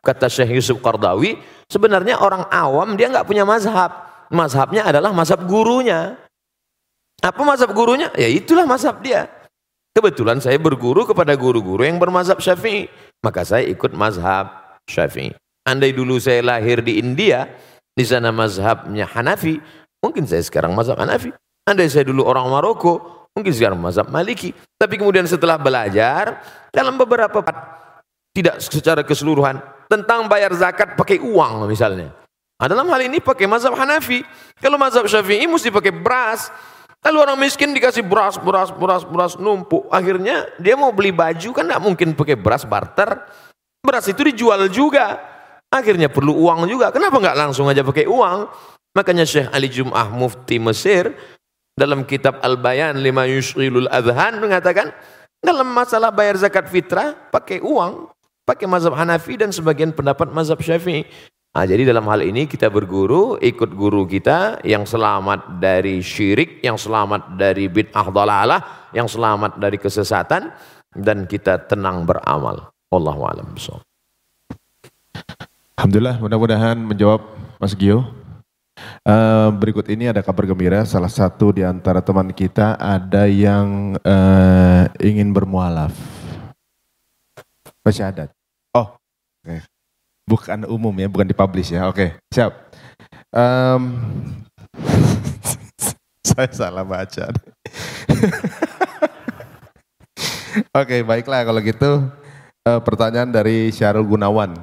kata 0.05 0.29
Syekh 0.29 0.61
Yusuf 0.61 0.77
Qardawi, 0.77 1.41
sebenarnya 1.65 2.21
orang 2.21 2.45
awam 2.53 2.93
dia 2.93 3.09
nggak 3.09 3.25
punya 3.25 3.41
mazhab. 3.41 4.05
Mazhabnya 4.29 4.85
adalah 4.85 5.09
mazhab 5.09 5.41
gurunya. 5.49 6.13
Apa 7.17 7.41
mazhab 7.41 7.73
gurunya? 7.73 8.13
Ya 8.13 8.29
itulah 8.29 8.69
mazhab 8.69 9.01
dia. 9.01 9.25
Kebetulan 9.97 10.37
saya 10.37 10.61
berguru 10.61 11.09
kepada 11.09 11.33
guru-guru 11.33 11.81
yang 11.81 11.97
bermazhab 11.97 12.37
syafi'i. 12.37 12.85
Maka 13.25 13.41
saya 13.41 13.65
ikut 13.65 13.97
mazhab 13.97 14.77
syafi'i. 14.85 15.33
Andai 15.65 15.97
dulu 15.97 16.21
saya 16.21 16.45
lahir 16.45 16.85
di 16.85 17.01
India, 17.01 17.49
di 17.97 18.05
sana 18.05 18.29
mazhabnya 18.29 19.09
Hanafi, 19.09 19.57
mungkin 20.05 20.29
saya 20.29 20.45
sekarang 20.45 20.77
mazhab 20.77 21.01
Hanafi. 21.01 21.33
Andai 21.65 21.89
saya 21.89 22.05
dulu 22.05 22.21
orang 22.29 22.45
Maroko, 22.45 23.16
Mungkin 23.37 23.53
sekarang 23.53 23.77
mazhab 23.77 24.09
Maliki. 24.09 24.49
Tapi 24.81 24.97
kemudian 24.97 25.29
setelah 25.29 25.61
belajar 25.61 26.41
dalam 26.73 26.97
beberapa 26.97 27.45
tidak 28.33 28.57
secara 28.65 29.05
keseluruhan 29.05 29.61
tentang 29.85 30.25
bayar 30.25 30.49
zakat 30.57 30.97
pakai 30.97 31.21
uang 31.21 31.69
misalnya. 31.69 32.09
Nah, 32.57 32.65
dalam 32.65 32.89
hal 32.89 33.05
ini 33.05 33.21
pakai 33.21 33.45
mazhab 33.45 33.77
Hanafi. 33.77 34.25
Kalau 34.57 34.81
mazhab 34.81 35.05
Syafi'i 35.05 35.45
mesti 35.45 35.69
pakai 35.69 35.93
beras. 35.93 36.49
Lalu 37.05 37.17
orang 37.21 37.37
miskin 37.37 37.77
dikasih 37.77 38.01
beras, 38.01 38.41
beras, 38.41 38.73
beras, 38.73 39.05
beras 39.05 39.33
numpuk. 39.37 39.85
Akhirnya 39.93 40.49
dia 40.57 40.73
mau 40.73 40.89
beli 40.89 41.13
baju 41.13 41.53
kan 41.53 41.69
tidak 41.69 41.81
mungkin 41.85 42.17
pakai 42.17 42.33
beras 42.33 42.65
barter. 42.65 43.21
Beras 43.85 44.09
itu 44.09 44.25
dijual 44.25 44.65
juga. 44.73 45.21
Akhirnya 45.69 46.09
perlu 46.09 46.33
uang 46.33 46.65
juga. 46.65 46.89
Kenapa 46.89 47.21
nggak 47.21 47.37
langsung 47.37 47.69
aja 47.69 47.85
pakai 47.85 48.09
uang? 48.09 48.49
Makanya 48.97 49.29
Syekh 49.29 49.53
Ali 49.53 49.69
Jum'ah 49.69 50.09
Mufti 50.09 50.57
Mesir 50.57 51.13
dalam 51.77 52.01
kitab 52.09 52.41
Al-Bayan 52.41 52.97
lima 52.97 53.29
yushilul 53.29 53.85
adhan 53.93 54.41
mengatakan 54.41 54.89
dalam 55.37 55.69
masalah 55.69 56.09
bayar 56.09 56.33
zakat 56.41 56.65
fitrah 56.73 57.13
pakai 57.29 57.61
uang, 57.61 58.09
pakai 58.43 58.65
mazhab 58.65 58.97
Hanafi 58.97 59.37
dan 59.37 59.53
sebagian 59.53 59.93
pendapat 59.93 60.33
mazhab 60.33 60.57
Syafi'i. 60.57 61.05
Nah, 61.53 61.65
jadi 61.65 61.89
dalam 61.89 62.05
hal 62.09 62.21
ini 62.25 62.45
kita 62.45 62.69
berguru, 62.69 63.37
ikut 63.41 63.73
guru 63.73 64.05
kita 64.05 64.61
yang 64.65 64.85
selamat 64.85 65.57
dari 65.57 66.05
syirik, 66.05 66.61
yang 66.61 66.77
selamat 66.77 67.33
dari 67.33 67.65
bid'ah 67.65 68.13
dalalah, 68.13 68.89
yang 68.93 69.09
selamat 69.09 69.57
dari 69.57 69.77
kesesatan 69.81 70.53
dan 70.93 71.25
kita 71.25 71.65
tenang 71.65 72.05
beramal. 72.05 72.73
Allahu 72.93 73.21
a'lam 73.25 73.57
Alhamdulillah, 75.77 76.17
mudah-mudahan 76.21 76.77
menjawab 76.77 77.21
Mas 77.61 77.73
Gio. 77.73 78.26
Uh, 79.07 79.49
berikut 79.55 79.87
ini 79.89 80.09
ada 80.11 80.21
kabar 80.21 80.45
gembira. 80.45 80.85
Salah 80.85 81.09
satu 81.09 81.55
di 81.55 81.65
antara 81.65 82.03
teman 82.03 82.29
kita 82.31 82.77
ada 82.77 83.25
yang 83.25 83.97
uh, 84.03 84.83
ingin 85.01 85.33
bermualaf. 85.33 85.93
Masih 87.81 88.03
ada. 88.03 88.27
Oh, 88.75 88.99
okay. 89.41 89.63
bukan 90.27 90.67
umum 90.67 90.91
ya, 90.99 91.07
bukan 91.07 91.27
dipublish 91.27 91.71
ya. 91.71 91.87
Oke, 91.87 91.95
okay, 91.95 92.09
siap. 92.35 92.51
Um, 93.31 93.95
saya 96.27 96.51
salah 96.51 96.83
baca. 96.83 97.31
Oke, 100.73 100.99
okay, 100.99 100.99
baiklah 101.05 101.47
kalau 101.47 101.61
gitu. 101.63 102.11
Uh, 102.67 102.83
pertanyaan 102.83 103.31
dari 103.31 103.71
Syarul 103.71 104.03
Gunawan. 104.03 104.59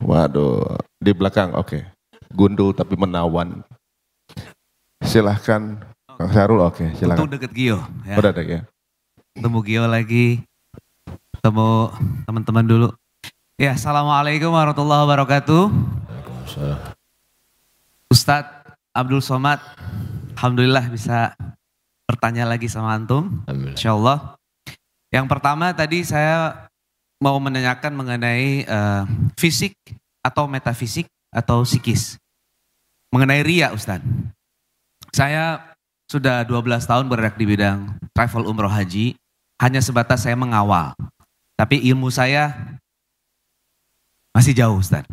Waduh, 0.00 0.80
di 0.96 1.12
belakang. 1.12 1.52
Oke. 1.52 1.84
Okay 1.84 1.93
gundul 2.34 2.74
tapi 2.74 2.98
menawan. 2.98 3.62
Silahkan 5.06 5.78
Kang 6.14 6.30
Syarul, 6.30 6.62
oke 6.66 6.94
silahkan. 6.98 7.22
Untung 7.22 7.30
deket 7.38 7.50
Gio. 7.54 7.78
Ya. 8.02 8.18
Udah 8.18 8.30
deh 8.34 8.46
ya. 8.46 8.60
Ketemu 9.34 9.58
Gio 9.62 9.84
lagi, 9.86 10.42
ketemu 11.38 11.90
teman-teman 12.26 12.66
dulu. 12.66 12.88
Ya, 13.54 13.78
Assalamualaikum 13.78 14.50
warahmatullahi 14.50 15.06
wabarakatuh. 15.06 15.70
Ustadz 18.10 18.74
Abdul 18.90 19.22
Somad, 19.22 19.62
Alhamdulillah 20.38 20.90
bisa 20.90 21.38
bertanya 22.06 22.46
lagi 22.46 22.66
sama 22.66 22.94
Antum. 22.94 23.42
Insya 23.46 23.94
Allah. 23.94 24.38
Yang 25.14 25.26
pertama 25.30 25.70
tadi 25.70 26.02
saya 26.02 26.66
mau 27.22 27.38
menanyakan 27.38 27.94
mengenai 27.94 28.66
uh, 28.66 29.06
fisik 29.38 29.78
atau 30.22 30.50
metafisik 30.50 31.06
atau 31.30 31.62
psikis 31.62 32.18
mengenai 33.14 33.46
ria 33.46 33.70
Ustaz. 33.70 34.02
Saya 35.14 35.62
sudah 36.10 36.42
12 36.42 36.82
tahun 36.82 37.06
bergerak 37.06 37.38
di 37.38 37.46
bidang 37.46 37.94
travel 38.10 38.50
umroh 38.50 38.66
haji, 38.66 39.14
hanya 39.62 39.78
sebatas 39.78 40.26
saya 40.26 40.34
mengawal. 40.34 40.90
Tapi 41.54 41.78
ilmu 41.86 42.10
saya 42.10 42.74
Masih 44.34 44.50
jauh 44.50 44.82
Ustaz. 44.82 45.06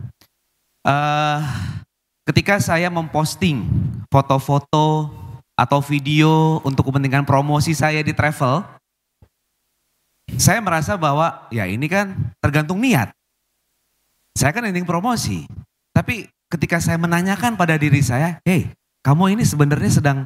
Uh, 0.81 1.45
ketika 2.25 2.57
saya 2.57 2.89
memposting 2.89 3.69
foto-foto 4.09 5.13
atau 5.53 5.77
video 5.77 6.57
untuk 6.65 6.89
kepentingan 6.89 7.21
promosi 7.21 7.77
saya 7.77 8.01
di 8.01 8.17
travel, 8.17 8.65
saya 10.41 10.57
merasa 10.57 10.97
bahwa 10.97 11.45
ya 11.53 11.69
ini 11.69 11.85
kan 11.85 12.17
tergantung 12.41 12.81
niat. 12.81 13.13
Saya 14.33 14.49
kan 14.49 14.65
ingin 14.65 14.89
promosi. 14.89 15.45
Tapi 15.93 16.25
ketika 16.51 16.83
saya 16.83 16.99
menanyakan 16.99 17.55
pada 17.55 17.79
diri 17.79 18.03
saya, 18.03 18.43
hey 18.43 18.75
kamu 19.01 19.33
ini 19.39 19.43
sebenarnya 19.47 19.91
sedang 19.97 20.19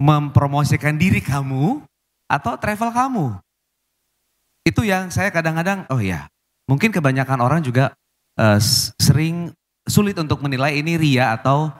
mempromosikan 0.00 0.96
diri 0.96 1.20
kamu 1.20 1.84
atau 2.30 2.52
travel 2.56 2.90
kamu? 2.94 3.26
Itu 4.64 4.84
yang 4.84 5.12
saya 5.12 5.28
kadang-kadang, 5.28 5.84
oh 5.92 6.00
ya 6.00 6.28
mungkin 6.68 6.92
kebanyakan 6.92 7.40
orang 7.40 7.60
juga 7.64 7.96
uh, 8.36 8.60
sering 9.00 9.52
sulit 9.88 10.16
untuk 10.20 10.40
menilai 10.44 10.76
ini 10.76 11.00
ria 11.00 11.32
atau 11.36 11.72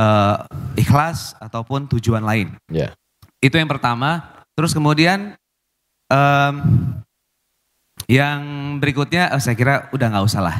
uh, 0.00 0.36
ikhlas 0.74 1.36
ataupun 1.40 1.88
tujuan 1.96 2.24
lain. 2.24 2.56
Ya. 2.72 2.92
Itu 3.40 3.60
yang 3.60 3.68
pertama. 3.68 4.32
Terus 4.56 4.72
kemudian 4.72 5.36
um, 6.08 6.54
yang 8.04 8.40
berikutnya, 8.80 9.32
oh, 9.32 9.40
saya 9.40 9.56
kira 9.56 9.88
udah 9.92 10.06
nggak 10.12 10.24
usah 10.28 10.40
lah. 10.44 10.56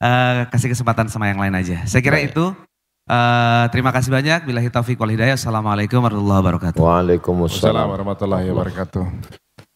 uh, 0.00 0.46
kasih 0.52 0.72
kesempatan 0.72 1.08
sama 1.12 1.28
yang 1.28 1.40
lain 1.40 1.52
aja. 1.52 1.84
Saya 1.84 2.00
kira 2.00 2.16
Baik. 2.20 2.32
itu. 2.32 2.56
Uh, 3.02 3.66
terima 3.68 3.92
kasih 3.92 4.08
banyak. 4.08 4.48
Bila 4.48 4.64
taufiq 4.64 4.96
wal 4.96 5.12
hidayah. 5.12 5.36
Assalamualaikum 5.36 6.00
warahmatullahi 6.00 6.40
wabarakatuh. 6.40 6.80
Waalaikumsalam 6.80 7.84
warahmatullahi 7.84 8.48
wabarakatuh. 8.48 9.04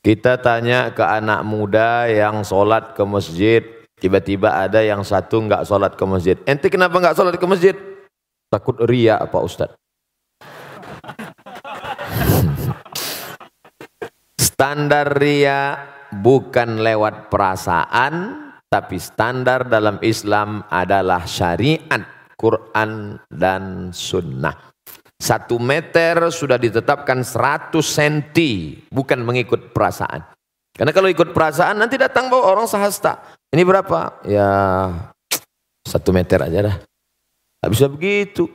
Kita 0.01 0.41
tanya 0.41 0.95
ke 0.95 1.03
anak 1.03 1.43
muda 1.45 2.09
yang 2.09 2.47
sholat 2.47 2.97
ke 2.97 3.05
masjid. 3.05 3.61
Tiba-tiba 3.97 4.53
ada 4.55 4.81
yang 4.81 5.05
satu 5.05 5.43
nggak 5.45 5.67
sholat 5.67 5.97
ke 5.99 6.05
masjid. 6.09 6.37
Ente 6.47 6.71
kenapa 6.73 7.01
nggak 7.01 7.17
sholat 7.17 7.37
ke 7.37 7.47
masjid? 7.49 7.75
Takut 8.49 8.79
ria 8.87 9.19
Pak 9.19 9.43
Ustad. 9.43 9.71
Standar 14.39 15.19
ria 15.19 15.96
bukan 16.11 16.83
lewat 16.83 17.33
perasaan, 17.33 18.47
tapi 18.67 18.99
standar 18.99 19.67
dalam 19.67 19.97
Islam 20.03 20.67
adalah 20.69 21.25
syariat, 21.25 22.03
Quran 22.35 23.21
dan 23.31 23.95
sunnah. 23.95 24.75
Satu 25.17 25.57
meter 25.57 26.29
sudah 26.29 26.61
ditetapkan 26.61 27.25
100 27.25 27.73
senti, 27.81 28.77
bukan 28.93 29.25
mengikut 29.25 29.73
perasaan. 29.73 30.21
Karena 30.77 30.93
kalau 30.93 31.09
ikut 31.09 31.33
perasaan 31.33 31.81
nanti 31.81 31.97
datang 31.97 32.29
bawa 32.29 32.53
orang 32.53 32.69
sahasta. 32.69 33.33
Ini 33.49 33.65
berapa? 33.65 34.21
Ya 34.29 34.53
satu 35.89 36.13
meter 36.13 36.45
aja 36.45 36.59
dah. 36.69 36.77
Tak 37.65 37.71
bisa 37.73 37.89
begitu. 37.89 38.53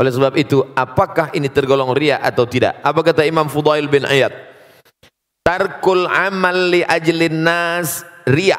Oleh 0.00 0.08
sebab 0.08 0.32
itu, 0.40 0.64
apakah 0.72 1.28
ini 1.36 1.52
tergolong 1.52 1.92
ria 1.92 2.16
atau 2.24 2.48
tidak? 2.48 2.80
Apa 2.80 3.04
kata 3.04 3.28
Imam 3.28 3.44
Fudail 3.52 3.84
bin 3.84 4.08
Ayat? 4.08 4.32
Tarkul 5.50 6.06
amal 6.06 6.70
li 6.70 6.86
ajlin 6.86 7.42
nas 7.42 8.06
ria. 8.22 8.54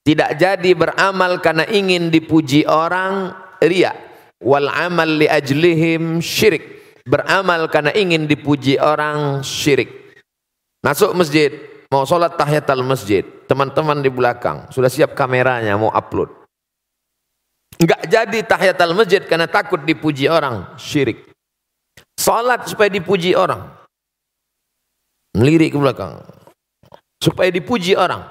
Tidak 0.00 0.40
jadi 0.40 0.72
beramal 0.72 1.44
karena 1.44 1.68
ingin 1.68 2.08
dipuji 2.08 2.64
orang 2.64 3.36
ria. 3.60 3.92
Wal 4.40 4.72
amal 4.72 5.20
li 5.20 5.28
ajlihim 5.28 6.24
syirik. 6.24 6.96
Beramal 7.04 7.68
karena 7.68 7.92
ingin 7.92 8.24
dipuji 8.24 8.80
orang 8.80 9.44
syirik. 9.44 9.92
Masuk 10.80 11.12
masjid, 11.12 11.52
mau 11.92 12.08
sholat 12.08 12.32
tahiyatul 12.40 12.80
masjid. 12.80 13.28
Teman-teman 13.44 14.00
di 14.00 14.08
belakang, 14.08 14.72
sudah 14.72 14.88
siap 14.88 15.12
kameranya 15.12 15.76
mau 15.76 15.92
upload. 15.92 16.32
Enggak 17.76 18.08
jadi 18.08 18.38
tahiyatul 18.40 18.96
masjid 18.96 19.20
karena 19.20 19.44
takut 19.44 19.84
dipuji 19.84 20.32
orang 20.32 20.80
syirik. 20.80 21.28
Salat 22.16 22.72
supaya 22.72 22.88
dipuji 22.88 23.36
orang 23.36 23.81
melirik 25.36 25.74
ke 25.74 25.78
belakang. 25.80 26.20
Supaya 27.18 27.48
dipuji 27.48 27.96
orang. 27.96 28.26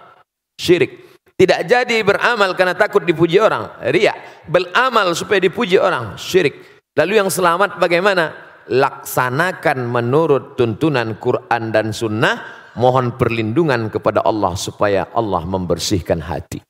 Syirik. 0.60 1.12
Tidak 1.38 1.66
jadi 1.66 2.06
beramal 2.06 2.54
karena 2.54 2.78
takut 2.78 3.02
dipuji 3.02 3.41
orang. 3.41 3.82
Ria 3.89 4.14
beramal 4.45 5.18
supaya 5.18 5.41
dipuji 5.41 5.82
orang. 5.82 6.14
Syirik. 6.20 6.86
Lalu 6.93 7.18
yang 7.18 7.30
selamat 7.34 7.82
bagaimana? 7.82 8.52
Laksanakan 8.70 9.89
menurut 9.89 10.54
tuntunan 10.54 11.18
Quran 11.18 11.74
dan 11.74 11.89
sunnah. 11.89 12.62
Mohon 12.78 13.20
perlindungan 13.20 13.91
kepada 13.91 14.24
Allah 14.24 14.56
supaya 14.56 15.10
Allah 15.12 15.43
membersihkan 15.43 16.24
hati. 16.24 16.64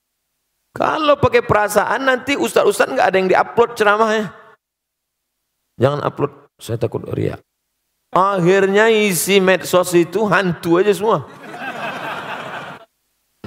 Kalau 0.71 1.19
pakai 1.19 1.43
perasaan 1.43 2.07
nanti 2.07 2.39
ustaz-ustaz 2.39 2.89
nggak 2.89 3.07
ada 3.11 3.17
yang 3.19 3.29
diupload 3.29 3.69
ceramahnya. 3.75 4.33
Jangan 5.77 5.99
upload. 6.01 6.31
Saya 6.57 6.79
takut 6.79 7.03
ria 7.11 7.35
Akhirnya 8.11 8.91
isi 8.91 9.39
medsos 9.39 9.95
itu 9.95 10.27
hantu 10.27 10.83
aja 10.83 10.91
semua. 10.91 11.31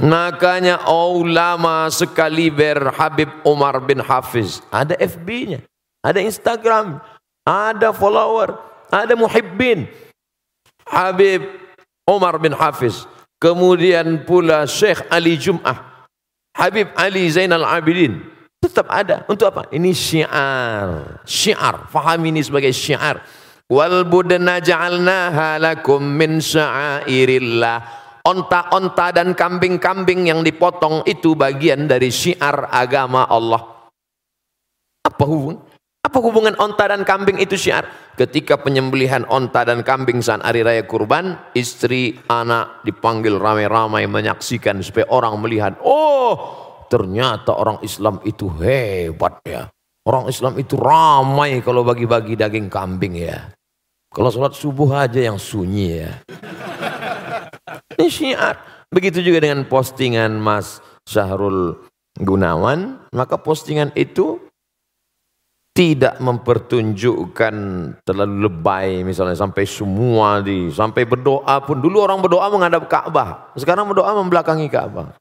Makanya 0.01 0.89
ulama 0.89 1.93
sekaliber 1.93 2.89
Habib 2.97 3.29
Umar 3.45 3.77
bin 3.85 4.01
Hafiz. 4.01 4.65
Ada 4.73 4.97
FB-nya, 4.97 5.61
ada 6.01 6.17
Instagram, 6.17 6.97
ada 7.45 7.93
follower, 7.93 8.57
ada 8.89 9.13
muhibbin. 9.13 9.85
Habib 10.89 11.45
Umar 12.09 12.41
bin 12.41 12.57
Hafiz. 12.57 13.05
Kemudian 13.37 14.25
pula 14.25 14.65
Syekh 14.65 15.05
Ali 15.13 15.37
Jum'ah. 15.37 16.09
Habib 16.57 16.89
Ali 16.97 17.29
Zainal 17.29 17.69
Abidin. 17.69 18.33
Tetap 18.65 18.89
ada. 18.89 19.29
Untuk 19.29 19.45
apa? 19.45 19.69
Ini 19.69 19.93
syiar. 19.93 21.21
Syiar. 21.29 21.85
Faham 21.93 22.25
ini 22.25 22.41
sebagai 22.41 22.73
syiar 22.73 23.21
wal 23.69 24.05
budna 24.09 24.61
ja'alnaha 24.61 25.61
lakum 25.61 26.05
min 26.05 26.41
sya'airillah 26.41 28.05
Onta-onta 28.25 29.13
dan 29.13 29.37
kambing-kambing 29.37 30.33
yang 30.33 30.41
dipotong 30.41 31.05
itu 31.05 31.37
bagian 31.37 31.85
dari 31.85 32.09
syiar 32.09 32.73
agama 32.73 33.29
Allah. 33.29 33.85
Apa 35.05 35.29
hubungan? 35.29 35.61
Apa 36.01 36.19
hubungan 36.25 36.57
onta 36.57 36.89
dan 36.89 37.05
kambing 37.05 37.37
itu 37.37 37.53
syiar? 37.61 37.85
Ketika 38.17 38.57
penyembelihan 38.57 39.29
onta 39.29 39.69
dan 39.69 39.85
kambing 39.85 40.25
saat 40.25 40.41
hari 40.41 40.65
raya 40.65 40.89
kurban, 40.89 41.37
istri, 41.53 42.17
anak 42.25 42.81
dipanggil 42.89 43.37
ramai-ramai 43.37 44.09
menyaksikan 44.09 44.81
supaya 44.81 45.05
orang 45.13 45.37
melihat, 45.45 45.77
oh 45.85 46.33
ternyata 46.89 47.53
orang 47.53 47.77
Islam 47.85 48.25
itu 48.25 48.49
hebat 48.57 49.37
ya. 49.45 49.69
Orang 50.05 50.29
Islam 50.29 50.61
itu 50.61 50.77
ramai 50.77 51.65
kalau 51.65 51.81
bagi-bagi 51.81 52.37
daging 52.37 52.69
kambing 52.69 53.17
ya. 53.17 53.49
Kalau 54.13 54.29
sholat 54.29 54.53
subuh 54.53 54.93
aja 55.01 55.17
yang 55.17 55.41
sunyi 55.41 56.05
ya. 56.05 56.13
Ini 57.97 58.09
syiar. 58.13 58.61
Begitu 58.93 59.25
juga 59.25 59.41
dengan 59.41 59.65
postingan 59.65 60.37
Mas 60.37 60.85
Syahrul 61.09 61.81
Gunawan. 62.21 63.11
Maka 63.17 63.41
postingan 63.41 63.97
itu 63.97 64.45
tidak 65.75 66.23
mempertunjukkan 66.23 67.55
terlalu 68.07 68.47
lebay 68.47 69.03
misalnya 69.03 69.35
sampai 69.35 69.67
semua 69.67 70.39
di 70.39 70.71
sampai 70.71 71.03
berdoa 71.03 71.59
pun 71.67 71.83
dulu 71.83 71.99
orang 71.99 72.23
berdoa 72.23 72.47
menghadap 72.47 72.87
Ka'bah 72.87 73.51
sekarang 73.59 73.91
berdoa 73.91 74.15
membelakangi 74.15 74.71
Ka'bah 74.71 75.19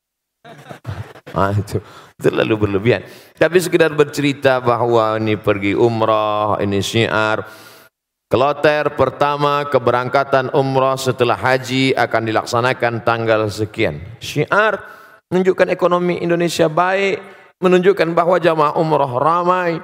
ah 1.34 1.50
itu 1.58 1.82
terlalu 2.18 2.68
berlebihan 2.68 3.02
tapi 3.38 3.58
sekedar 3.62 3.94
bercerita 3.94 4.60
bahwa 4.60 5.18
ini 5.18 5.38
pergi 5.38 5.74
umrah 5.78 6.58
ini 6.62 6.80
syiar 6.80 7.44
Kloter 8.34 8.98
pertama 8.98 9.62
keberangkatan 9.70 10.58
umrah 10.58 10.98
setelah 10.98 11.38
haji 11.38 11.94
akan 11.94 12.22
dilaksanakan 12.26 13.06
tanggal 13.06 13.46
sekian. 13.46 14.02
Syiar 14.18 14.82
menunjukkan 15.30 15.70
ekonomi 15.70 16.18
Indonesia 16.18 16.66
baik, 16.66 17.22
menunjukkan 17.62 18.10
bahwa 18.18 18.42
jamaah 18.42 18.74
umrah 18.74 19.14
ramai. 19.22 19.78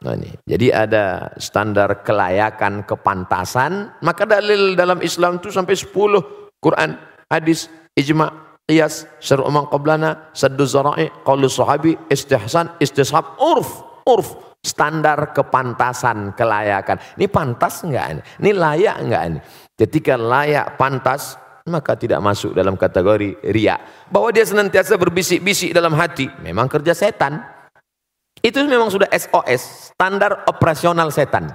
Nah 0.00 0.16
ini, 0.16 0.32
jadi 0.48 0.88
ada 0.88 1.28
standar 1.36 2.00
kelayakan, 2.00 2.88
kepantasan. 2.88 3.92
Maka 4.00 4.24
dalil 4.24 4.72
dalam 4.72 5.04
Islam 5.04 5.36
itu 5.36 5.52
sampai 5.52 5.76
10. 5.76 5.92
Quran, 6.56 6.96
hadis, 7.28 7.68
ijma, 7.92 8.49
qiyas, 8.70 9.10
syar'u 9.18 9.50
man 9.50 9.66
qablana, 9.66 10.30
saddu 10.30 10.62
zara'i, 10.62 11.10
qawlu 11.26 11.50
sahabi, 11.50 11.98
istihsan, 12.06 12.78
istishab, 12.78 13.34
urf, 13.42 13.82
urf 14.06 14.54
standar 14.62 15.34
kepantasan, 15.34 16.36
kelayakan. 16.38 17.00
Ini 17.18 17.26
pantas 17.26 17.82
enggak 17.82 18.06
ini? 18.14 18.22
Ini 18.46 18.50
layak 18.54 18.96
enggak 19.02 19.22
ini? 19.26 19.38
Ketika 19.74 20.14
layak, 20.14 20.76
pantas, 20.78 21.34
maka 21.66 21.96
tidak 21.96 22.20
masuk 22.20 22.52
dalam 22.52 22.76
kategori 22.76 23.40
ria. 23.50 23.80
Bahwa 24.12 24.28
dia 24.30 24.44
senantiasa 24.44 25.00
berbisik-bisik 25.00 25.72
dalam 25.72 25.96
hati, 25.96 26.28
memang 26.44 26.68
kerja 26.68 26.92
setan. 26.92 27.40
Itu 28.40 28.64
memang 28.64 28.88
sudah 28.88 29.08
SOS, 29.12 29.92
standar 29.92 30.44
operasional 30.48 31.12
setan. 31.12 31.52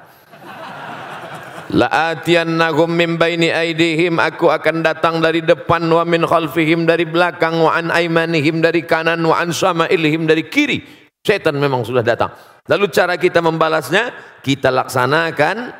La'atiyannahum 1.71 2.89
min 2.91 3.17
baini 3.17 3.49
aidihim 3.49 4.21
aku 4.21 4.51
akan 4.53 4.85
datang 4.85 5.23
dari 5.23 5.41
depan 5.41 5.81
wa 5.89 6.05
min 6.05 6.21
khalfihim 6.21 6.85
dari 6.85 7.09
belakang 7.09 7.57
wa 7.57 7.73
an 7.73 7.89
aimanihim 7.89 8.61
dari 8.61 8.85
kanan 8.85 9.21
wa 9.25 9.39
an 9.39 9.49
sama'ilihim 9.49 10.29
dari 10.29 10.45
kiri. 10.45 10.81
Setan 11.25 11.57
memang 11.57 11.81
sudah 11.81 12.05
datang. 12.05 12.29
Lalu 12.69 12.85
cara 12.93 13.17
kita 13.17 13.41
membalasnya 13.41 14.13
kita 14.45 14.69
laksanakan 14.69 15.73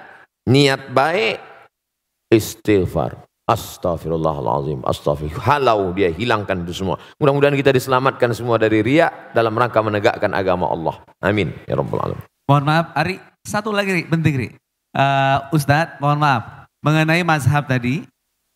niat 0.49 0.89
baik 0.89 1.37
istighfar. 2.33 3.21
Astaghfirullahalazim. 3.45 4.81
Astaghfirullah. 4.81 5.45
Halau 5.45 5.93
dia 5.93 6.09
hilangkan 6.09 6.65
itu 6.65 6.81
semua. 6.81 6.97
Mudah-mudahan 7.21 7.53
kita 7.53 7.69
diselamatkan 7.69 8.33
semua 8.33 8.57
dari 8.57 8.81
riak 8.81 9.37
dalam 9.37 9.53
rangka 9.53 9.85
menegakkan 9.85 10.33
agama 10.33 10.65
Allah. 10.65 11.05
Amin 11.21 11.53
ya 11.69 11.77
rabbal 11.77 12.01
alamin. 12.09 12.25
Mohon 12.49 12.63
maaf, 12.65 12.87
Ari, 12.97 13.21
satu 13.45 13.69
lagi 13.69 14.05
penting 14.09 14.33
Ri. 14.33 14.49
Uh, 14.95 15.51
Ustadz, 15.51 15.99
mohon 15.99 16.23
maaf. 16.23 16.71
Mengenai 16.79 17.19
mazhab 17.27 17.67
tadi, 17.67 18.07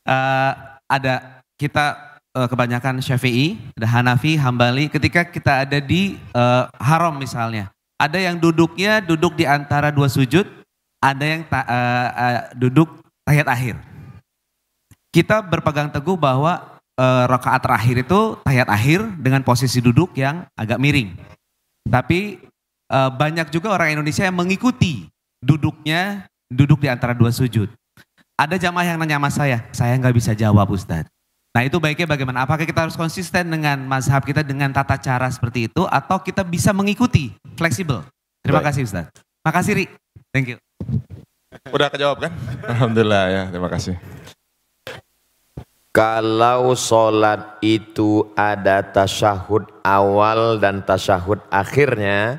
uh, 0.08 0.52
ada 0.88 1.44
kita 1.60 2.00
uh, 2.32 2.48
kebanyakan 2.48 3.04
Syafi'i, 3.04 3.60
ada 3.76 3.88
Hanafi, 4.00 4.40
Hambali. 4.40 4.88
Ketika 4.88 5.28
kita 5.28 5.68
ada 5.68 5.84
di 5.84 6.16
uh, 6.32 6.72
haram 6.80 7.20
misalnya, 7.20 7.68
ada 8.00 8.16
yang 8.16 8.40
duduknya 8.40 9.04
duduk 9.04 9.36
di 9.36 9.44
antara 9.44 9.92
dua 9.92 10.08
sujud, 10.08 10.48
ada 11.04 11.26
yang 11.28 11.44
ta, 11.44 11.68
uh, 11.68 12.08
uh, 12.16 12.42
duduk 12.56 12.88
tahiyat 13.28 13.50
akhir 13.52 13.76
kita 15.10 15.42
berpegang 15.42 15.90
teguh 15.90 16.14
bahwa 16.14 16.80
e, 16.94 17.06
rakaat 17.26 17.62
terakhir 17.66 18.06
itu 18.06 18.38
tahiyat 18.46 18.70
akhir 18.70 19.00
dengan 19.18 19.42
posisi 19.42 19.82
duduk 19.82 20.14
yang 20.14 20.46
agak 20.54 20.78
miring. 20.78 21.18
Tapi 21.90 22.38
e, 22.86 23.00
banyak 23.18 23.50
juga 23.50 23.74
orang 23.74 23.98
Indonesia 23.98 24.26
yang 24.26 24.38
mengikuti 24.38 25.10
duduknya 25.42 26.29
duduk 26.50 26.82
di 26.84 26.90
antara 26.90 27.14
dua 27.14 27.30
sujud. 27.30 27.70
Ada 28.36 28.58
jamaah 28.58 28.84
yang 28.84 28.98
nanya 28.98 29.22
sama 29.22 29.30
saya, 29.32 29.58
saya 29.72 29.94
nggak 29.96 30.16
bisa 30.16 30.32
jawab 30.34 30.68
Ustadz. 30.74 31.08
Nah 31.50 31.66
itu 31.66 31.82
baiknya 31.82 32.06
bagaimana? 32.06 32.46
Apakah 32.46 32.66
kita 32.66 32.86
harus 32.86 32.98
konsisten 32.98 33.50
dengan 33.50 33.82
mazhab 33.86 34.22
kita 34.22 34.46
dengan 34.46 34.70
tata 34.70 34.98
cara 35.02 35.30
seperti 35.30 35.66
itu 35.70 35.84
atau 35.90 36.22
kita 36.22 36.46
bisa 36.46 36.70
mengikuti 36.74 37.34
fleksibel? 37.58 38.06
Terima 38.42 38.62
Baik. 38.62 38.74
kasih 38.74 38.82
Ustadz. 38.86 39.14
Makasih 39.46 39.74
Ri. 39.76 39.86
Thank 40.30 40.56
you. 40.56 40.58
Udah 41.74 41.90
kejawab 41.90 42.22
kan? 42.22 42.32
Alhamdulillah 42.70 43.24
ya, 43.28 43.44
terima 43.50 43.70
kasih. 43.70 43.98
Kalau 45.90 46.78
solat 46.78 47.58
itu 47.66 48.30
ada 48.38 48.86
tasyahud 48.86 49.66
awal 49.82 50.62
dan 50.62 50.86
tasyahud 50.86 51.42
akhirnya, 51.50 52.38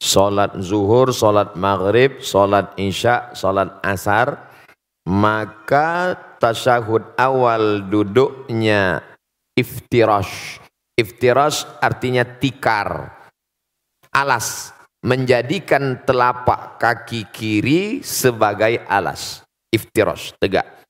solat 0.00 0.56
zuhur, 0.64 1.12
solat 1.12 1.54
maghrib, 1.54 2.24
solat 2.24 2.72
isya, 2.80 3.36
solat 3.36 3.78
asar, 3.84 4.50
maka 5.04 6.16
tasyahud 6.40 7.14
awal 7.20 7.84
duduknya 7.86 9.04
iftirash. 9.54 10.58
Iftirash 10.96 11.64
artinya 11.80 12.24
tikar, 12.24 13.12
alas, 14.12 14.72
menjadikan 15.04 16.00
telapak 16.02 16.80
kaki 16.80 17.28
kiri 17.28 18.00
sebagai 18.00 18.82
alas. 18.88 19.44
Iftirash, 19.70 20.34
tegak 20.40 20.80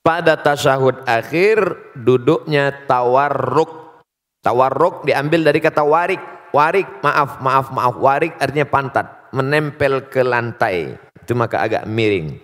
pada 0.00 0.36
tasyahud 0.40 1.04
akhir 1.04 1.60
duduknya 1.96 2.72
tawarruk. 2.88 4.02
Tawarruk 4.40 5.04
diambil 5.04 5.44
dari 5.44 5.60
kata 5.60 5.84
warik. 5.84 6.39
Warik, 6.50 7.02
maaf, 7.02 7.38
maaf, 7.38 7.66
maaf. 7.70 7.94
Warik 7.98 8.34
artinya 8.38 8.66
pantat. 8.66 9.06
Menempel 9.30 10.10
ke 10.10 10.26
lantai. 10.26 10.98
Itu 11.22 11.38
maka 11.38 11.62
agak 11.62 11.86
miring. 11.86 12.42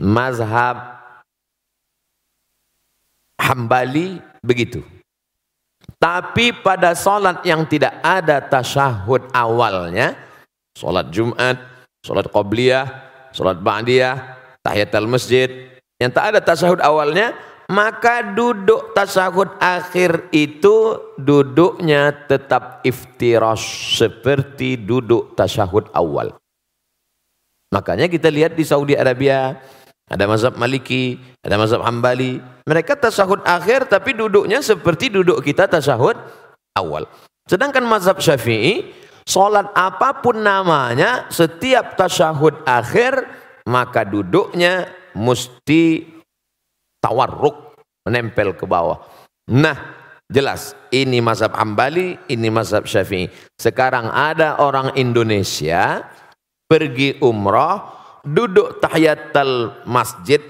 Mazhab 0.00 0.96
Hambali 3.36 4.18
begitu. 4.40 4.82
Tapi 5.96 6.52
pada 6.52 6.92
solat 6.92 7.40
yang 7.46 7.64
tidak 7.64 8.00
ada 8.04 8.42
tasyahud 8.42 9.32
awalnya, 9.32 10.18
solat 10.76 11.08
Jumat, 11.08 11.56
solat 12.04 12.28
Qobliyah, 12.28 12.84
solat 13.32 13.60
Ba'diyah, 13.60 14.16
tahiyatul 14.60 15.08
masjid, 15.08 15.48
yang 15.96 16.12
tak 16.12 16.34
ada 16.34 16.40
tasahud 16.44 16.82
awalnya, 16.84 17.32
maka 17.66 18.22
duduk 18.22 18.94
tasahud 18.94 19.58
akhir 19.58 20.30
itu 20.30 21.02
duduknya 21.18 22.14
tetap 22.30 22.86
iftirash 22.86 23.98
seperti 23.98 24.78
duduk 24.78 25.34
tasahud 25.34 25.90
awal. 25.90 26.30
Makanya 27.74 28.06
kita 28.06 28.30
lihat 28.30 28.54
di 28.54 28.62
Saudi 28.62 28.94
Arabia, 28.94 29.58
ada 30.06 30.24
mazhab 30.30 30.54
Maliki, 30.54 31.18
ada 31.42 31.58
mazhab 31.58 31.82
Hambali. 31.82 32.38
Mereka 32.62 32.94
tasahud 33.02 33.42
akhir 33.42 33.90
tapi 33.90 34.14
duduknya 34.14 34.62
seperti 34.62 35.10
duduk 35.10 35.42
kita 35.42 35.66
tasahud 35.66 36.14
awal. 36.78 37.10
Sedangkan 37.50 37.82
mazhab 37.82 38.22
Syafi'i, 38.22 38.94
solat 39.26 39.74
apa 39.74 40.22
pun 40.22 40.38
namanya, 40.38 41.26
setiap 41.34 41.98
tasahud 41.98 42.62
akhir, 42.62 43.26
maka 43.66 44.06
duduknya 44.06 44.86
mesti 45.18 46.15
tawarruk 47.02 47.76
menempel 48.06 48.54
ke 48.54 48.64
bawah. 48.64 49.02
Nah, 49.50 49.76
jelas 50.26 50.74
ini 50.90 51.22
mazhab 51.22 51.54
Hambali, 51.54 52.18
ini 52.30 52.48
mazhab 52.50 52.86
Syafi'i. 52.86 53.30
Sekarang 53.58 54.10
ada 54.10 54.58
orang 54.62 54.94
Indonesia 54.98 56.06
pergi 56.66 57.18
umrah, 57.22 57.94
duduk 58.26 58.82
tahiyatul 58.82 59.86
masjid 59.86 60.42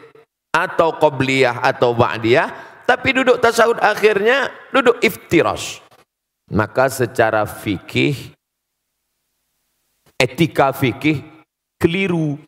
atau 0.52 0.96
qobliyah 0.96 1.60
atau 1.60 1.92
ba'diyah, 1.92 2.48
tapi 2.88 3.12
duduk 3.12 3.36
tasawuf 3.36 3.76
akhirnya 3.84 4.48
duduk 4.72 4.96
iftirash. 5.04 5.84
Maka 6.48 6.88
secara 6.88 7.42
fikih 7.44 8.32
etika 10.16 10.72
fikih 10.72 11.20
keliru 11.76 12.40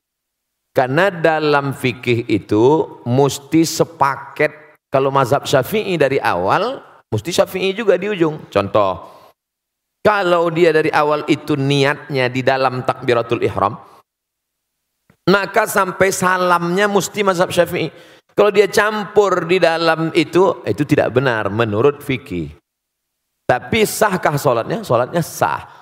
karena 0.78 1.10
dalam 1.10 1.74
fikih 1.74 2.30
itu 2.30 2.86
mesti 3.02 3.66
sepaket 3.66 4.78
kalau 4.86 5.10
mazhab 5.10 5.42
syafi'i 5.42 5.98
dari 5.98 6.22
awal, 6.22 6.78
mesti 7.10 7.34
syafi'i 7.34 7.74
juga 7.74 7.98
di 7.98 8.06
ujung. 8.06 8.46
Contoh, 8.46 9.10
kalau 10.06 10.46
dia 10.54 10.70
dari 10.70 10.86
awal 10.94 11.26
itu 11.26 11.58
niatnya 11.58 12.30
di 12.30 12.46
dalam 12.46 12.86
takbiratul 12.86 13.42
ihram, 13.42 13.74
maka 15.26 15.66
sampai 15.66 16.14
salamnya 16.14 16.86
mesti 16.86 17.26
mazhab 17.26 17.50
syafi'i. 17.50 17.90
Kalau 18.38 18.54
dia 18.54 18.70
campur 18.70 19.50
di 19.50 19.58
dalam 19.58 20.14
itu, 20.14 20.62
itu 20.62 20.86
tidak 20.86 21.10
benar 21.10 21.50
menurut 21.50 22.06
fikih. 22.06 22.54
Tapi 23.50 23.82
sahkah 23.82 24.38
sholatnya? 24.38 24.86
Sholatnya 24.86 25.26
sah. 25.26 25.77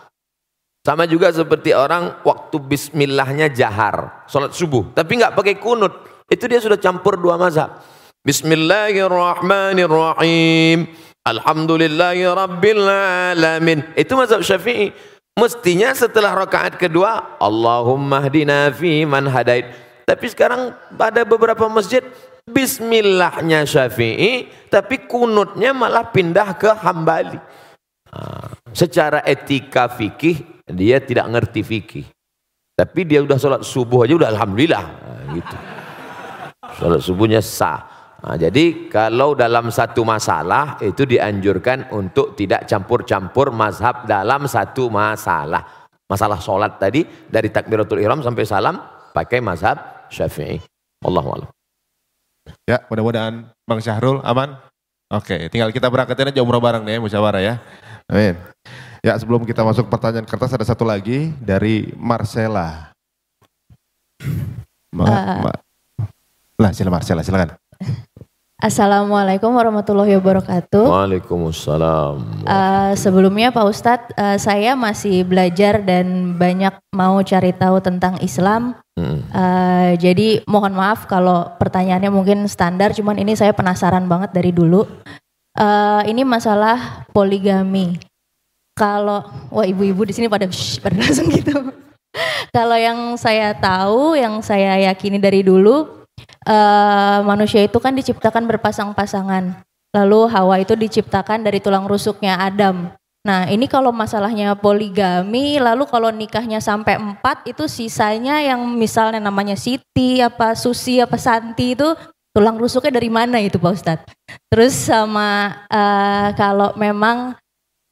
Sama 0.87 1.03
juga 1.11 1.34
seperti 1.34 1.74
orang 1.74 2.22
waktu 2.22 2.62
bismillahnya 2.62 3.51
jahar, 3.51 4.22
sholat 4.30 4.55
subuh, 4.55 4.87
tapi 4.95 5.18
nggak 5.18 5.34
pakai 5.34 5.59
kunut. 5.59 5.91
Itu 6.30 6.47
dia 6.47 6.62
sudah 6.62 6.78
campur 6.78 7.18
dua 7.18 7.34
mazhab. 7.34 7.82
Bismillahirrahmanirrahim. 8.22 10.87
Alhamdulillahi 11.26 12.22
rabbil 12.30 12.87
alamin. 12.87 13.82
Itu 13.99 14.14
mazhab 14.14 14.47
Syafi'i. 14.47 14.95
Mestinya 15.34 15.91
setelah 15.91 16.39
rakaat 16.39 16.78
kedua, 16.78 17.34
Allahumma 17.43 18.22
hdina 18.22 18.70
fi 18.70 19.03
man 19.03 19.26
hadait. 19.26 19.66
Tapi 20.07 20.30
sekarang 20.30 20.70
pada 20.95 21.26
beberapa 21.26 21.66
masjid 21.66 22.07
bismillahnya 22.47 23.66
Syafi'i, 23.66 24.47
tapi 24.70 25.03
kunutnya 25.11 25.74
malah 25.74 26.14
pindah 26.14 26.55
ke 26.55 26.70
Hambali. 26.78 27.43
Ah, 28.07 28.55
secara 28.70 29.26
etika 29.26 29.91
fikih 29.91 30.55
dia 30.71 30.99
tidak 30.99 31.31
ngerti 31.31 31.61
fikih. 31.62 32.07
Tapi 32.77 33.09
dia 33.09 33.25
udah 33.25 33.39
sholat 33.41 33.62
subuh 33.64 34.05
aja 34.05 34.14
udah 34.21 34.31
alhamdulillah. 34.37 34.85
Nah, 34.85 35.25
gitu. 35.33 35.57
Sholat 36.77 37.01
subuhnya 37.01 37.41
sah. 37.41 37.97
Nah, 38.21 38.37
jadi 38.37 38.91
kalau 38.91 39.39
dalam 39.39 39.71
satu 39.71 40.03
masalah 40.03 40.77
itu 40.83 41.07
dianjurkan 41.07 41.95
untuk 41.95 42.35
tidak 42.35 42.67
campur-campur 42.67 43.55
mazhab 43.55 44.05
dalam 44.05 44.45
satu 44.45 44.91
masalah. 44.91 45.89
Masalah 46.07 46.39
sholat 46.43 46.79
tadi 46.79 47.07
dari 47.07 47.49
takbiratul 47.49 48.03
ihram 48.03 48.21
sampai 48.21 48.45
salam 48.45 48.77
pakai 49.14 49.41
mazhab 49.41 50.07
syafi'i. 50.11 50.59
Allahu 51.07 51.47
Ya 52.67 52.83
mudah-mudahan 52.87 53.51
Bang 53.67 53.83
Syahrul 53.83 54.23
aman. 54.23 54.59
Oke 55.11 55.51
tinggal 55.51 55.71
kita 55.71 55.87
berangkatin 55.87 56.35
aja 56.35 56.43
umroh 56.43 56.62
bareng 56.62 56.83
nih 56.83 56.99
musyawarah 56.99 57.43
ya. 57.43 57.55
Amin. 58.11 58.39
Ya 59.07 59.14
sebelum 59.14 59.46
kita 59.46 59.62
masuk 59.62 59.86
pertanyaan 59.86 60.26
kertas 60.26 60.50
ada 60.50 60.66
satu 60.66 60.82
lagi 60.82 61.30
dari 61.38 61.94
Marcella. 61.94 62.90
Ma, 64.90 65.07
uh, 65.07 65.46
ma, 65.46 65.50
lah 66.59 66.74
sila 66.74 66.90
Marcella 66.90 67.22
silakan. 67.22 67.54
Assalamualaikum 68.59 69.54
warahmatullahi 69.54 70.18
wabarakatuh. 70.18 70.90
Waalaikumsalam. 70.90 72.42
Uh, 72.50 72.98
sebelumnya 72.98 73.54
Pak 73.54 73.66
Ustadz, 73.70 74.11
uh, 74.18 74.42
saya 74.42 74.74
masih 74.74 75.22
belajar 75.22 75.86
dan 75.86 76.34
banyak 76.34 76.74
mau 76.90 77.22
cari 77.22 77.54
tahu 77.54 77.78
tentang 77.78 78.18
Islam. 78.18 78.74
Hmm. 78.98 79.22
Uh, 79.30 79.94
jadi 80.02 80.42
mohon 80.50 80.74
maaf 80.74 81.07
kalau 81.07 81.54
pertanyaannya 81.62 82.11
mungkin 82.11 82.50
standar, 82.50 82.90
cuman 82.90 83.22
ini 83.22 83.38
saya 83.38 83.54
penasaran 83.54 84.11
banget 84.11 84.34
dari 84.34 84.50
dulu. 84.50 84.82
Uh, 85.54 86.02
ini 86.11 86.26
masalah 86.26 87.07
poligami. 87.14 88.02
Kalau 88.77 89.24
wah 89.49 89.64
ibu-ibu 89.64 90.05
di 90.05 90.12
sini 90.12 90.29
pada 90.29 90.45
shh, 90.45 90.85
pada 90.85 91.01
langsung 91.01 91.33
gitu. 91.33 91.72
kalau 92.57 92.77
yang 92.77 93.16
saya 93.16 93.57
tahu, 93.57 94.20
yang 94.20 94.45
saya 94.45 94.77
yakini 94.85 95.16
dari 95.16 95.41
dulu, 95.41 96.05
uh, 96.45 97.18
manusia 97.24 97.64
itu 97.64 97.81
kan 97.81 97.97
diciptakan 97.97 98.45
berpasang-pasangan. 98.45 99.64
Lalu 99.97 100.20
Hawa 100.29 100.61
itu 100.61 100.77
diciptakan 100.77 101.41
dari 101.41 101.57
tulang 101.57 101.89
rusuknya 101.89 102.37
Adam. 102.37 102.93
Nah 103.27 103.49
ini 103.51 103.64
kalau 103.66 103.91
masalahnya 103.91 104.55
poligami, 104.55 105.57
lalu 105.57 105.89
kalau 105.89 106.12
nikahnya 106.12 106.61
sampai 106.61 107.01
empat 107.01 107.49
itu 107.49 107.64
sisanya 107.66 108.45
yang 108.45 108.61
misalnya 108.77 109.18
namanya 109.18 109.59
Siti, 109.59 110.20
apa 110.20 110.53
Susi, 110.53 111.03
apa 111.03 111.16
Santi 111.16 111.74
itu 111.74 111.97
tulang 112.31 112.61
rusuknya 112.61 113.01
dari 113.01 113.09
mana 113.09 113.41
itu 113.41 113.57
Pak 113.57 113.72
Ustadz? 113.72 114.07
Terus 114.53 114.77
sama 114.77 115.64
uh, 115.66 116.29
kalau 116.39 116.77
memang 116.79 117.35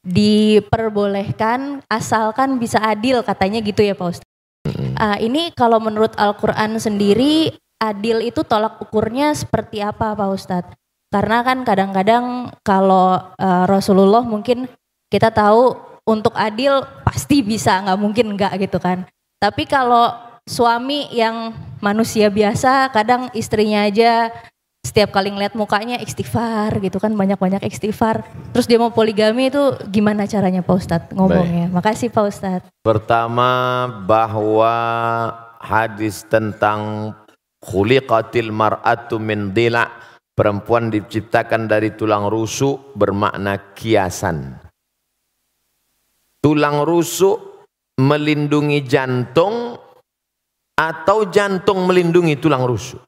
diperbolehkan 0.05 1.81
asalkan 1.89 2.61
bisa 2.61 2.77
adil 2.79 3.25
katanya 3.25 3.59
gitu 3.65 3.81
ya 3.81 3.97
Pak 3.97 4.07
Ustadz. 4.13 4.33
Uh, 4.95 5.17
ini 5.19 5.51
kalau 5.57 5.81
menurut 5.81 6.13
Al-Quran 6.15 6.77
sendiri 6.77 7.57
adil 7.81 8.23
itu 8.23 8.45
tolak 8.45 8.79
ukurnya 8.79 9.33
seperti 9.33 9.81
apa 9.81 10.13
Pak 10.13 10.29
Ustadz? 10.29 10.73
Karena 11.09 11.41
kan 11.41 11.65
kadang-kadang 11.65 12.53
kalau 12.61 13.17
uh, 13.17 13.65
Rasulullah 13.65 14.21
mungkin 14.21 14.69
kita 15.09 15.33
tahu 15.33 15.73
untuk 16.05 16.37
adil 16.37 16.85
pasti 17.01 17.41
bisa, 17.41 17.81
nggak 17.81 17.99
mungkin 17.99 18.25
nggak 18.37 18.61
gitu 18.61 18.77
kan. 18.77 19.09
Tapi 19.41 19.65
kalau 19.65 20.13
suami 20.45 21.09
yang 21.09 21.53
manusia 21.81 22.29
biasa, 22.29 22.93
kadang 22.93 23.33
istrinya 23.33 23.89
aja 23.89 24.29
setiap 24.85 25.09
kali 25.09 25.33
ngeliat 25.33 25.57
mukanya 25.57 25.97
istighfar 25.97 26.77
gitu 26.77 27.01
kan 27.01 27.17
banyak-banyak 27.17 27.65
istighfar. 27.65 28.21
Terus 28.53 28.69
dia 28.69 28.77
mau 28.77 28.93
poligami 28.93 29.49
itu 29.49 29.73
gimana 29.89 30.29
caranya 30.29 30.61
Pak 30.61 30.75
Ustadz 30.77 31.11
ngomongnya? 31.17 31.73
Baik. 31.73 31.75
Makasih 31.81 32.09
Pak 32.13 32.25
Ustadz. 32.29 32.69
Pertama 32.85 33.49
bahwa 34.05 34.73
hadis 35.57 36.21
tentang 36.29 37.11
khuliqatil 37.65 38.53
mar'atu 38.53 39.17
min 39.17 39.49
dila' 39.49 39.89
perempuan 40.37 40.93
diciptakan 40.93 41.65
dari 41.65 41.97
tulang 41.97 42.29
rusuk 42.29 42.93
bermakna 42.93 43.73
kiasan. 43.73 44.61
Tulang 46.45 46.85
rusuk 46.85 47.65
melindungi 47.97 48.85
jantung 48.85 49.81
atau 50.77 51.25
jantung 51.33 51.89
melindungi 51.89 52.37
tulang 52.37 52.69
rusuk. 52.69 53.01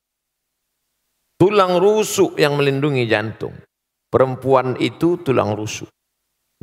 Tulang 1.38 1.77
rusuk 1.77 2.35
yang 2.41 2.57
melindungi 2.57 3.05
jantung. 3.05 3.53
Perempuan 4.09 4.73
itu 4.81 5.21
tulang 5.21 5.53
rusuk. 5.53 5.89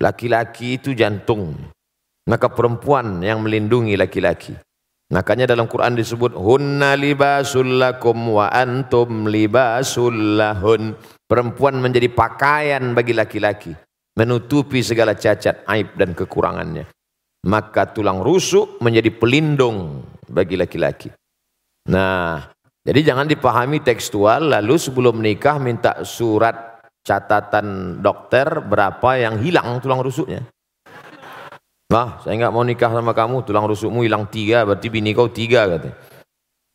Laki-laki 0.02 0.82
itu 0.82 0.92
jantung. 0.98 1.54
Maka 2.26 2.50
perempuan 2.50 3.22
yang 3.22 3.40
melindungi 3.40 3.94
laki-laki. 3.94 4.58
Makanya 5.14 5.54
dalam 5.54 5.70
Quran 5.70 5.94
disebut 5.94 6.34
hunna 6.34 6.98
libasul 6.98 7.78
lakum 7.78 8.34
wa 8.34 8.50
antum 8.50 9.30
libasul 9.30 10.40
lahun. 10.40 10.98
Perempuan 11.30 11.78
menjadi 11.78 12.10
pakaian 12.10 12.96
bagi 12.96 13.14
laki-laki 13.14 13.72
menutupi 14.14 14.80
segala 14.80 15.18
cacat, 15.18 15.66
aib 15.66 15.98
dan 15.98 16.14
kekurangannya. 16.14 16.86
Maka 17.44 17.92
tulang 17.92 18.24
rusuk 18.24 18.80
menjadi 18.80 19.12
pelindung 19.12 20.00
bagi 20.24 20.56
laki-laki. 20.56 21.12
Nah, 21.92 22.53
jadi 22.84 23.00
jangan 23.00 23.24
dipahami 23.24 23.80
tekstual 23.80 24.52
lalu 24.52 24.76
sebelum 24.76 25.16
menikah 25.16 25.56
minta 25.56 26.04
surat 26.04 26.84
catatan 27.00 28.00
dokter 28.04 28.60
berapa 28.60 29.08
yang 29.16 29.40
hilang 29.40 29.80
tulang 29.80 30.04
rusuknya. 30.04 30.44
Nah, 31.88 32.20
saya 32.20 32.36
nggak 32.36 32.52
mau 32.52 32.64
nikah 32.64 32.92
sama 32.92 33.16
kamu, 33.16 33.44
tulang 33.44 33.64
rusukmu 33.64 34.04
hilang 34.04 34.28
tiga, 34.28 34.68
berarti 34.68 34.88
bini 34.92 35.16
kau 35.16 35.32
tiga 35.32 35.64
katanya. 35.64 35.96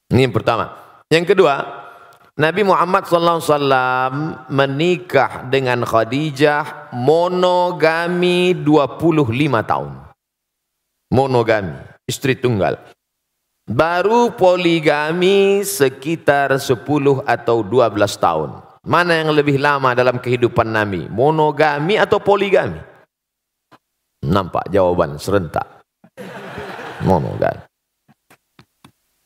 Ini 0.09 0.21
yang 0.25 0.33
pertama. 0.33 0.65
Yang 1.13 1.25
kedua, 1.33 1.53
Nabi 2.39 2.61
Muhammad 2.65 3.05
SAW 3.05 3.69
menikah 4.49 5.45
dengan 5.45 5.85
Khadijah 5.85 6.93
monogami 6.97 8.57
25 8.57 9.61
tahun. 9.61 9.91
Monogami, 11.13 11.77
istri 12.09 12.33
tunggal. 12.33 12.81
Baru 13.69 14.33
poligami 14.33 15.61
sekitar 15.61 16.57
10 16.57 16.73
atau 17.21 17.57
12 17.61 17.93
tahun. 18.17 18.65
Mana 18.81 19.21
yang 19.21 19.29
lebih 19.29 19.61
lama 19.61 19.93
dalam 19.93 20.17
kehidupan 20.17 20.65
Nabi? 20.65 21.05
Monogami 21.05 22.01
atau 22.01 22.17
poligami? 22.17 22.81
Nampak 24.25 24.73
jawaban 24.73 25.21
serentak. 25.21 25.85
Monogami. 27.05 27.61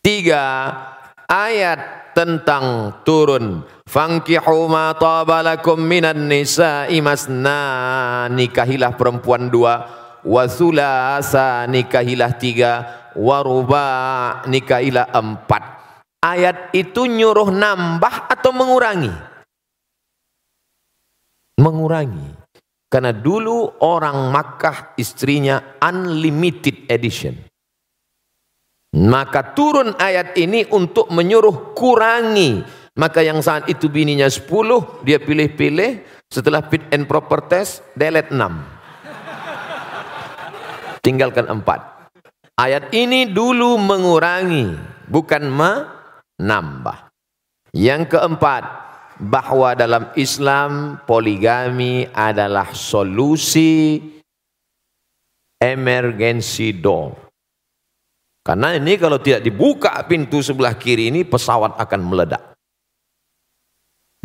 Tiga, 0.03 0.75
ayat 1.23 2.11
tentang 2.11 2.99
turun 3.07 3.63
fangkihu 3.87 4.67
ma 4.67 4.91
tabalakum 4.91 5.79
minan 5.79 6.27
nisa'i 6.27 6.99
masna 6.99 8.27
nikahilah 8.27 8.91
perempuan 8.99 9.47
dua 9.47 10.03
wa 10.24 10.43
sulasa 10.47 11.67
nikahilah 11.67 12.32
tiga 12.39 12.71
wa 13.15 13.39
ruba 13.43 13.88
nikahilah 14.47 15.11
empat 15.11 15.63
ayat 16.24 16.71
itu 16.71 17.05
nyuruh 17.05 17.51
nambah 17.51 18.32
atau 18.32 18.51
mengurangi 18.55 19.13
mengurangi 21.59 22.39
karena 22.88 23.11
dulu 23.11 23.84
orang 23.84 24.32
Makkah 24.32 24.95
istrinya 24.97 25.80
unlimited 25.84 26.88
edition 26.88 27.53
maka 28.93 29.57
turun 29.57 29.97
ayat 29.97 30.38
ini 30.38 30.69
untuk 30.69 31.09
menyuruh 31.09 31.74
kurangi. 31.74 32.61
Maka 32.93 33.26
yang 33.26 33.41
saat 33.41 33.65
itu 33.65 33.89
bininya 33.89 34.30
10, 34.30 35.01
dia 35.01 35.17
pilih-pilih. 35.17 36.05
Setelah 36.30 36.61
fit 36.69 36.86
and 36.93 37.09
proper 37.09 37.41
test, 37.49 37.82
delete 37.97 38.30
6. 38.30 38.38
Tinggalkan 41.04 41.51
4. 41.51 42.56
Ayat 42.56 42.95
ini 42.95 43.28
dulu 43.28 43.76
mengurangi, 43.76 44.72
bukan 45.12 45.51
menambah. 45.51 47.12
Yang 47.76 48.16
keempat, 48.16 48.64
bahwa 49.20 49.76
dalam 49.78 50.10
Islam 50.18 51.01
poligami 51.06 52.08
adalah 52.10 52.72
solusi 52.74 53.99
emergency 55.62 56.76
door. 56.76 57.16
Karena 58.43 58.76
ini 58.76 58.99
kalau 58.99 59.24
tidak 59.24 59.43
dibuka 59.47 60.04
pintu 60.04 60.43
sebelah 60.43 60.76
kiri 60.76 61.08
ini 61.08 61.24
pesawat 61.24 61.80
akan 61.80 62.01
meledak. 62.04 62.43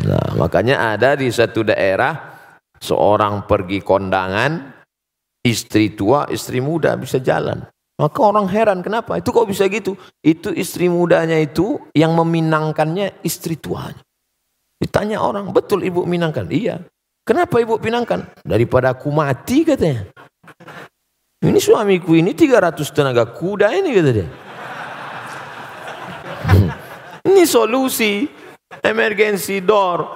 Nah, 0.03 0.35
makanya 0.35 0.95
ada 0.95 1.15
di 1.15 1.31
satu 1.31 1.63
daerah 1.63 2.39
seorang 2.83 3.47
pergi 3.47 3.79
kondangan, 3.79 4.78
istri 5.43 5.95
tua, 5.95 6.27
istri 6.31 6.59
muda 6.59 6.95
bisa 6.99 7.19
jalan. 7.19 7.63
Maka 7.99 8.19
orang 8.23 8.47
heran 8.47 8.79
kenapa? 8.79 9.19
Itu 9.19 9.35
kok 9.35 9.43
bisa 9.43 9.67
gitu? 9.67 9.99
Itu 10.23 10.55
istri 10.55 10.87
mudanya 10.87 11.35
itu 11.35 11.83
yang 11.91 12.15
meminangkannya 12.15 13.19
istri 13.27 13.59
tuanya. 13.59 13.99
Ditanya 14.79 15.19
orang, 15.19 15.51
betul 15.51 15.83
ibu 15.83 16.07
minangkan? 16.07 16.47
Iya. 16.47 16.79
Kenapa 17.27 17.59
ibu 17.59 17.75
pinangkan? 17.75 18.23
Daripada 18.39 18.95
aku 18.95 19.11
mati 19.11 19.67
katanya. 19.67 20.07
Ini 21.43 21.59
suamiku 21.59 22.15
ini 22.15 22.31
300 22.31 22.87
tenaga 22.95 23.27
kuda 23.27 23.75
ini 23.75 23.89
kata 23.95 24.11
dia. 24.11 24.27
Ini 27.29 27.43
solusi 27.43 28.27
emergency 28.83 29.59
door. 29.59 30.07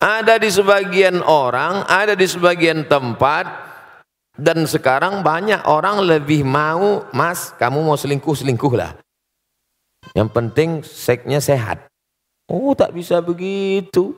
Ada 0.00 0.40
di 0.40 0.48
sebagian 0.48 1.20
orang, 1.20 1.84
ada 1.84 2.16
di 2.16 2.24
sebagian 2.24 2.88
tempat 2.88 3.69
dan 4.40 4.64
sekarang 4.64 5.20
banyak 5.20 5.60
orang 5.68 6.00
lebih 6.00 6.40
mau, 6.40 7.04
"Mas, 7.12 7.52
kamu 7.60 7.84
mau 7.84 7.96
selingkuh, 8.00 8.72
lah. 8.72 8.96
Yang 10.16 10.28
penting 10.32 10.70
seksnya 10.80 11.44
sehat." 11.44 11.84
Oh, 12.48 12.72
tak 12.72 12.96
bisa 12.96 13.20
begitu. 13.20 14.16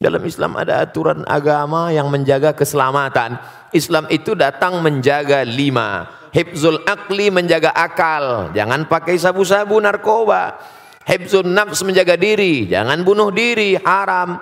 Dalam 0.00 0.24
Islam 0.26 0.56
ada 0.56 0.82
aturan 0.82 1.22
agama 1.28 1.92
yang 1.94 2.10
menjaga 2.10 2.56
keselamatan. 2.56 3.36
Islam 3.70 4.08
itu 4.10 4.32
datang 4.32 4.80
menjaga 4.80 5.44
lima. 5.44 6.08
Hibzul 6.32 6.82
akli 6.88 7.28
menjaga 7.28 7.70
akal. 7.76 8.48
Jangan 8.56 8.88
pakai 8.88 9.20
sabu-sabu 9.20 9.76
narkoba. 9.76 10.56
Hibzul 11.04 11.48
nafs 11.52 11.84
menjaga 11.84 12.16
diri. 12.16 12.64
Jangan 12.64 13.04
bunuh 13.04 13.28
diri. 13.28 13.76
Haram. 13.76 14.40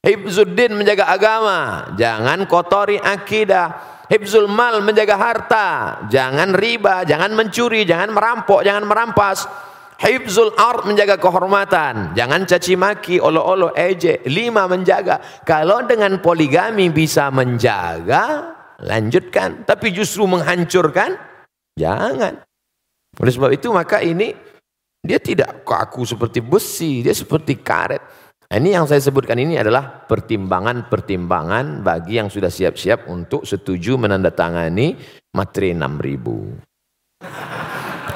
Hibzuddin 0.00 0.78
menjaga 0.78 1.10
agama. 1.10 1.90
Jangan 1.98 2.46
kotori 2.46 2.96
akidah. 2.96 3.99
Hibzul 4.10 4.50
mal 4.50 4.82
menjaga 4.82 5.14
harta. 5.14 5.68
Jangan 6.10 6.50
riba. 6.58 7.06
Jangan 7.06 7.30
mencuri. 7.30 7.86
Jangan 7.86 8.10
merampok. 8.10 8.66
Jangan 8.66 8.84
merampas. 8.84 9.46
Hibzul 10.00 10.56
art 10.56 10.88
menjaga 10.88 11.20
kehormatan. 11.20 12.16
Jangan 12.16 12.48
caci 12.48 12.72
maki, 12.72 13.20
olo-olo, 13.20 13.76
ejek. 13.76 14.24
Lima 14.24 14.64
menjaga. 14.64 15.20
Kalau 15.44 15.84
dengan 15.84 16.16
poligami 16.24 16.88
bisa 16.88 17.28
menjaga, 17.28 18.56
lanjutkan. 18.80 19.68
Tapi 19.68 19.92
justru 19.92 20.24
menghancurkan, 20.24 21.20
jangan. 21.76 22.40
Oleh 23.20 23.32
sebab 23.36 23.52
itu 23.52 23.68
maka 23.68 24.00
ini 24.00 24.32
dia 25.04 25.20
tidak 25.20 25.68
kaku 25.68 26.08
seperti 26.08 26.40
besi, 26.40 27.04
dia 27.04 27.12
seperti 27.12 27.60
karet. 27.60 28.00
Nah, 28.50 28.58
ini 28.58 28.74
yang 28.74 28.82
saya 28.82 28.98
sebutkan 28.98 29.38
ini 29.38 29.62
adalah 29.62 30.10
pertimbangan-pertimbangan 30.10 31.86
bagi 31.86 32.18
yang 32.18 32.26
sudah 32.26 32.50
siap-siap 32.50 33.06
untuk 33.06 33.46
setuju 33.46 33.94
menandatangani 33.94 34.98
materi 35.30 35.70
6000. 35.70 37.30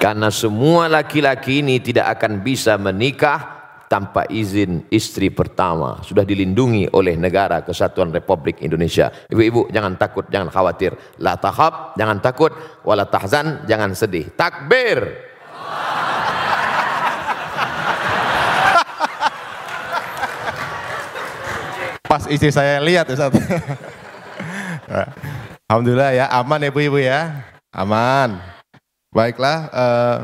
Karena 0.03 0.35
semua 0.35 0.91
laki-laki 0.91 1.63
ini 1.63 1.79
tidak 1.79 2.19
akan 2.19 2.43
bisa 2.43 2.75
menikah 2.75 3.63
tanpa 3.87 4.27
izin 4.27 4.91
istri 4.91 5.31
pertama. 5.31 6.03
Sudah 6.03 6.27
dilindungi 6.27 6.91
oleh 6.99 7.15
negara 7.15 7.63
kesatuan 7.63 8.11
Republik 8.11 8.59
Indonesia. 8.59 9.15
Ibu-ibu 9.31 9.71
jangan 9.71 9.95
takut, 9.95 10.27
jangan 10.35 10.51
khawatir. 10.51 10.99
La 11.23 11.39
tahab, 11.39 11.95
jangan 11.95 12.19
takut. 12.19 12.51
Wala 12.83 13.07
tahzan, 13.07 13.71
jangan 13.71 13.95
sedih. 13.95 14.35
Takbir. 14.35 15.31
Pas 22.15 22.31
istri 22.31 22.55
saya 22.55 22.79
lihat 22.79 23.11
Ustaz. 23.11 23.35
Alhamdulillah 25.67 26.15
ya, 26.15 26.31
aman 26.31 26.63
ya 26.63 26.71
ibu-ibu 26.71 27.03
ya. 27.03 27.43
Aman. 27.75 28.39
Baiklah, 29.11 29.67
uh, 29.75 30.19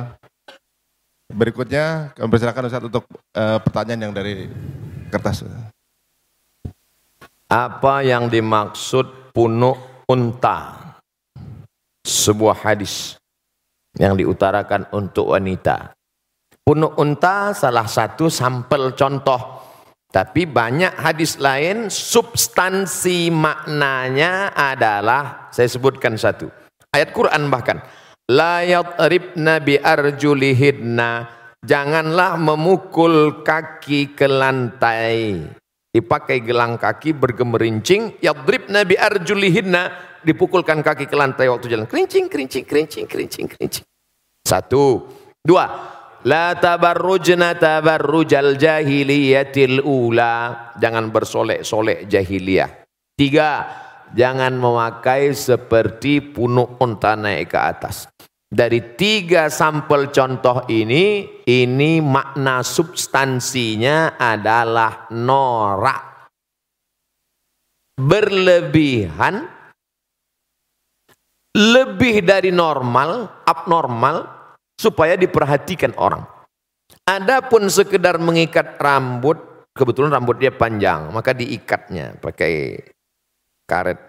berikutnya 1.34 2.14
kami 2.14 2.30
persilakan 2.30 2.70
Ustaz 2.70 2.86
untuk 2.86 3.10
uh, 3.34 3.58
pertanyaan 3.58 4.06
yang 4.06 4.14
dari 4.14 4.46
kertas. 5.10 5.42
Apa 7.50 8.06
yang 8.06 8.30
dimaksud 8.30 9.34
punuk 9.34 10.06
unta? 10.06 10.94
Sebuah 12.06 12.70
hadis 12.70 13.18
yang 13.98 14.14
diutarakan 14.14 14.86
untuk 14.94 15.34
wanita. 15.34 15.90
Punuk 16.62 16.94
unta 17.02 17.50
salah 17.50 17.90
satu 17.90 18.30
sampel 18.30 18.94
contoh. 18.94 19.69
Tapi 20.10 20.42
banyak 20.42 20.98
hadis 20.98 21.38
lain 21.38 21.86
substansi 21.86 23.30
maknanya 23.30 24.50
adalah 24.50 25.46
saya 25.54 25.70
sebutkan 25.70 26.18
satu. 26.18 26.50
Ayat 26.90 27.14
Quran 27.14 27.46
bahkan 27.46 27.78
La 28.30 28.62
yadribna 28.62 29.58
bi 29.58 29.74
arjulihidna. 29.74 31.26
Janganlah 31.66 32.38
memukul 32.38 33.42
kaki 33.42 34.14
ke 34.14 34.30
lantai. 34.30 35.50
Dipakai 35.90 36.38
gelang 36.38 36.78
kaki 36.78 37.10
bergemerincing. 37.10 38.22
Yadribna 38.22 38.86
bi 38.86 38.94
arjulihidna. 38.94 40.10
Dipukulkan 40.22 40.78
kaki 40.78 41.10
ke 41.10 41.16
lantai 41.18 41.50
waktu 41.50 41.74
jalan. 41.74 41.90
Kerincing, 41.90 42.30
kerincing, 42.30 42.62
kerincing, 42.62 43.06
kerincing, 43.10 43.46
kerincing. 43.50 43.86
Satu. 44.46 45.10
Dua. 45.42 45.66
La 46.28 46.52
tabarrujna 46.52 47.56
tabarrujal 47.56 48.60
jahiliyatil 48.60 49.80
ula. 49.80 50.68
Jangan 50.76 51.08
bersolek-solek 51.08 52.04
jahiliyah. 52.12 52.84
Tiga 53.16 53.64
jangan 54.12 54.52
memakai 54.52 55.32
seperti 55.32 56.20
punuk 56.20 56.76
unta 56.76 57.16
naik 57.16 57.56
ke 57.56 57.58
atas. 57.58 58.04
Dari 58.50 58.98
tiga 58.98 59.46
sampel 59.46 60.10
contoh 60.10 60.66
ini, 60.68 61.40
ini 61.46 62.02
makna 62.02 62.66
substansinya 62.66 64.18
adalah 64.18 65.06
norak. 65.14 66.28
Berlebihan, 67.94 69.46
lebih 71.54 72.26
dari 72.26 72.50
normal, 72.50 73.40
abnormal, 73.46 74.39
supaya 74.80 75.12
diperhatikan 75.20 75.92
orang. 76.00 76.24
Adapun 77.04 77.68
sekedar 77.68 78.16
mengikat 78.16 78.80
rambut, 78.80 79.68
kebetulan 79.76 80.16
rambut 80.16 80.40
dia 80.40 80.48
panjang, 80.48 81.12
maka 81.12 81.36
diikatnya 81.36 82.16
pakai 82.16 82.80
karet 83.68 84.00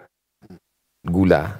gula. 1.04 1.52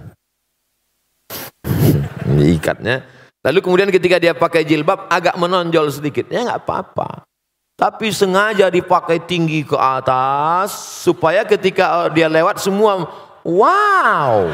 Diikatnya. 2.40 3.04
Lalu 3.42 3.58
kemudian 3.60 3.90
ketika 3.90 4.16
dia 4.22 4.32
pakai 4.32 4.62
jilbab 4.64 5.10
agak 5.10 5.34
menonjol 5.36 5.90
sedikit. 5.90 6.30
Ya 6.30 6.46
nggak 6.46 6.62
apa-apa. 6.62 7.26
Tapi 7.74 8.14
sengaja 8.14 8.70
dipakai 8.70 9.18
tinggi 9.26 9.66
ke 9.66 9.74
atas 9.74 10.70
supaya 11.02 11.42
ketika 11.42 12.06
dia 12.14 12.30
lewat 12.30 12.62
semua 12.62 13.10
wow. 13.42 14.46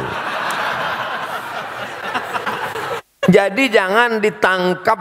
Jadi 3.28 3.68
jangan 3.68 4.24
ditangkap 4.24 5.00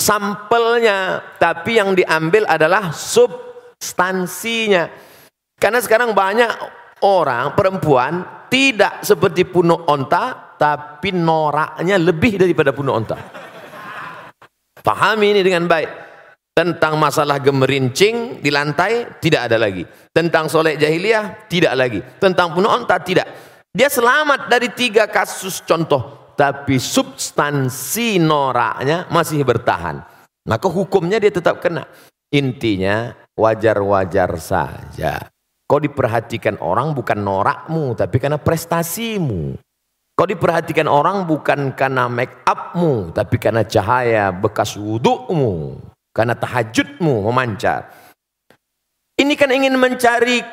sampelnya, 0.00 1.20
tapi 1.36 1.76
yang 1.76 1.92
diambil 1.92 2.48
adalah 2.48 2.96
substansinya. 2.96 4.88
Karena 5.60 5.78
sekarang 5.84 6.16
banyak 6.16 6.48
orang 7.04 7.52
perempuan 7.52 8.46
tidak 8.48 9.04
seperti 9.04 9.44
punuk 9.44 9.84
onta 9.84 10.56
tapi 10.56 11.12
noraknya 11.12 12.00
lebih 12.00 12.40
daripada 12.40 12.72
punuk 12.72 12.94
onta. 12.96 13.20
Pahami 14.80 15.36
ini 15.36 15.44
dengan 15.44 15.68
baik. 15.68 16.00
Tentang 16.52 17.00
masalah 17.00 17.40
gemerincing 17.40 18.44
di 18.44 18.52
lantai 18.52 19.20
tidak 19.20 19.48
ada 19.48 19.56
lagi. 19.56 19.88
Tentang 20.12 20.52
solek 20.52 20.76
jahiliyah 20.76 21.48
tidak 21.48 21.72
lagi. 21.76 22.00
Tentang 22.20 22.52
punuk 22.52 22.68
onta 22.68 22.96
tidak. 23.00 23.28
Dia 23.72 23.88
selamat 23.88 24.52
dari 24.52 24.68
tiga 24.72 25.08
kasus. 25.08 25.64
Contoh 25.64 26.21
tapi 26.38 26.80
substansi 26.80 28.20
noraknya 28.22 29.06
masih 29.12 29.44
bertahan 29.44 30.02
maka 30.48 30.66
hukumnya 30.66 31.22
dia 31.22 31.30
tetap 31.30 31.62
kena 31.62 31.86
intinya 32.32 33.14
wajar-wajar 33.36 34.30
saja 34.40 35.32
Kau 35.72 35.80
diperhatikan 35.80 36.60
orang 36.60 36.92
bukan 36.92 37.16
norakmu, 37.16 37.96
tapi 37.96 38.20
karena 38.20 38.36
prestasimu. 38.36 39.56
Kau 40.12 40.28
diperhatikan 40.28 40.84
orang 40.84 41.24
bukan 41.24 41.72
karena 41.72 42.12
make 42.12 42.44
upmu, 42.44 43.16
tapi 43.16 43.40
karena 43.40 43.64
cahaya 43.64 44.28
bekas 44.36 44.76
wudukmu. 44.76 45.80
Karena 46.12 46.36
tahajudmu 46.36 47.24
memancar. 47.24 47.88
Ini 49.16 49.32
kan 49.32 49.48
ingin 49.48 49.72
mencari 49.80 50.44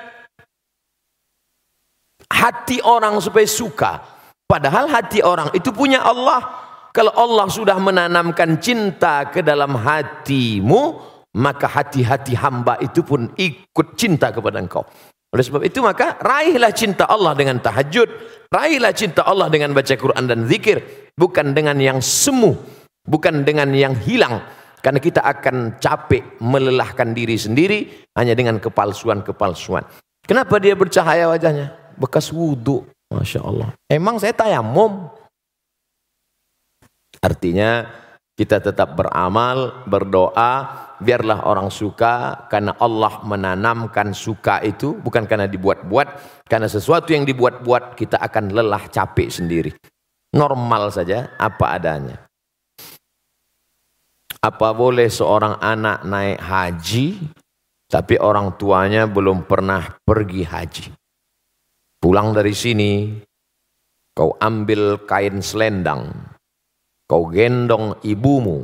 hati 2.32 2.80
orang 2.80 3.20
supaya 3.20 3.44
suka. 3.44 4.19
Padahal 4.50 4.89
hati 4.89 5.22
orang 5.22 5.54
itu 5.54 5.70
punya 5.70 6.02
Allah. 6.02 6.41
Kalau 6.89 7.14
Allah 7.14 7.45
sudah 7.54 7.78
menanamkan 7.78 8.58
cinta 8.58 9.30
ke 9.30 9.45
dalam 9.45 9.78
hatimu, 9.78 10.97
maka 11.38 11.70
hati-hati 11.70 12.34
hamba 12.34 12.82
itu 12.82 13.06
pun 13.06 13.30
ikut 13.38 13.93
cinta 13.93 14.34
kepada 14.34 14.58
engkau. 14.58 14.82
Oleh 15.30 15.45
sebab 15.45 15.62
itu 15.62 15.86
maka 15.86 16.18
raihlah 16.18 16.74
cinta 16.74 17.06
Allah 17.06 17.38
dengan 17.38 17.62
tahajud, 17.62 18.10
raihlah 18.50 18.89
cinta 18.97 19.22
Allah 19.22 19.54
dengan 19.54 19.70
baca 19.78 19.93
Quran 19.93 20.26
dan 20.26 20.50
zikir, 20.50 20.82
bukan 21.14 21.54
dengan 21.54 21.78
yang 21.78 22.02
semu, 22.02 22.58
bukan 23.06 23.45
dengan 23.45 23.70
yang 23.70 23.93
hilang. 23.93 24.41
Karena 24.82 24.97
kita 24.97 25.22
akan 25.22 25.78
capek 25.78 26.41
melelahkan 26.41 27.14
diri 27.14 27.38
sendiri 27.38 28.10
hanya 28.18 28.34
dengan 28.34 28.58
kepalsuan-kepalsuan. 28.58 29.86
Kenapa 30.26 30.58
dia 30.58 30.74
bercahaya 30.74 31.30
wajahnya? 31.30 31.93
Bekas 32.00 32.34
wudhu. 32.34 32.89
Masya 33.10 33.41
Allah. 33.41 33.70
Emang 33.89 34.22
saya 34.22 34.34
tayamum. 34.34 35.10
Artinya 37.20 37.89
kita 38.39 38.64
tetap 38.64 38.95
beramal, 38.95 39.84
berdoa, 39.89 40.88
biarlah 40.99 41.47
orang 41.47 41.72
suka 41.72 42.47
karena 42.51 42.76
Allah 42.76 43.24
menanamkan 43.24 44.12
suka 44.12 44.60
itu 44.64 44.99
bukan 44.99 45.24
karena 45.24 45.47
dibuat-buat 45.47 46.07
karena 46.43 46.68
sesuatu 46.68 47.16
yang 47.16 47.24
dibuat-buat 47.24 47.95
kita 47.95 48.20
akan 48.20 48.51
lelah 48.51 48.84
capek 48.91 49.32
sendiri 49.32 49.72
normal 50.36 50.91
saja 50.91 51.32
apa 51.39 51.66
adanya 51.72 52.20
apa 54.43 54.68
boleh 54.76 55.07
seorang 55.07 55.55
anak 55.64 56.03
naik 56.03 56.39
haji 56.43 57.07
tapi 57.88 58.20
orang 58.20 58.60
tuanya 58.60 59.07
belum 59.07 59.47
pernah 59.47 59.95
pergi 60.03 60.43
haji 60.43 60.99
pulang 62.00 62.32
dari 62.32 62.56
sini 62.56 63.12
kau 64.16 64.36
ambil 64.39 65.04
kain 65.06 65.43
selendang 65.43 66.12
kau 67.06 67.28
gendong 67.28 68.00
ibumu 68.04 68.64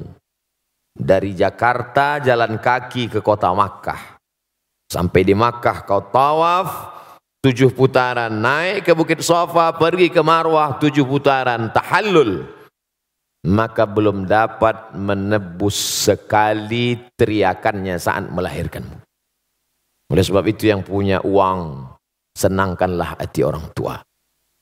dari 0.95 1.36
Jakarta 1.36 2.23
jalan 2.23 2.55
kaki 2.55 3.11
ke 3.11 3.19
kota 3.19 3.51
Makkah. 3.51 4.15
Sampai 4.88 5.27
di 5.27 5.36
Makkah 5.36 5.83
kau 5.83 6.07
tawaf 6.07 6.95
tujuh 7.43 7.75
putaran, 7.75 8.31
naik 8.31 8.88
ke 8.88 8.91
Bukit 8.95 9.21
Sofa, 9.21 9.75
pergi 9.75 10.07
ke 10.09 10.23
Marwah 10.23 10.79
tujuh 10.79 11.03
putaran, 11.05 11.69
tahallul. 11.69 12.47
maka 13.45 13.86
belum 13.86 14.25
dapat 14.25 14.97
menebus 14.97 15.77
sekali 15.77 16.97
teriakannya 17.13 17.93
saat 18.01 18.25
melahirkanmu. 18.33 18.97
Oleh 20.09 20.25
sebab 20.25 20.41
itu 20.49 20.65
yang 20.65 20.81
punya 20.81 21.21
uang, 21.21 21.93
senangkanlah 22.36 23.15
hati 23.15 23.41
orang 23.41 23.71
tua. 23.71 24.03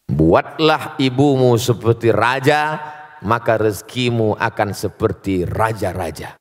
Buatlah 0.07 1.01
ibumu 1.01 1.57
seperti 1.57 2.13
raja, 2.13 2.78
maka 3.26 3.57
rezekimu 3.57 4.38
akan 4.38 4.69
seperti 4.78 5.49
raja-raja. 5.49 6.38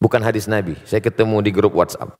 Bukan 0.00 0.24
hadis 0.24 0.48
Nabi, 0.48 0.74
saya 0.88 1.04
ketemu 1.04 1.44
di 1.44 1.50
grup 1.52 1.76
WhatsApp. 1.76 2.16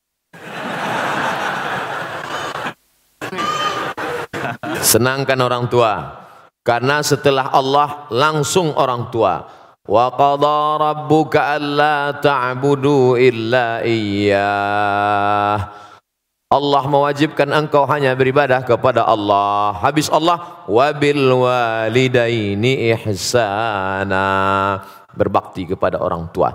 Senangkan 4.84 5.40
orang 5.40 5.66
tua. 5.72 6.22
Karena 6.64 7.04
setelah 7.04 7.52
Allah 7.52 8.08
langsung 8.08 8.72
orang 8.72 9.12
tua. 9.12 9.44
Wa 9.84 10.08
qadha 10.16 10.80
rabbuka 10.80 11.60
alla 11.60 12.16
ta'budu 12.16 13.20
illa 13.20 13.84
iyyah. 13.84 15.56
Allah 16.54 16.86
mewajibkan 16.86 17.50
engkau 17.50 17.82
hanya 17.90 18.14
beribadah 18.14 18.62
kepada 18.62 19.02
Allah. 19.02 19.74
Habis 19.82 20.06
Allah 20.06 20.62
wabil 20.70 21.26
walidaini 21.34 22.94
ihsana. 22.94 24.22
Berbakti 25.10 25.66
kepada 25.66 25.98
orang 25.98 26.30
tua. 26.30 26.54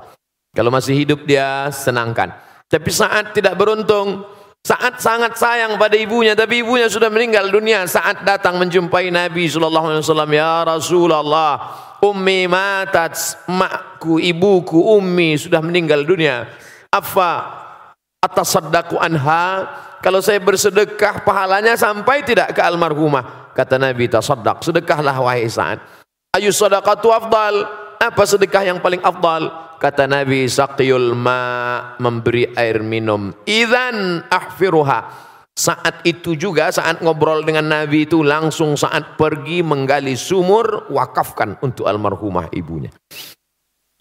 Kalau 0.55 0.71
masih 0.71 0.95
hidup 0.95 1.27
dia 1.27 1.67
senangkan. 1.75 2.31
Tapi 2.71 2.89
saat 2.95 3.35
tidak 3.35 3.59
beruntung, 3.59 4.23
saat 4.63 5.03
sangat 5.03 5.35
sayang 5.39 5.75
pada 5.79 5.95
ibunya 5.95 6.35
tapi 6.35 6.61
ibunya 6.63 6.91
sudah 6.91 7.07
meninggal 7.07 7.47
dunia 7.47 7.87
saat 7.87 8.27
datang 8.27 8.59
menjumpai 8.59 9.07
Nabi 9.07 9.47
sallallahu 9.47 9.87
alaihi 9.87 10.03
wasallam 10.03 10.31
ya 10.35 10.55
Rasulullah 10.67 11.51
ummi 12.03 12.45
matat 12.45 13.15
makku 13.47 14.19
ibuku 14.19 14.77
ummi 14.99 15.39
sudah 15.39 15.63
meninggal 15.63 16.03
dunia 16.03 16.43
apa 16.91 17.31
atasaddaqu 18.19 18.99
anha 18.99 19.63
kalau 19.99 20.19
saya 20.19 20.39
bersedekah 20.39 21.23
pahalanya 21.23 21.75
sampai 21.75 22.23
tidak 22.23 22.55
ke 22.55 22.61
almarhumah 22.63 23.51
kata 23.55 23.75
Nabi 23.75 24.07
tasaddaq 24.07 24.63
sedekahlah 24.63 25.15
wahai 25.19 25.47
Sa'ad 25.47 25.79
ayu 26.35 26.51
sadaqatu 26.51 27.11
afdal 27.11 27.67
apa 27.99 28.23
sedekah 28.23 28.63
yang 28.63 28.79
paling 28.79 29.03
afdal 29.03 29.69
Kata 29.79 30.11
Nabi 30.11 30.43
saqiyul 30.43 31.15
ma 31.15 31.39
memberi 32.03 32.51
air 32.51 32.83
minum. 32.83 33.31
Idzan 33.47 34.27
ahfiruha. 34.27 35.31
Saat 35.55 36.03
itu 36.03 36.35
juga 36.35 36.67
saat 36.71 36.99
ngobrol 36.99 37.47
dengan 37.47 37.63
Nabi 37.67 38.03
itu 38.03 38.19
langsung 38.19 38.75
saat 38.75 39.15
pergi 39.15 39.63
menggali 39.63 40.19
sumur 40.19 40.91
wakafkan 40.91 41.55
untuk 41.63 41.87
almarhumah 41.87 42.51
ibunya. 42.51 42.91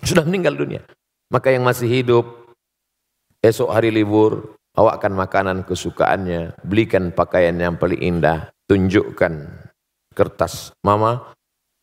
Sudah 0.02 0.26
meninggal 0.26 0.58
dunia. 0.58 0.82
Maka 1.30 1.54
yang 1.54 1.62
masih 1.62 1.86
hidup 1.86 2.26
esok 3.38 3.70
hari 3.70 3.94
libur 3.94 4.57
awakkan 4.78 5.10
makanan 5.10 5.66
kesukaannya, 5.66 6.54
belikan 6.62 7.10
pakaian 7.10 7.58
yang 7.58 7.74
paling 7.74 7.98
indah, 7.98 8.54
tunjukkan 8.70 9.66
kertas 10.14 10.70
mama 10.86 11.34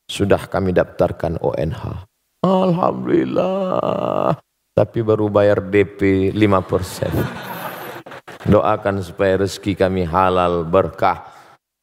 sudah 0.08 0.40
kami 0.48 0.72
daftarkan 0.72 1.36
ONH. 1.44 2.08
Alhamdulillah. 2.46 4.38
Tapi 4.76 5.00
baru 5.04 5.28
bayar 5.32 5.60
DP 5.60 6.32
5%. 6.36 7.12
Doakan 8.46 9.02
supaya 9.02 9.42
rezeki 9.42 9.74
kami 9.74 10.06
halal 10.06 10.68
berkah. 10.68 11.34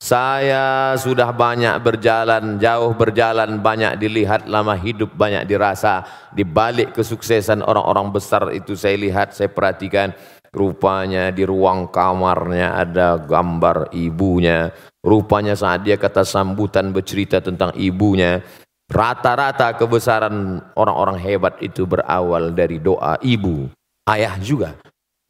Saya 0.02 0.98
sudah 0.98 1.30
banyak 1.30 1.78
berjalan, 1.78 2.58
jauh 2.58 2.90
berjalan, 2.90 3.62
banyak 3.62 3.94
dilihat, 4.02 4.50
lama 4.50 4.74
hidup, 4.74 5.14
banyak 5.14 5.46
dirasa. 5.46 6.02
Di 6.34 6.42
balik 6.42 6.90
kesuksesan 6.94 7.62
orang-orang 7.62 8.10
besar 8.10 8.50
itu 8.50 8.74
saya 8.74 8.98
lihat, 8.98 9.30
saya 9.30 9.46
perhatikan. 9.46 10.10
Rupanya 10.52 11.32
di 11.32 11.48
ruang 11.48 11.88
kamarnya 11.88 12.76
ada 12.76 13.16
gambar 13.16 13.88
ibunya. 13.96 14.68
Rupanya 15.00 15.56
saat 15.56 15.80
dia 15.80 15.96
kata 15.96 16.28
sambutan 16.28 16.92
bercerita 16.92 17.40
tentang 17.40 17.72
ibunya. 17.72 18.44
Rata-rata 18.92 19.72
kebesaran 19.80 20.60
orang-orang 20.76 21.16
hebat 21.16 21.56
itu 21.64 21.88
berawal 21.88 22.52
dari 22.52 22.76
doa 22.76 23.16
ibu, 23.24 23.72
ayah 24.04 24.36
juga. 24.36 24.76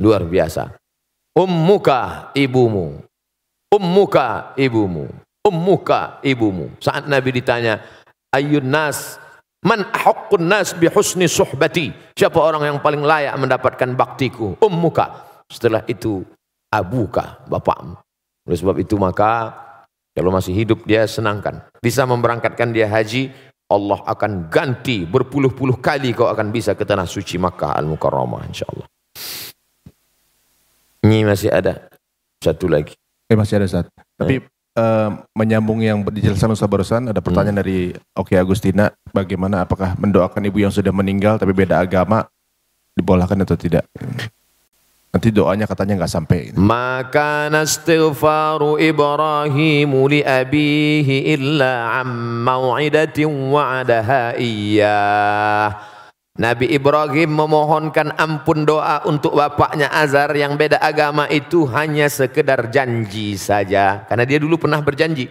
Luar 0.03 0.27
biasa. 0.27 0.75
Ummuka 1.39 2.35
ibumu. 2.35 3.07
Ummuka 3.71 4.59
ibumu. 4.59 5.07
Ummuka 5.47 6.19
ibumu. 6.27 6.75
Saat 6.83 7.07
Nabi 7.07 7.39
ditanya, 7.39 7.79
ayun 8.35 8.67
nas 8.67 9.22
Man 9.63 9.87
haqqun 9.95 10.43
nas 10.51 10.75
bi 10.75 10.91
husni 10.91 11.31
suhbati. 11.31 11.95
Siapa 12.19 12.35
orang 12.35 12.67
yang 12.67 12.79
paling 12.83 13.07
layak 13.07 13.39
mendapatkan 13.39 13.95
baktiku? 13.95 14.59
Ummuka. 14.59 15.23
Setelah 15.47 15.87
itu 15.87 16.27
abuka, 16.67 17.47
bapakmu. 17.47 17.95
Oleh 18.43 18.59
sebab 18.59 18.77
itu 18.83 18.99
maka 18.99 19.55
kalau 20.13 20.35
masih 20.35 20.51
hidup 20.51 20.83
dia 20.83 21.07
senangkan. 21.07 21.63
Bisa 21.79 22.03
memberangkatkan 22.03 22.75
dia 22.75 22.91
haji, 22.91 23.31
Allah 23.71 24.03
akan 24.05 24.53
ganti 24.53 25.09
berpuluh-puluh 25.09 25.79
kali 25.79 26.13
kau 26.13 26.29
akan 26.29 26.53
bisa 26.53 26.77
ke 26.77 26.85
tanah 26.85 27.09
suci 27.09 27.39
Makkah 27.39 27.79
Al-Mukarramah 27.79 28.45
insyaAllah. 28.51 28.89
Ini 31.07 31.25
masih 31.25 31.51
ada 31.55 31.87
satu 32.43 32.67
lagi. 32.67 32.99
Eh, 33.31 33.39
masih 33.39 33.63
ada 33.63 33.67
saat. 33.71 33.87
Tapi 34.19 34.43
uh, 34.77 35.11
menyambung 35.37 35.81
yang 35.81 36.05
dijelaskan 36.05 36.57
Ustaz 36.57 36.69
barusan 36.69 37.09
ada 37.11 37.21
pertanyaan 37.21 37.57
hmm. 37.59 37.65
dari 37.65 37.79
Oke 38.17 38.37
Agustina 38.37 38.93
bagaimana 39.11 39.65
apakah 39.65 39.97
mendoakan 39.97 40.49
ibu 40.49 40.63
yang 40.63 40.73
sudah 40.73 40.93
meninggal 40.93 41.37
tapi 41.37 41.53
beda 41.53 41.81
agama 41.81 42.29
dibolehkan 42.97 43.41
atau 43.41 43.57
tidak? 43.57 43.89
Nanti 45.13 45.29
doanya 45.29 45.69
katanya 45.69 46.01
nggak 46.01 46.13
sampai. 46.13 46.41
Maka 46.57 47.53
nastighfaru 47.53 48.81
Ibrahim 48.81 49.93
li 50.09 50.25
abihi 50.25 51.37
illa 51.37 52.01
am 52.01 52.41
mau'idatin 52.41 53.29
wa'adaha 53.29 54.41
iyyah. 54.41 55.92
Nabi 56.33 56.65
Ibrahim 56.73 57.29
memohonkan 57.29 58.17
ampun 58.17 58.65
doa 58.65 59.05
untuk 59.05 59.37
bapaknya 59.37 59.93
Azar 59.93 60.33
yang 60.33 60.57
beda 60.57 60.81
agama 60.81 61.29
itu 61.29 61.69
hanya 61.69 62.09
sekedar 62.09 62.73
janji 62.73 63.37
saja. 63.37 64.09
Karena 64.09 64.25
dia 64.25 64.41
dulu 64.41 64.57
pernah 64.57 64.81
berjanji. 64.81 65.29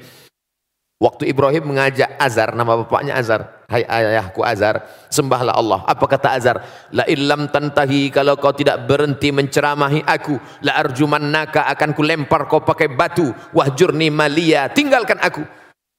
Waktu 1.02 1.34
Ibrahim 1.34 1.74
mengajak 1.74 2.14
Azar, 2.22 2.54
nama 2.54 2.78
bapaknya 2.78 3.18
Azar. 3.18 3.66
Hai 3.66 3.82
ayahku 3.82 4.46
Azar, 4.46 4.86
sembahlah 5.10 5.58
Allah. 5.58 5.82
Apa 5.90 6.06
kata 6.06 6.38
Azar? 6.38 6.62
La 6.94 7.02
illam 7.10 7.50
tantahi 7.50 8.14
kalau 8.14 8.38
kau 8.38 8.54
tidak 8.54 8.86
berhenti 8.86 9.34
menceramahi 9.34 10.06
aku. 10.06 10.38
La 10.62 10.78
arjumannaka 10.78 11.66
akan 11.66 11.98
ku 11.98 12.06
lempar 12.06 12.46
kau 12.46 12.62
pakai 12.62 12.94
batu. 12.94 13.34
Wahjurni 13.58 14.14
malia, 14.14 14.70
tinggalkan 14.70 15.18
aku. 15.18 15.42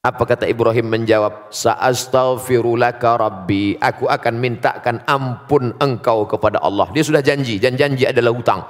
Apa 0.02 0.26
kata 0.26 0.50
Ibrahim 0.50 0.90
menjawab? 0.90 1.54
Sa'astaghfirulaka 1.54 3.22
rabbi. 3.22 3.78
Aku 3.78 4.10
akan 4.10 4.34
mintakan 4.34 4.98
ampun 5.06 5.78
engkau 5.78 6.26
kepada 6.26 6.58
Allah. 6.58 6.90
Dia 6.90 7.06
sudah 7.06 7.22
janji, 7.22 7.62
dan 7.62 7.78
janji 7.78 8.02
adalah 8.02 8.34
hutang. 8.34 8.66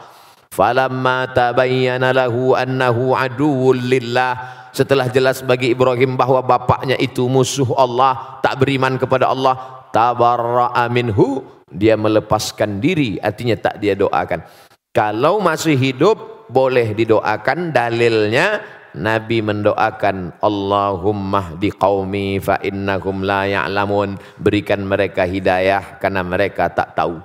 Falamma 0.53 1.33
tabayyana 1.33 2.13
lahu 2.13 2.53
annahu 2.53 3.17
aduwwul 3.17 3.81
lillah 3.81 4.37
setelah 4.77 5.09
jelas 5.09 5.41
bagi 5.41 5.73
Ibrahim 5.73 6.21
bahwa 6.21 6.45
bapaknya 6.45 7.01
itu 7.01 7.25
musuh 7.33 7.81
Allah, 7.81 8.37
tak 8.45 8.61
beriman 8.61 9.01
kepada 9.01 9.33
Allah, 9.33 9.89
tabarra'a 9.89 10.85
minhu, 10.93 11.49
dia 11.73 11.97
melepaskan 11.97 12.77
diri, 12.77 13.17
artinya 13.17 13.57
tak 13.57 13.81
dia 13.81 13.97
doakan. 13.97 14.45
Kalau 14.93 15.41
masih 15.41 15.81
hidup 15.81 16.45
boleh 16.53 16.93
didoakan 16.93 17.73
dalilnya 17.73 18.61
Nabi 18.93 19.41
mendoakan 19.41 20.37
Allahumma 20.45 21.57
di 21.57 21.73
qaumi 21.73 22.37
fa 22.37 22.61
innahum 22.61 23.25
la 23.25 23.49
ya'lamun 23.49 24.21
berikan 24.37 24.85
mereka 24.85 25.25
hidayah 25.25 25.97
karena 25.97 26.21
mereka 26.21 26.69
tak 26.69 26.93
tahu. 26.93 27.17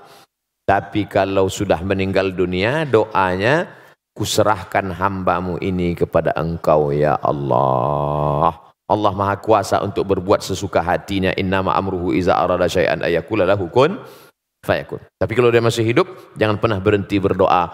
Tapi 0.68 1.08
kalau 1.08 1.48
sudah 1.48 1.80
meninggal 1.84 2.32
dunia 2.32 2.88
doanya 2.88 3.68
kuserahkan 4.16 4.96
hambamu 4.96 5.60
ini 5.60 5.96
kepada 5.96 6.36
engkau 6.40 6.92
ya 6.96 7.16
Allah. 7.20 8.68
Allah 8.88 9.12
maha 9.12 9.36
kuasa 9.36 9.84
untuk 9.84 10.08
berbuat 10.08 10.40
sesuka 10.40 10.80
hatinya. 10.80 11.36
Innama 11.36 11.76
amruhu 11.76 12.16
iza 12.16 12.36
arada 12.36 12.72
syai'an 12.72 13.04
ayakula 13.04 13.44
lahu 13.44 13.68
kun 13.68 14.00
fayakun. 14.64 15.00
Tapi 15.20 15.34
kalau 15.36 15.52
dia 15.52 15.64
masih 15.64 15.84
hidup, 15.88 16.08
jangan 16.40 16.60
pernah 16.60 16.80
berhenti 16.80 17.20
berdoa. 17.20 17.68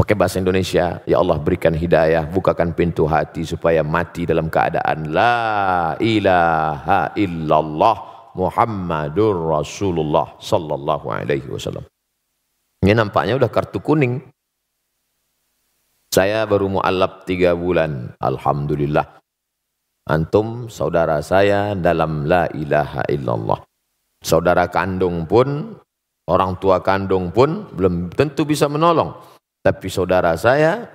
Pakai 0.00 0.16
bahasa 0.16 0.40
Indonesia, 0.40 1.04
ya 1.04 1.20
Allah 1.20 1.36
berikan 1.36 1.76
hidayah, 1.76 2.24
bukakan 2.24 2.72
pintu 2.72 3.04
hati 3.04 3.44
supaya 3.44 3.84
mati 3.84 4.24
dalam 4.24 4.48
keadaan 4.48 5.12
la 5.12 5.92
ilaha 6.00 7.12
illallah 7.20 7.96
Muhammadur 8.32 9.52
Rasulullah 9.52 10.40
sallallahu 10.40 11.04
alaihi 11.04 11.44
wasallam. 11.52 11.84
Ini 12.80 12.96
nampaknya 12.96 13.36
udah 13.36 13.52
kartu 13.52 13.84
kuning. 13.84 14.24
Saya 16.08 16.48
baru 16.48 16.80
mu'alaf 16.80 17.28
tiga 17.28 17.52
bulan. 17.52 18.16
Alhamdulillah. 18.24 19.04
Antum 20.08 20.72
saudara 20.72 21.20
saya 21.20 21.76
dalam 21.76 22.24
la 22.24 22.48
ilaha 22.56 23.04
illallah. 23.04 23.60
Saudara 24.24 24.64
kandung 24.72 25.28
pun, 25.28 25.76
orang 26.24 26.56
tua 26.56 26.80
kandung 26.80 27.28
pun 27.36 27.68
belum 27.76 28.08
tentu 28.16 28.48
bisa 28.48 28.64
menolong. 28.64 29.29
Tapi 29.60 29.86
saudara 29.92 30.32
saya 30.40 30.88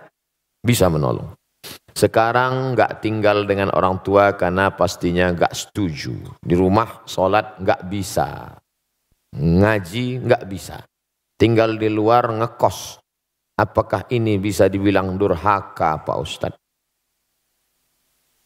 bisa 0.66 0.90
menolong. 0.90 1.38
Sekarang 1.96 2.76
nggak 2.76 3.00
tinggal 3.00 3.48
dengan 3.48 3.72
orang 3.72 4.04
tua 4.04 4.36
karena 4.36 4.74
pastinya 4.74 5.32
nggak 5.32 5.54
setuju. 5.56 6.36
Di 6.44 6.52
rumah 6.58 7.08
sholat 7.08 7.62
nggak 7.62 7.82
bisa. 7.88 8.52
Ngaji 9.32 10.28
nggak 10.28 10.44
bisa. 10.50 10.84
Tinggal 11.40 11.80
di 11.80 11.88
luar 11.88 12.28
ngekos. 12.36 13.00
Apakah 13.56 14.12
ini 14.12 14.36
bisa 14.36 14.68
dibilang 14.68 15.16
durhaka 15.16 16.04
Pak 16.04 16.18
Ustadz? 16.20 16.60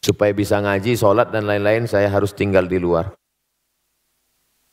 Supaya 0.00 0.32
bisa 0.32 0.62
ngaji, 0.62 0.96
sholat 0.96 1.28
dan 1.28 1.44
lain-lain 1.44 1.84
saya 1.84 2.08
harus 2.08 2.32
tinggal 2.32 2.64
di 2.64 2.80
luar. 2.80 3.12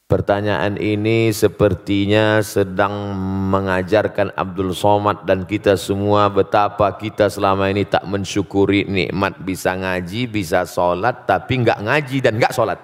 Pertanyaan 0.07 0.79
ini 0.79 1.35
sepertinya 1.35 2.39
sedang 2.39 3.11
mengajarkan 3.51 4.31
Abdul 4.39 4.71
Somad 4.71 5.27
dan 5.27 5.43
kita 5.43 5.75
semua 5.75 6.31
betapa 6.31 6.95
kita 6.95 7.27
selama 7.27 7.67
ini 7.67 7.83
tak 7.83 8.07
mensyukuri 8.07 8.87
nikmat 8.87 9.35
bisa 9.43 9.75
ngaji, 9.75 10.31
bisa 10.31 10.63
sholat, 10.63 11.27
tapi 11.27 11.59
nggak 11.59 11.83
ngaji 11.83 12.17
dan 12.23 12.39
nggak 12.39 12.55
sholat. 12.55 12.79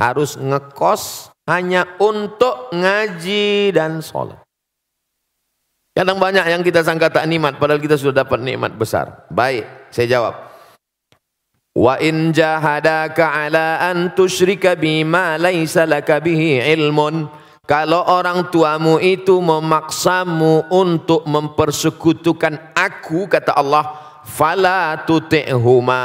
Harus 0.00 0.40
ngekos 0.40 1.28
hanya 1.44 1.84
untuk 2.00 2.72
ngaji 2.72 3.76
dan 3.76 4.00
sholat. 4.00 4.40
Kadang 5.92 6.16
banyak 6.16 6.48
yang 6.48 6.64
kita 6.64 6.80
sangka 6.80 7.12
tak 7.12 7.28
nikmat, 7.28 7.60
padahal 7.60 7.84
kita 7.84 8.00
sudah 8.00 8.24
dapat 8.24 8.40
nikmat 8.40 8.72
besar. 8.72 9.28
Baik, 9.28 9.68
saya 9.92 10.08
jawab. 10.08 10.55
Wa 11.76 12.00
in 12.00 12.32
jahadaka 12.32 13.36
ala 13.36 13.76
an 13.84 14.16
tusyrika 14.16 14.72
bima 14.80 15.36
laisa 15.36 15.84
laka 15.84 16.24
bihi 16.24 16.64
ilmun. 16.72 17.28
Kalau 17.68 18.00
orang 18.08 18.48
tuamu 18.48 18.96
itu 18.96 19.36
memaksamu 19.44 20.72
untuk 20.72 21.28
mempersekutukan 21.28 22.72
aku 22.72 23.28
kata 23.28 23.52
Allah 23.52 23.92
fala 24.24 25.04
tuti'huma. 25.04 26.00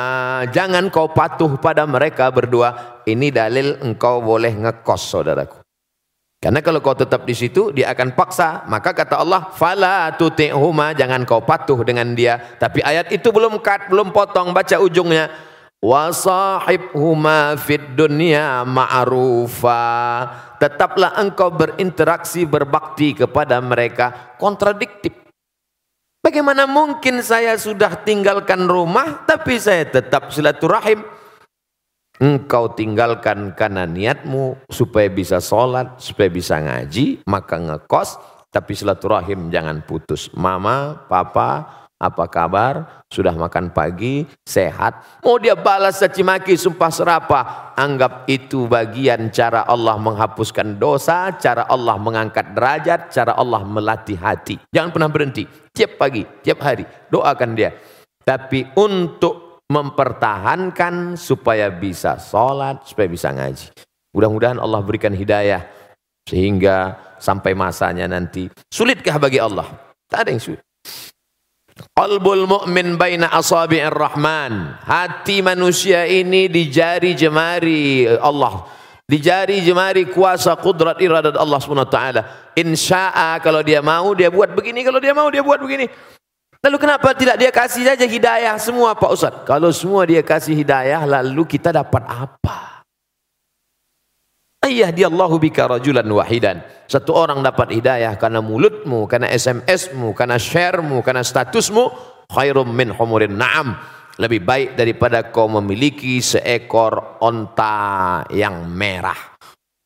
Jangan 0.51 0.91
kau 0.91 1.07
patuh 1.15 1.55
pada 1.55 1.87
mereka 1.87 2.27
berdua. 2.35 2.99
Ini 3.07 3.31
dalil 3.31 3.79
engkau 3.79 4.19
boleh 4.19 4.51
ngekos 4.51 5.01
saudaraku. 5.07 5.63
Karena 6.41 6.59
kalau 6.65 6.81
kau 6.81 6.97
tetap 6.97 7.23
di 7.23 7.37
situ 7.37 7.69
dia 7.71 7.93
akan 7.93 8.11
paksa. 8.17 8.65
Maka 8.65 8.91
kata 8.91 9.21
Allah 9.21 9.53
fala 9.53 10.11
tuti'huma. 10.19 10.97
Jangan 10.97 11.23
kau 11.23 11.45
patuh 11.45 11.79
dengan 11.87 12.11
dia. 12.11 12.41
Tapi 12.59 12.83
ayat 12.83 13.13
itu 13.13 13.29
belum 13.29 13.61
cut 13.61 13.87
belum 13.87 14.09
potong. 14.09 14.49
Baca 14.49 14.81
ujungnya 14.81 15.50
wasahibhuma 15.81 17.57
fid 17.57 17.97
dunya 17.97 18.61
ma'rufa. 18.63 19.83
Tetaplah 20.61 21.17
engkau 21.17 21.49
berinteraksi 21.49 22.45
berbakti 22.45 23.17
kepada 23.17 23.57
mereka 23.59 24.37
kontradiktif. 24.37 25.17
Bagaimana 26.21 26.69
mungkin 26.69 27.25
saya 27.25 27.57
sudah 27.57 28.05
tinggalkan 28.05 28.69
rumah 28.69 29.25
tapi 29.25 29.57
saya 29.57 29.89
tetap 29.89 30.29
silaturahim? 30.29 31.01
Engkau 32.21 32.77
tinggalkan 32.77 33.57
karena 33.57 33.89
niatmu 33.89 34.69
supaya 34.69 35.09
bisa 35.09 35.41
sholat 35.41 35.97
supaya 35.97 36.29
bisa 36.29 36.61
ngaji 36.61 37.25
maka 37.25 37.57
ngekos 37.57 38.21
tapi 38.53 38.77
silaturahim 38.77 39.49
jangan 39.49 39.81
putus. 39.81 40.29
Mama 40.37 41.09
papa 41.09 41.80
apa 42.01 42.25
kabar? 42.25 43.05
Sudah 43.13 43.37
makan 43.37 43.69
pagi? 43.69 44.25
Sehat? 44.41 45.21
Mau 45.21 45.37
dia 45.37 45.53
balas 45.53 46.01
caci 46.01 46.25
maki, 46.25 46.57
sumpah 46.57 46.89
serapah. 46.89 47.45
Anggap 47.77 48.25
itu 48.25 48.65
bagian 48.65 49.29
cara 49.29 49.69
Allah 49.69 50.01
menghapuskan 50.01 50.81
dosa, 50.81 51.29
cara 51.37 51.69
Allah 51.69 52.01
mengangkat 52.01 52.57
derajat, 52.57 53.13
cara 53.13 53.37
Allah 53.37 53.61
melatih 53.61 54.17
hati. 54.17 54.57
Jangan 54.73 54.89
pernah 54.89 55.09
berhenti. 55.13 55.45
Tiap 55.69 56.01
pagi, 56.01 56.25
tiap 56.41 56.57
hari. 56.65 56.89
Doakan 57.13 57.53
dia. 57.53 57.77
Tapi 58.25 58.73
untuk 58.73 59.61
mempertahankan 59.69 61.15
supaya 61.15 61.69
bisa 61.69 62.17
sholat, 62.17 62.81
supaya 62.83 63.07
bisa 63.07 63.29
ngaji. 63.29 63.69
Mudah-mudahan 64.11 64.57
Allah 64.57 64.81
berikan 64.81 65.13
hidayah. 65.13 65.63
Sehingga 66.25 66.97
sampai 67.21 67.53
masanya 67.53 68.09
nanti. 68.09 68.49
Sulitkah 68.71 69.15
bagi 69.21 69.39
Allah? 69.39 69.67
Tak 70.11 70.27
ada 70.27 70.29
yang 70.33 70.43
sulit. 70.43 70.70
Qalbul 71.91 72.47
mu'min 72.47 72.95
baina 72.95 73.29
asabi'ir 73.29 73.91
rahman. 73.91 74.79
Hati 74.87 75.43
manusia 75.43 76.07
ini 76.07 76.47
di 76.47 76.71
jari 76.71 77.13
jemari 77.13 78.07
Allah. 78.07 78.65
Di 79.03 79.19
jari 79.19 79.59
jemari 79.59 80.07
kuasa 80.07 80.55
kudrat 80.55 81.03
iradat 81.03 81.35
Allah 81.35 81.59
SWT. 81.59 81.99
Insya'a 82.55 83.37
kalau 83.43 83.59
dia 83.59 83.83
mau 83.83 84.15
dia 84.15 84.31
buat 84.31 84.55
begini. 84.55 84.87
Kalau 84.87 85.03
dia 85.03 85.11
mau 85.11 85.27
dia 85.27 85.43
buat 85.43 85.59
begini. 85.59 85.85
Lalu 86.61 86.77
kenapa 86.77 87.11
tidak 87.17 87.35
dia 87.41 87.51
kasih 87.51 87.83
saja 87.83 88.05
hidayah 88.05 88.55
semua 88.61 88.93
Pak 88.93 89.11
Ustaz? 89.11 89.33
Kalau 89.43 89.73
semua 89.73 90.05
dia 90.05 90.21
kasih 90.21 90.53
hidayah 90.53 91.03
lalu 91.03 91.43
kita 91.43 91.73
dapat 91.73 92.05
apa? 92.05 92.80
Ayah 94.71 94.95
dia 94.95 95.11
Allahu 95.11 95.35
bika 95.35 95.67
rajulan 95.67 96.07
wahidan. 96.07 96.63
Satu 96.87 97.11
orang 97.11 97.43
dapat 97.43 97.75
hidayah 97.75 98.15
karena 98.15 98.39
mulutmu, 98.39 99.03
karena 99.03 99.27
SMSmu, 99.27 100.15
karena 100.15 100.39
sharemu, 100.39 101.03
karena 101.03 101.27
statusmu. 101.27 101.91
Khairum 102.31 102.71
min 102.71 102.95
humurin 102.95 103.35
na'am. 103.35 103.75
Lebih 104.15 104.39
baik 104.47 104.69
daripada 104.79 105.27
kau 105.27 105.51
memiliki 105.51 106.23
seekor 106.23 107.19
onta 107.19 108.23
yang 108.31 108.63
merah. 108.71 109.35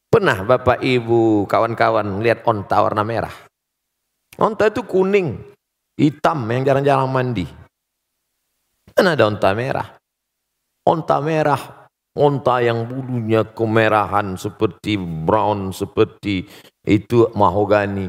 Pernah 0.06 0.46
bapak 0.46 0.86
ibu 0.86 1.50
kawan-kawan 1.50 2.22
lihat 2.22 2.46
onta 2.46 2.78
warna 2.78 3.02
merah? 3.02 3.34
Onta 4.38 4.70
itu 4.70 4.86
kuning, 4.86 5.34
hitam 5.98 6.46
yang 6.46 6.62
jarang-jarang 6.62 7.10
mandi. 7.10 7.50
Kan 8.94 9.10
ada 9.10 9.26
onta 9.26 9.50
merah. 9.58 9.98
Onta 10.86 11.18
merah 11.26 11.75
Onta 12.16 12.64
yang 12.64 12.88
bulunya 12.88 13.44
kemerahan 13.44 14.40
seperti 14.40 14.96
brown, 14.96 15.76
seperti 15.76 16.48
itu 16.88 17.28
mahogani 17.36 18.08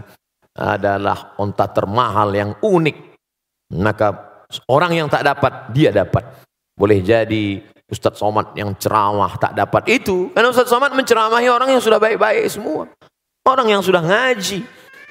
adalah 0.54 1.34
onta 1.36 1.66
termahal 1.66 2.30
yang 2.30 2.54
unik. 2.62 2.96
Maka 3.82 4.14
orang 4.70 4.94
yang 4.94 5.10
tak 5.10 5.26
dapat, 5.26 5.74
dia 5.74 5.90
dapat. 5.90 6.22
Boleh 6.78 7.02
jadi 7.02 7.58
Ustadz 7.90 8.22
Somad 8.22 8.54
yang 8.54 8.78
ceramah 8.78 9.34
tak 9.42 9.58
dapat 9.58 9.90
itu. 9.90 10.30
Karena 10.30 10.54
Ustadz 10.54 10.70
Somad 10.70 10.94
menceramahi 10.94 11.50
orang 11.50 11.74
yang 11.74 11.82
sudah 11.82 11.98
baik-baik 11.98 12.46
semua. 12.46 12.86
Orang 13.42 13.66
yang 13.66 13.82
sudah 13.82 14.06
ngaji. 14.06 14.62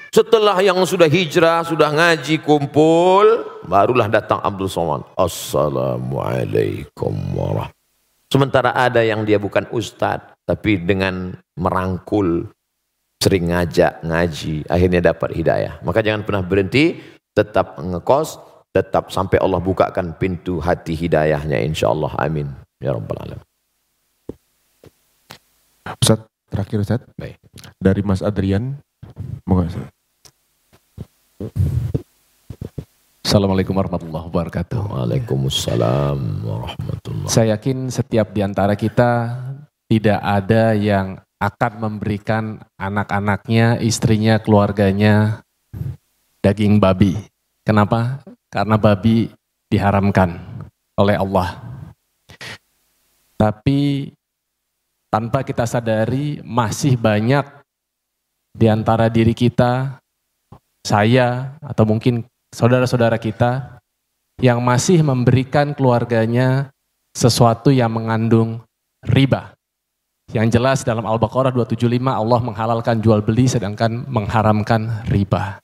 Setelah 0.08 0.56
yang 0.64 0.80
sudah 0.88 1.04
hijrah, 1.04 1.60
sudah 1.68 1.92
ngaji, 1.92 2.40
kumpul. 2.40 3.44
Barulah 3.68 4.08
datang 4.08 4.40
Abdul 4.40 4.72
Somad. 4.72 5.04
Assalamualaikum 5.20 7.12
warahmatullahi 7.36 7.75
Sementara 8.26 8.74
ada 8.74 9.00
yang 9.06 9.22
dia 9.22 9.38
bukan 9.38 9.70
ustadz, 9.70 10.34
tapi 10.42 10.82
dengan 10.82 11.34
merangkul, 11.54 12.50
sering 13.22 13.54
ngajak, 13.54 14.02
ngaji, 14.02 14.66
akhirnya 14.66 15.00
dapat 15.14 15.30
hidayah. 15.34 15.78
Maka 15.86 16.02
jangan 16.02 16.26
pernah 16.26 16.42
berhenti, 16.42 16.98
tetap 17.30 17.78
ngekos, 17.78 18.38
tetap 18.74 19.14
sampai 19.14 19.38
Allah 19.40 19.62
bukakan 19.62 20.18
pintu 20.18 20.58
hati 20.60 20.92
hidayahnya 20.92 21.62
insya 21.62 21.88
Allah. 21.90 22.12
Amin. 22.20 22.50
Ya 22.82 22.92
Rabbal 22.92 23.24
Alamin. 23.24 23.46
Ustaz, 26.02 26.20
terakhir 26.50 26.78
Ustaz. 26.82 27.00
Baik. 27.14 27.38
Dari 27.78 28.02
Mas 28.02 28.20
Adrian. 28.20 28.76
Moga 29.46 29.70
Assalamualaikum 33.26 33.74
warahmatullahi 33.74 34.30
wabarakatuh. 34.30 34.80
Waalaikumsalam 34.86 36.46
warahmatullahi 36.46 37.26
Saya 37.26 37.58
yakin 37.58 37.90
setiap 37.90 38.30
di 38.30 38.38
antara 38.38 38.78
kita 38.78 39.34
tidak 39.90 40.22
ada 40.22 40.78
yang 40.78 41.18
akan 41.42 41.72
memberikan 41.74 42.62
anak-anaknya, 42.78 43.82
istrinya, 43.82 44.38
keluarganya 44.38 45.42
daging 46.38 46.78
babi. 46.78 47.18
Kenapa? 47.66 48.22
Karena 48.46 48.78
babi 48.78 49.34
diharamkan 49.74 50.38
oleh 50.94 51.18
Allah. 51.18 51.66
Tapi 53.34 54.14
tanpa 55.10 55.42
kita 55.42 55.66
sadari 55.66 56.38
masih 56.46 56.94
banyak 56.94 57.42
di 58.54 58.70
antara 58.70 59.10
diri 59.10 59.34
kita, 59.34 59.98
saya 60.86 61.58
atau 61.58 61.82
mungkin 61.82 62.22
saudara-saudara 62.56 63.20
kita 63.20 63.76
yang 64.40 64.64
masih 64.64 65.04
memberikan 65.04 65.76
keluarganya 65.76 66.72
sesuatu 67.12 67.68
yang 67.68 67.92
mengandung 67.92 68.64
riba. 69.04 69.52
Yang 70.32 70.56
jelas 70.56 70.78
dalam 70.80 71.04
Al-Baqarah 71.04 71.52
275 71.52 72.00
Allah 72.00 72.40
menghalalkan 72.40 73.04
jual 73.04 73.20
beli 73.20 73.44
sedangkan 73.44 74.08
mengharamkan 74.08 75.04
riba. 75.12 75.60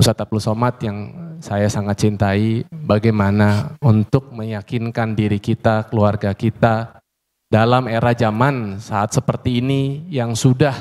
Ustaz 0.00 0.18
Abdul 0.18 0.42
Somad 0.42 0.80
yang 0.82 1.12
saya 1.38 1.68
sangat 1.68 2.02
cintai 2.02 2.64
bagaimana 2.72 3.78
untuk 3.84 4.32
meyakinkan 4.34 5.14
diri 5.14 5.38
kita, 5.38 5.86
keluarga 5.86 6.34
kita 6.34 6.98
dalam 7.46 7.86
era 7.86 8.10
zaman 8.16 8.82
saat 8.82 9.14
seperti 9.14 9.62
ini 9.62 10.08
yang 10.10 10.34
sudah 10.34 10.74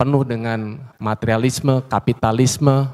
penuh 0.00 0.24
dengan 0.24 0.80
materialisme, 0.96 1.84
kapitalisme, 1.86 2.88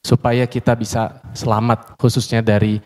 supaya 0.00 0.48
kita 0.48 0.72
bisa 0.72 1.20
selamat 1.36 1.98
khususnya 2.00 2.40
dari 2.40 2.80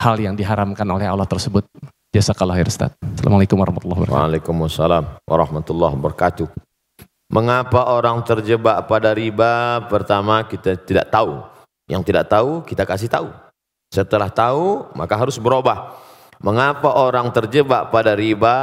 hal 0.00 0.16
yang 0.18 0.34
diharamkan 0.34 0.86
oleh 0.88 1.06
Allah 1.06 1.28
tersebut. 1.28 1.64
Jazakallah 2.10 2.56
khair 2.56 2.68
Ustaz. 2.68 2.90
Assalamualaikum 2.98 3.60
warahmatullahi 3.60 3.98
wabarakatuh. 4.02 4.22
Waalaikumsalam 4.24 5.04
warahmatullahi 5.28 5.94
wabarakatuh. 6.00 6.46
Mengapa 7.26 7.90
orang 7.90 8.22
terjebak 8.22 8.86
pada 8.86 9.10
riba? 9.12 9.84
Pertama 9.90 10.46
kita 10.46 10.78
tidak 10.78 11.10
tahu. 11.12 11.42
Yang 11.86 12.02
tidak 12.08 12.24
tahu 12.30 12.64
kita 12.64 12.82
kasih 12.88 13.10
tahu. 13.10 13.28
Setelah 13.92 14.30
tahu 14.32 14.88
maka 14.96 15.14
harus 15.14 15.36
berubah. 15.36 15.94
Mengapa 16.46 16.94
orang 16.94 17.34
terjebak 17.34 17.90
pada 17.90 18.14
riba? 18.14 18.54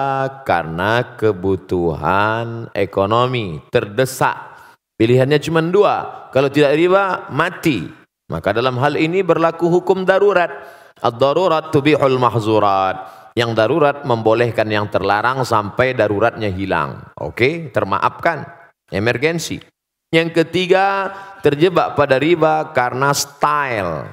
Karena 0.47 1.03
kebutuhan 1.19 2.71
ekonomi 2.71 3.59
terdesak. 3.67 4.55
Pilihannya 4.95 5.35
cuma 5.43 5.59
dua. 5.59 6.31
Kalau 6.31 6.47
tidak 6.47 6.79
riba, 6.79 7.27
mati. 7.27 7.83
Maka 8.31 8.55
dalam 8.55 8.79
hal 8.79 8.95
ini 8.95 9.19
berlaku 9.19 9.67
hukum 9.67 10.07
darurat. 10.07 10.63
Ad-darurat 11.03 11.75
tubihul 11.75 12.15
mahzurat. 12.15 13.27
Yang 13.35 13.51
darurat 13.51 14.07
membolehkan 14.07 14.71
yang 14.71 14.87
terlarang 14.87 15.43
sampai 15.43 15.91
daruratnya 15.91 16.55
hilang. 16.55 17.11
Oke, 17.19 17.67
termaafkan. 17.67 18.47
Emergensi. 18.95 19.59
Yang 20.07 20.39
ketiga, 20.39 21.11
terjebak 21.43 21.99
pada 21.99 22.15
riba 22.15 22.71
karena 22.71 23.11
style. 23.11 24.07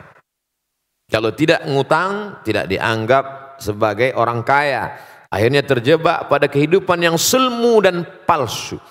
Kalau 1.07 1.31
tidak 1.31 1.63
ngutang, 1.71 2.43
tidak 2.43 2.67
dianggap 2.67 3.50
sebagai 3.61 4.17
orang 4.17 4.43
kaya. 4.43 4.97
Akhirnya 5.31 5.63
terjebak 5.63 6.27
pada 6.27 6.51
kehidupan 6.51 6.99
yang 6.99 7.15
selmu 7.15 7.79
dan 7.85 8.03
palsu. 8.27 8.83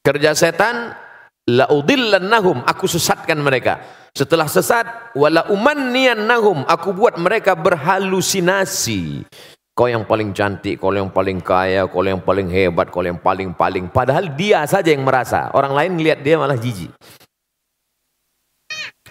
Kerja 0.00 0.32
setan, 0.32 0.96
la 1.44 1.68
udillannahum, 1.68 2.64
aku 2.64 2.88
sesatkan 2.88 3.36
mereka. 3.36 3.84
Setelah 4.16 4.48
sesat, 4.48 5.12
wala 5.12 5.46
umanniyannahum, 5.52 6.64
aku 6.64 6.96
buat 6.96 7.20
mereka 7.20 7.52
berhalusinasi. 7.52 9.28
Kau 9.76 9.86
yang 9.86 10.08
paling 10.08 10.32
cantik, 10.32 10.80
kau 10.80 10.90
yang 10.90 11.12
paling 11.12 11.38
kaya, 11.44 11.86
kau 11.86 12.02
yang 12.02 12.24
paling 12.24 12.48
hebat, 12.48 12.88
kau 12.88 13.04
yang 13.04 13.20
paling-paling. 13.20 13.92
Padahal 13.92 14.32
dia 14.34 14.64
saja 14.64 14.90
yang 14.90 15.06
merasa. 15.06 15.52
Orang 15.52 15.76
lain 15.76 16.00
lihat 16.00 16.24
dia 16.24 16.40
malah 16.40 16.58
jijik. 16.58 16.90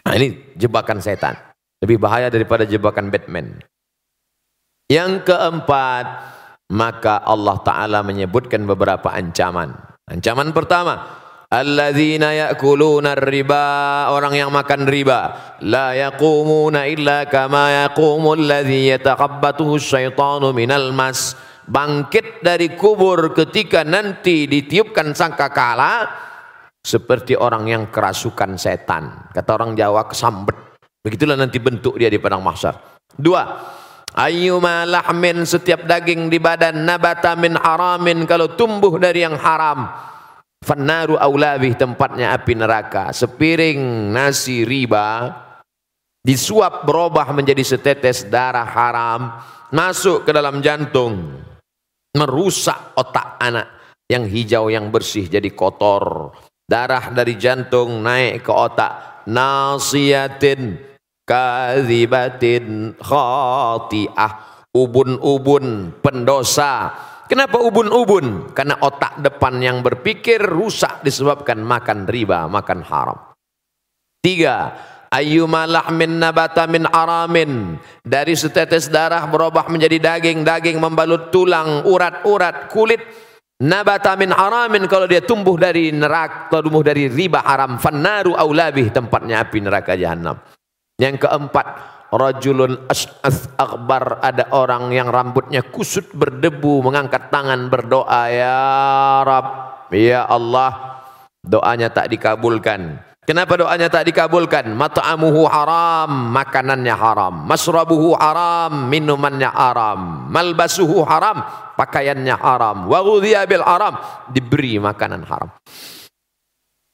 Nah 0.03 0.13
ini 0.17 0.57
jebakan 0.57 0.99
setan. 0.99 1.37
Lebih 1.79 1.97
bahaya 2.01 2.27
daripada 2.27 2.67
jebakan 2.67 3.07
Batman. 3.07 3.61
Yang 4.89 5.29
keempat, 5.29 6.05
maka 6.73 7.21
Allah 7.21 7.61
Ta'ala 7.61 8.01
menyebutkan 8.01 8.65
beberapa 8.65 9.13
ancaman. 9.13 9.69
Ancaman 10.09 10.49
pertama, 10.49 11.19
Alladzina 11.49 12.29
ya'kuluna 12.29 13.17
riba 13.17 13.65
Orang 14.13 14.37
yang 14.37 14.53
makan 14.53 14.85
riba. 14.85 15.33
La 15.65 15.97
yaqumuna 15.97 16.85
illa 16.85 17.25
kama 17.25 17.89
yaqumu 17.89 18.37
alladhi 18.37 18.93
yataqabbatuhu 18.93 19.81
syaitanu 19.81 20.53
minal 20.53 20.93
mas. 20.93 21.33
Bangkit 21.69 22.41
dari 22.45 22.73
kubur 22.73 23.33
ketika 23.33 23.85
nanti 23.85 24.49
ditiupkan 24.49 25.13
sangka 25.13 25.49
kala 25.49 26.05
Seperti 26.81 27.33
orang 27.37 27.65
yang 27.69 27.83
kerasukan 27.89 28.57
setan. 28.57 29.29
Kata 29.33 29.49
orang 29.53 29.73
Jawa 29.73 30.05
kesambet. 30.05 30.57
Begitulah 31.01 31.37
nanti 31.37 31.57
bentuk 31.57 31.97
dia 31.97 32.09
di 32.09 32.21
padang 32.21 32.41
mahsyar. 32.41 32.77
Dua 33.13 33.41
Ayyuma 34.19 34.83
lahmin 34.83 35.47
setiap 35.47 35.87
daging 35.87 36.27
di 36.27 36.43
badan 36.43 36.83
nabata 36.83 37.39
min 37.39 37.55
haramin 37.55 38.27
kalau 38.27 38.51
tumbuh 38.51 38.99
dari 38.99 39.23
yang 39.23 39.39
haram. 39.39 39.87
Fannaru 40.59 41.15
aulabih 41.15 41.79
tempatnya 41.79 42.35
api 42.35 42.51
neraka. 42.51 43.15
Sepiring 43.15 44.11
nasi 44.11 44.67
riba 44.67 45.31
disuap 46.19 46.83
berubah 46.83 47.31
menjadi 47.31 47.63
setetes 47.63 48.27
darah 48.27 48.67
haram 48.67 49.39
masuk 49.71 50.27
ke 50.27 50.31
dalam 50.35 50.59
jantung 50.59 51.39
merusak 52.11 52.99
otak 52.99 53.39
anak 53.39 53.95
yang 54.11 54.27
hijau 54.27 54.67
yang 54.67 54.91
bersih 54.91 55.31
jadi 55.31 55.47
kotor 55.55 56.35
darah 56.67 57.13
dari 57.15 57.39
jantung 57.39 58.03
naik 58.03 58.43
ke 58.43 58.51
otak 58.51 59.23
nasiyatin 59.31 60.88
kadzibatin 61.29 62.97
khati'ah. 62.97 64.49
Ubun-ubun 64.69 65.97
pendosa. 66.01 66.93
Kenapa 67.29 67.61
ubun-ubun? 67.61 68.53
Karena 68.53 68.77
otak 68.81 69.21
depan 69.21 69.61
yang 69.61 69.85
berpikir 69.85 70.41
rusak 70.41 71.05
disebabkan 71.05 71.61
makan 71.61 72.09
riba 72.09 72.49
makan 72.49 72.81
haram. 72.85 73.17
Tiga 74.21 74.73
ayyuma 75.09 75.65
lahmin 75.65 76.21
nabata 76.21 76.69
min 76.69 76.85
aramin. 76.85 77.81
Dari 78.05 78.33
setetes 78.37 78.89
darah 78.89 79.25
berubah 79.25 79.69
menjadi 79.69 79.97
daging 79.97 80.45
daging 80.45 80.77
membalut 80.77 81.33
tulang 81.33 81.85
urat-urat 81.85 82.69
kulit. 82.69 83.01
Nabata 83.61 84.13
min 84.17 84.29
aramin 84.33 84.85
kalau 84.85 85.09
dia 85.09 85.25
tumbuh 85.25 85.57
dari 85.57 85.89
neraka 85.89 86.61
tumbuh 86.61 86.85
dari 86.85 87.09
riba 87.09 87.41
haram. 87.41 87.81
Fannaru 87.81 88.37
aulabih 88.37 88.93
tempatnya 88.93 89.41
api 89.41 89.57
neraka 89.65 89.97
jahanam 89.97 90.37
yang 90.99 91.15
keempat, 91.15 91.67
rajulun 92.11 92.85
as'ath 92.91 93.55
akbar 93.55 94.19
ada 94.19 94.51
orang 94.51 94.91
yang 94.91 95.07
rambutnya 95.07 95.63
kusut 95.63 96.11
berdebu 96.11 96.83
mengangkat 96.83 97.31
tangan 97.31 97.71
berdoa 97.71 98.27
ya 98.27 98.59
Rab, 99.23 99.47
ya 99.95 100.27
Allah. 100.27 100.99
Doanya 101.39 101.87
tak 101.87 102.11
dikabulkan. 102.11 102.99
Kenapa 103.23 103.55
doanya 103.55 103.87
tak 103.87 104.09
dikabulkan? 104.09 104.75
Mat'amuhu 104.75 105.47
haram, 105.47 106.33
makanannya 106.33 106.91
haram. 106.97 107.45
Masrabuhu 107.47 108.17
haram, 108.17 108.89
minumannya 108.89 109.47
haram. 109.47 110.27
Malbasuhu 110.33 111.05
haram, 111.05 111.45
pakaiannya 111.79 112.35
haram. 112.35 112.89
Wa 112.91 112.99
bil 113.47 113.63
haram, 113.63 114.01
diberi 114.33 114.81
makanan 114.81 115.23
haram. 115.29 115.53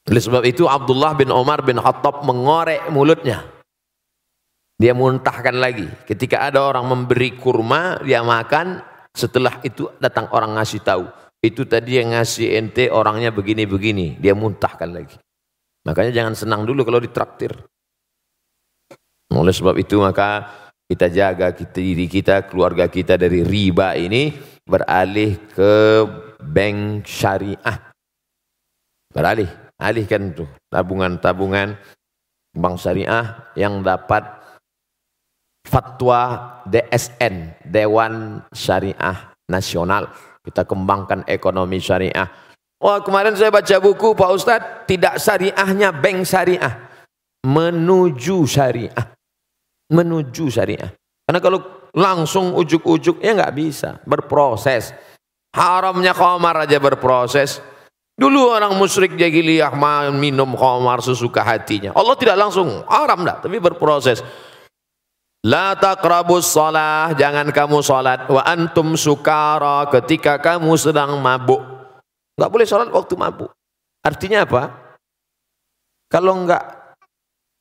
Oleh 0.06 0.22
sebab 0.22 0.44
itu 0.46 0.70
Abdullah 0.70 1.18
bin 1.18 1.34
Umar 1.34 1.66
bin 1.66 1.82
Khattab 1.82 2.22
mengorek 2.22 2.86
mulutnya. 2.94 3.55
Dia 4.76 4.92
muntahkan 4.92 5.56
lagi. 5.56 5.88
Ketika 6.04 6.52
ada 6.52 6.60
orang 6.60 6.84
memberi 6.88 7.36
kurma, 7.40 8.04
dia 8.04 8.20
makan. 8.20 8.84
Setelah 9.16 9.64
itu 9.64 9.88
datang 10.04 10.28
orang 10.36 10.60
ngasih 10.60 10.84
tahu. 10.84 11.08
Itu 11.40 11.64
tadi 11.64 12.04
yang 12.04 12.12
ngasih 12.12 12.60
ente 12.60 12.92
orangnya 12.92 13.32
begini-begini. 13.32 14.20
Dia 14.20 14.36
muntahkan 14.36 14.92
lagi. 14.92 15.16
Makanya 15.88 16.12
jangan 16.12 16.36
senang 16.36 16.62
dulu 16.68 16.84
kalau 16.84 17.00
ditraktir. 17.00 17.56
Oleh 19.32 19.56
sebab 19.56 19.80
itu 19.80 19.96
maka 20.02 20.52
kita 20.86 21.08
jaga 21.08 21.56
kita, 21.56 21.80
diri 21.80 22.06
kita, 22.12 22.46
keluarga 22.46 22.92
kita 22.92 23.16
dari 23.16 23.42
riba 23.42 23.96
ini 23.96 24.36
beralih 24.68 25.38
ke 25.54 25.74
bank 26.42 27.06
syariah. 27.08 27.78
Beralih, 29.14 29.48
alihkan 29.80 30.36
tuh 30.36 30.50
tabungan-tabungan 30.68 31.78
bank 32.52 32.76
syariah 32.76 33.54
yang 33.56 33.80
dapat 33.80 34.35
fatwa 35.66 36.62
DSN 36.70 37.66
Dewan 37.66 38.46
Syariah 38.54 39.34
Nasional. 39.50 40.14
Kita 40.46 40.62
kembangkan 40.64 41.26
ekonomi 41.26 41.82
syariah. 41.82 42.30
Wah 42.78 43.02
kemarin 43.02 43.34
saya 43.34 43.50
baca 43.50 43.82
buku 43.82 44.14
Pak 44.14 44.30
Ustadz 44.30 44.72
tidak 44.86 45.18
syariahnya 45.18 45.90
bank 45.90 46.22
syariah. 46.22 46.74
Menuju 47.42 48.46
syariah. 48.46 49.06
Menuju 49.90 50.46
syariah. 50.54 50.94
Karena 51.26 51.42
kalau 51.42 51.90
langsung 51.98 52.54
ujuk-ujuk 52.54 53.26
ya 53.26 53.34
nggak 53.34 53.56
bisa. 53.58 53.98
Berproses. 54.06 54.94
Haramnya 55.50 56.14
khamar 56.14 56.70
aja 56.70 56.78
berproses. 56.78 57.58
Dulu 58.16 58.56
orang 58.56 58.72
musyrik 58.80 59.18
jahiliyah 59.20 59.76
minum 60.14 60.56
khamar 60.56 61.04
sesuka 61.04 61.44
hatinya. 61.44 61.92
Allah 61.98 62.16
tidak 62.16 62.38
langsung 62.40 62.86
haram 62.88 63.28
dah, 63.28 63.44
tapi 63.44 63.60
berproses. 63.60 64.24
La 65.46 65.78
taqrabus 65.78 66.50
salah, 66.50 67.14
jangan 67.14 67.54
kamu 67.54 67.86
salat 67.86 68.26
wa 68.26 68.42
antum 68.42 68.98
sukara 68.98 69.86
ketika 69.94 70.42
kamu 70.42 70.74
sedang 70.74 71.22
mabuk. 71.22 71.62
Enggak 72.34 72.50
boleh 72.50 72.66
salat 72.66 72.90
waktu 72.90 73.14
mabuk. 73.14 73.54
Artinya 74.02 74.42
apa? 74.42 74.74
Kalau 76.10 76.34
enggak 76.34 76.66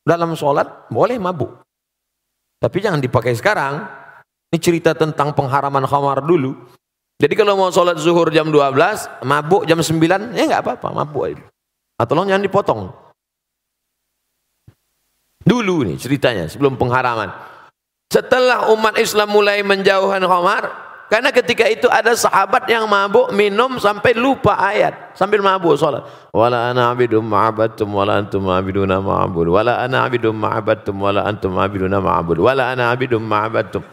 dalam 0.01 0.33
salat 0.33 0.89
boleh 0.89 1.21
mabuk. 1.21 1.61
Tapi 2.57 2.81
jangan 2.81 3.05
dipakai 3.05 3.37
sekarang. 3.37 3.85
Ini 4.49 4.57
cerita 4.57 4.97
tentang 4.97 5.37
pengharaman 5.37 5.85
khamar 5.85 6.25
dulu. 6.25 6.57
Jadi 7.21 7.35
kalau 7.37 7.61
mau 7.61 7.69
sholat 7.69 8.01
zuhur 8.01 8.33
jam 8.33 8.49
12, 8.49 9.29
mabuk 9.29 9.69
jam 9.69 9.77
9, 9.77 10.33
ya 10.33 10.49
enggak 10.49 10.65
apa-apa, 10.65 10.89
mabuk 11.05 11.23
aja. 11.29 11.45
Atau 12.01 12.17
jangan 12.25 12.41
dipotong. 12.41 12.81
Dulu 15.45 15.85
nih 15.85 16.01
ceritanya 16.01 16.49
sebelum 16.49 16.81
pengharaman. 16.81 17.54
Setelah 18.15 18.71
umat 18.71 18.95
Islam 18.95 19.27
mulai 19.35 19.67
menjauhkan 19.67 20.23
khamar, 20.23 20.65
Karena 21.05 21.29
ketika 21.31 21.69
itu 21.69 21.85
ada 21.93 22.17
sahabat 22.17 22.65
yang 22.65 22.89
mabuk 22.89 23.29
minum 23.37 23.77
sampai 23.77 24.17
lupa 24.17 24.57
ayat 24.57 25.13
sambil 25.13 25.45
mabuk 25.45 25.77
salat. 25.77 26.01
Wala 26.33 26.73
ana 26.73 26.91
abidum 26.91 27.23
ma'abadtum 27.23 27.87
wala 27.93 28.19
antum 28.19 28.49
ma'abiduna 28.49 29.05
ma'abud. 29.05 29.53
Wala 29.53 29.85
ana 29.85 30.09
abidum 30.09 30.33
ma'abadtum 30.33 30.97
wala 30.97 31.29
antum 31.29 31.55
ma'abiduna 31.55 32.01
ma'abud. 32.01 32.41
Wala 32.41 32.73
ana 32.73 32.89
abidum 32.89 33.21
ma'abadtum. 33.21 33.85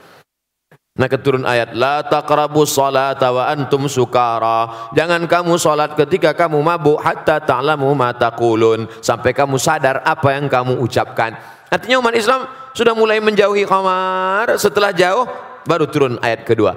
Nah 0.98 1.08
keturun 1.12 1.44
ayat 1.44 1.76
la 1.76 2.02
taqrabu 2.08 2.64
salata 2.64 3.28
wa 3.30 3.44
antum 3.52 3.92
sukara. 3.92 4.90
Jangan 4.96 5.28
kamu 5.28 5.60
salat 5.60 5.94
ketika 6.00 6.32
kamu 6.32 6.64
mabuk 6.64 6.96
hatta 7.06 7.44
ta'lamu 7.44 7.92
ma 7.92 8.16
taqulun 8.16 8.88
sampai 9.04 9.36
kamu 9.36 9.60
sadar 9.60 10.00
apa 10.08 10.32
yang 10.32 10.48
kamu 10.48 10.80
ucapkan. 10.80 11.36
Artinya 11.72 12.04
umat 12.04 12.12
Islam 12.20 12.52
sudah 12.76 12.92
mulai 12.92 13.24
menjauhi 13.24 13.64
khamar, 13.64 14.60
setelah 14.60 14.92
jauh 14.92 15.24
baru 15.64 15.88
turun 15.88 16.20
ayat 16.20 16.44
kedua. 16.44 16.76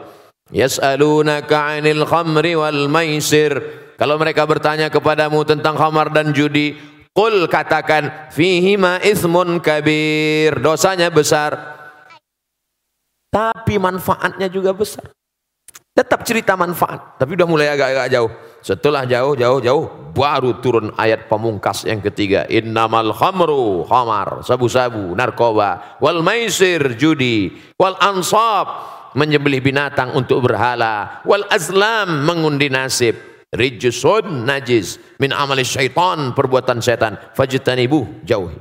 Yas'alunaka 0.54 1.74
'anil 1.74 2.06
khamri 2.06 2.54
wal 2.54 2.86
maisir. 2.86 3.58
Kalau 3.98 4.14
mereka 4.22 4.46
bertanya 4.46 4.86
kepadamu 4.94 5.42
tentang 5.42 5.74
khamar 5.74 6.14
dan 6.14 6.30
judi, 6.30 6.78
qul 7.10 7.50
katakan 7.50 8.30
fihi 8.30 8.78
ma 8.78 9.02
ismun 9.02 9.58
kabir. 9.58 10.62
Dosanya 10.62 11.10
besar. 11.10 11.58
Tapi 13.34 13.82
manfaatnya 13.82 14.46
juga 14.46 14.70
besar. 14.70 15.10
Tetap 15.94 16.26
cerita 16.26 16.58
manfaat, 16.58 17.22
tapi 17.22 17.38
udah 17.38 17.46
mulai 17.46 17.70
agak-agak 17.70 18.10
jauh. 18.10 18.30
Setelah 18.58 19.06
jauh, 19.06 19.38
jauh, 19.38 19.62
jauh, 19.62 19.84
baru 20.10 20.58
turun 20.58 20.90
ayat 20.98 21.30
pemungkas 21.30 21.86
yang 21.86 22.02
ketiga. 22.02 22.50
Innamal 22.50 23.14
khamru, 23.14 23.86
khamar, 23.86 24.42
sabu-sabu, 24.42 25.14
narkoba, 25.14 25.94
wal 26.02 26.18
maisir, 26.26 26.98
judi, 26.98 27.54
wal 27.78 27.94
ansab, 28.02 28.66
menyembelih 29.14 29.62
binatang 29.62 30.18
untuk 30.18 30.42
berhala 30.42 31.22
wal 31.22 31.46
azlam 31.46 32.26
mengundi 32.26 32.66
nasib. 32.66 33.14
Rijusun 33.54 34.42
najis 34.42 34.98
min 35.22 35.30
amali 35.30 35.62
syaitan 35.62 36.34
perbuatan 36.34 36.82
setan. 36.82 37.14
Fajtanibu 37.38 38.26
jauhi. 38.26 38.58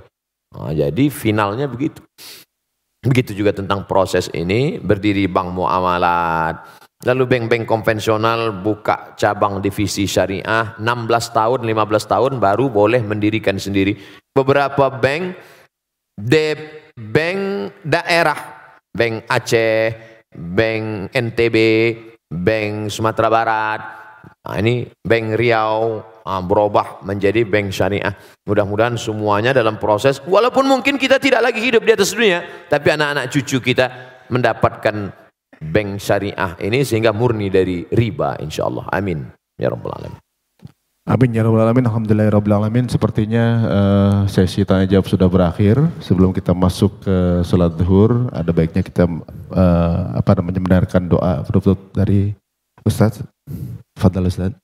Nah, 0.53 0.69
jadi 0.69 1.09
finalnya 1.09 1.65
begitu. 1.65 2.05
Begitu 3.01 3.33
juga 3.33 3.57
tentang 3.57 3.89
proses 3.89 4.29
ini 4.37 4.77
berdiri 4.77 5.25
bank 5.25 5.49
muamalat 5.49 6.82
lalu 7.03 7.23
bank-bank 7.27 7.67
konvensional 7.67 8.51
buka 8.63 9.15
cabang 9.19 9.59
divisi 9.59 10.07
syariah 10.07 10.75
16 10.79 10.83
tahun 11.35 11.59
15 11.67 12.11
tahun 12.11 12.31
baru 12.39 12.71
boleh 12.71 13.03
mendirikan 13.03 13.59
sendiri 13.59 13.95
beberapa 14.31 14.87
bank 14.87 15.35
de 16.15 16.55
bank 16.95 17.39
daerah 17.83 18.39
bank 18.93 19.25
Aceh 19.27 20.13
Bank 20.33 21.13
NTB, 21.13 21.57
Bank 22.33 22.89
Sumatera 22.89 23.29
Barat, 23.29 23.81
nah, 24.41 24.57
ini 24.57 24.89
Bank 24.89 25.37
Riau 25.37 26.01
nah, 26.25 26.41
berubah 26.41 27.05
menjadi 27.05 27.45
bank 27.45 27.69
syariah. 27.69 28.13
Mudah-mudahan 28.49 28.97
semuanya 28.97 29.53
dalam 29.53 29.77
proses, 29.77 30.17
walaupun 30.25 30.65
mungkin 30.65 30.97
kita 30.97 31.21
tidak 31.21 31.45
lagi 31.45 31.61
hidup 31.61 31.85
di 31.85 31.93
atas 31.93 32.17
dunia, 32.17 32.41
tapi 32.65 32.89
anak-anak 32.89 33.29
cucu 33.29 33.61
kita 33.61 33.85
mendapatkan 34.33 35.22
bank 35.63 36.03
syariah 36.03 36.59
ini 36.59 36.83
sehingga 36.83 37.15
murni 37.15 37.47
dari 37.47 37.87
riba 37.87 38.35
insya 38.43 38.67
Allah. 38.67 38.83
Amin. 38.91 39.23
Ya 39.55 39.71
Rabbal 39.71 39.95
Alamin. 39.95 40.19
Amin 41.03 41.35
ya 41.35 41.43
rabbal 41.43 41.67
alamin. 41.67 41.83
Alhamdulillah 41.83 42.31
ya 42.31 42.33
rabbal 42.39 42.63
alamin. 42.63 42.87
Sepertinya 42.87 43.43
uh, 43.67 44.23
sesi 44.31 44.63
tanya 44.63 44.87
jawab 44.87 45.03
sudah 45.03 45.27
berakhir. 45.27 45.75
Sebelum 45.99 46.31
kita 46.31 46.55
masuk 46.55 47.03
ke 47.03 47.43
salat 47.43 47.75
zuhur, 47.75 48.31
ada 48.31 48.55
baiknya 48.55 48.79
kita 48.79 49.03
uh, 49.51 49.99
apa 50.15 50.31
namanya 50.39 50.63
mendengarkan 50.63 51.11
doa 51.11 51.43
penutup 51.43 51.91
dari 51.91 52.31
Ustaz. 52.87 53.19
Fadal 53.99 54.31
Ustaz. 54.31 54.55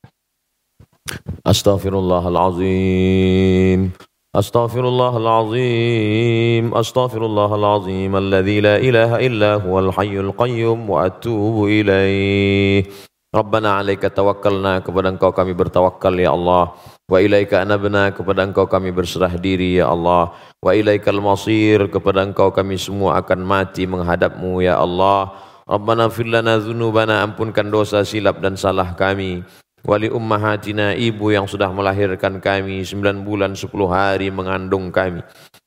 Astaghfirullahalazim. 1.44 3.92
Astaghfirullahalazim. 4.30 6.70
Astaghfirullahalazim. 6.70 8.14
Alladzi 8.14 8.62
la 8.62 8.78
ilaha 8.78 9.18
illa 9.26 9.58
huwal 9.58 9.90
hayyul 9.90 10.38
qayyum 10.38 10.86
wa 10.86 11.10
atubu 11.10 11.66
ilaih. 11.66 12.86
Rabbana 13.34 13.82
alaika 13.82 14.14
tawakkalna 14.14 14.86
kepada 14.86 15.10
engkau 15.10 15.34
kami 15.34 15.58
bertawakal 15.58 16.14
ya 16.14 16.30
Allah 16.34 16.74
wa 17.10 17.18
ilaika 17.18 17.66
anabna 17.66 18.14
kepada 18.14 18.46
engkau 18.46 18.70
kami 18.70 18.94
berserah 18.94 19.34
diri 19.34 19.82
ya 19.82 19.90
Allah 19.94 20.34
wa 20.62 20.72
ilaikal 20.74 21.22
masir 21.22 21.90
kepada 21.94 22.26
engkau 22.26 22.50
kami 22.50 22.82
semua 22.82 23.22
akan 23.22 23.46
mati 23.46 23.86
menghadapmu 23.86 24.66
ya 24.66 24.82
Allah 24.82 25.30
Rabbana 25.70 26.10
fir 26.10 26.26
lana 26.26 26.58
dzunubana 26.58 27.22
ampunkan 27.22 27.70
dosa 27.70 28.02
silap 28.02 28.42
dan 28.42 28.58
salah 28.58 28.98
kami 28.98 29.46
wali 29.86 30.12
ummahatina 30.12 30.96
ibu 30.96 31.32
yang 31.32 31.48
sudah 31.48 31.70
melahirkan 31.72 32.40
kami 32.42 32.84
9 32.84 33.24
bulan 33.24 33.56
10 33.56 33.70
hari 33.90 34.28
mengandung 34.32 34.92
kami 34.92 35.24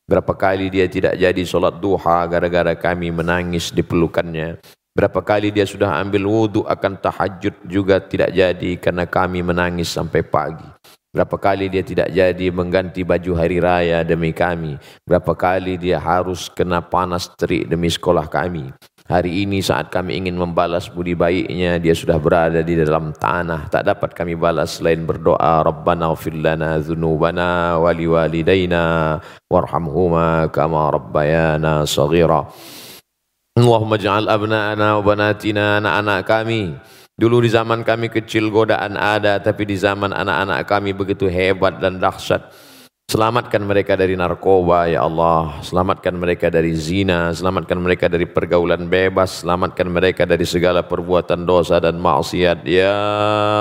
berapa 0.09 0.33
kali 0.35 0.69
dia 0.69 0.89
tidak 0.91 1.17
jadi 1.17 1.43
solat 1.47 1.79
duha 1.79 2.27
gara-gara 2.29 2.73
kami 2.77 3.13
menangis 3.15 3.73
di 3.73 3.81
pelukannya 3.81 4.61
Berapa 4.93 5.25
kali 5.25 5.49
dia 5.49 5.65
sudah 5.65 6.05
ambil 6.05 6.29
wudhu 6.29 6.69
akan 6.69 7.01
tahajud 7.01 7.65
juga 7.65 7.97
tidak 7.97 8.29
jadi 8.29 8.77
karena 8.77 9.09
kami 9.09 9.41
menangis 9.41 9.89
sampai 9.89 10.21
pagi. 10.21 10.69
Berapa 11.17 11.41
kali 11.41 11.73
dia 11.73 11.81
tidak 11.81 12.13
jadi 12.13 12.53
mengganti 12.53 13.01
baju 13.01 13.33
hari 13.33 13.57
raya 13.57 14.05
demi 14.05 14.37
kami. 14.37 14.77
Berapa 15.09 15.33
kali 15.33 15.81
dia 15.81 15.97
harus 15.97 16.53
kena 16.53 16.85
panas 16.85 17.25
terik 17.41 17.73
demi 17.73 17.89
sekolah 17.89 18.29
kami. 18.29 18.69
Hari 19.03 19.43
ini 19.43 19.59
saat 19.59 19.91
kami 19.91 20.15
ingin 20.15 20.39
membalas 20.39 20.87
budi 20.87 21.19
baiknya, 21.19 21.83
dia 21.83 21.91
sudah 21.91 22.23
berada 22.23 22.63
di 22.63 22.79
dalam 22.79 23.11
tanah. 23.11 23.67
Tak 23.67 23.83
dapat 23.83 24.15
kami 24.15 24.39
balas 24.39 24.79
selain 24.79 25.03
berdoa, 25.03 25.67
Rabbana 25.67 26.15
ufir 26.15 26.39
lana 26.39 26.79
wali 27.83 28.07
walidayna 28.07 29.19
warhamhuma 29.51 30.47
kama 30.55 30.95
rabbayana 30.95 31.83
saghira. 31.83 32.47
Allahumma 33.59 33.99
ja'al 33.99 34.31
abna'ana 34.31 34.97
wa 34.97 35.03
banatina 35.03 35.83
anak-anak 35.83 36.21
kami. 36.23 36.63
Dulu 37.19 37.43
di 37.43 37.51
zaman 37.51 37.83
kami 37.83 38.07
kecil 38.07 38.55
godaan 38.55 38.95
ada, 38.95 39.43
tapi 39.43 39.67
di 39.67 39.77
zaman 39.77 40.15
anak-anak 40.15 40.63
kami 40.65 40.95
begitu 40.95 41.27
hebat 41.27 41.83
dan 41.83 41.99
dahsyat. 41.99 42.49
Selamatkan 43.13 43.61
mereka 43.61 43.93
dari 43.93 44.17
narkoba, 44.17 44.89
ya 44.89 45.05
Allah. 45.05 45.61
Selamatkan 45.61 46.17
mereka 46.17 46.49
dari 46.49 46.73
zina. 46.73 47.29
Selamatkan 47.37 47.77
mereka 47.77 48.09
dari 48.09 48.25
pergaulan 48.25 48.89
bebas. 48.89 49.45
Selamatkan 49.45 49.85
mereka 49.93 50.25
dari 50.25 50.49
segala 50.49 50.81
perbuatan 50.81 51.45
dosa 51.45 51.77
dan 51.77 52.01
maksiat. 52.01 52.65
Ya 52.65 52.97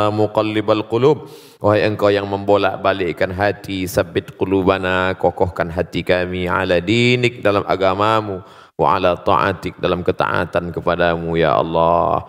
muqallibal 0.08 0.88
qulub. 0.88 1.28
Wahai 1.60 1.84
engkau 1.84 2.08
yang 2.08 2.32
membolak 2.32 2.80
balikkan 2.80 3.36
hati. 3.36 3.92
Sabit 3.92 4.40
qulubana. 4.40 5.20
Kokohkan 5.20 5.68
hati 5.68 6.08
kami 6.08 6.48
ala 6.48 6.80
dinik 6.80 7.44
dalam 7.44 7.68
agamamu 7.68 8.40
wa 8.80 8.88
ala 8.96 9.20
ta'atik 9.20 9.84
dalam 9.84 10.00
ketaatan 10.00 10.72
kepadamu 10.72 11.36
ya 11.36 11.60
Allah. 11.60 12.24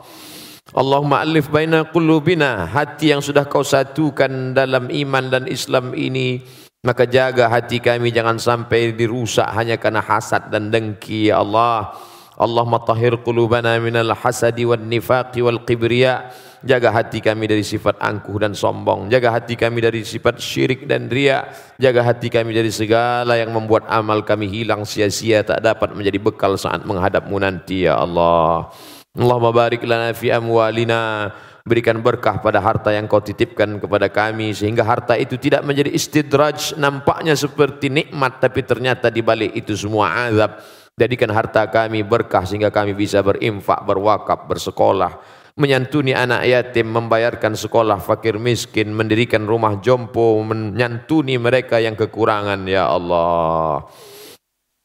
Allahumma 0.74 1.22
alif 1.22 1.46
baina 1.52 1.86
qulubina 1.86 2.66
hati 2.66 3.14
yang 3.14 3.22
sudah 3.22 3.46
kau 3.46 3.62
satukan 3.62 4.58
dalam 4.58 4.90
iman 4.90 5.30
dan 5.30 5.44
Islam 5.46 5.94
ini 5.94 6.61
maka 6.82 7.06
jaga 7.06 7.46
hati 7.46 7.78
kami 7.78 8.10
jangan 8.10 8.42
sampai 8.42 8.90
dirusak 8.90 9.46
hanya 9.54 9.78
karena 9.78 10.02
hasad 10.02 10.50
dan 10.50 10.66
dengki 10.66 11.30
ya 11.30 11.38
Allah. 11.38 11.94
Allahumma 12.34 12.82
tahhir 12.82 13.22
qulubana 13.22 13.78
minal 13.78 14.10
hasadi 14.18 14.66
wan 14.66 14.90
nifaqi 14.90 15.46
wal 15.46 15.62
kibriya. 15.62 16.34
Jaga 16.66 16.90
hati 16.90 17.22
kami 17.22 17.46
dari 17.46 17.62
sifat 17.62 18.02
angkuh 18.02 18.34
dan 18.42 18.54
sombong. 18.58 19.06
Jaga 19.06 19.30
hati 19.30 19.54
kami 19.54 19.78
dari 19.78 20.02
sifat 20.02 20.42
syirik 20.42 20.90
dan 20.90 21.06
ria. 21.06 21.54
Jaga 21.78 22.02
hati 22.02 22.26
kami 22.26 22.50
dari 22.50 22.74
segala 22.74 23.38
yang 23.38 23.54
membuat 23.54 23.86
amal 23.86 24.26
kami 24.26 24.50
hilang 24.50 24.82
sia-sia 24.82 25.46
tak 25.46 25.62
dapat 25.62 25.94
menjadi 25.94 26.18
bekal 26.18 26.58
saat 26.58 26.82
menghadapmu 26.82 27.38
nanti 27.38 27.86
ya 27.86 27.98
Allah. 28.02 28.74
Allahumma 29.14 29.54
barik 29.54 29.86
lana 29.86 30.10
fi 30.10 30.34
amwalina. 30.34 31.30
Berikan 31.62 32.02
berkah 32.02 32.42
pada 32.42 32.58
harta 32.58 32.90
yang 32.90 33.06
kau 33.06 33.22
titipkan 33.22 33.78
kepada 33.78 34.10
kami 34.10 34.50
sehingga 34.50 34.82
harta 34.82 35.14
itu 35.14 35.38
tidak 35.38 35.62
menjadi 35.62 35.94
istidraj 35.94 36.74
nampaknya 36.74 37.38
seperti 37.38 37.86
nikmat 37.86 38.42
tapi 38.42 38.66
ternyata 38.66 39.14
di 39.14 39.22
balik 39.22 39.54
itu 39.54 39.78
semua 39.78 40.26
azab. 40.26 40.58
Jadikan 40.98 41.30
harta 41.30 41.62
kami 41.70 42.02
berkah 42.02 42.42
sehingga 42.42 42.74
kami 42.74 42.98
bisa 42.98 43.22
berinfak, 43.22 43.78
berwakaf, 43.86 44.50
bersekolah, 44.50 45.22
menyantuni 45.54 46.12
anak 46.18 46.50
yatim, 46.50 46.90
membayarkan 46.90 47.54
sekolah 47.54 48.02
fakir 48.02 48.42
miskin, 48.42 48.90
mendirikan 48.90 49.46
rumah 49.46 49.78
jompo, 49.78 50.42
menyantuni 50.42 51.38
mereka 51.38 51.78
yang 51.78 51.94
kekurangan 51.94 52.66
ya 52.66 52.90
Allah. 52.90 53.86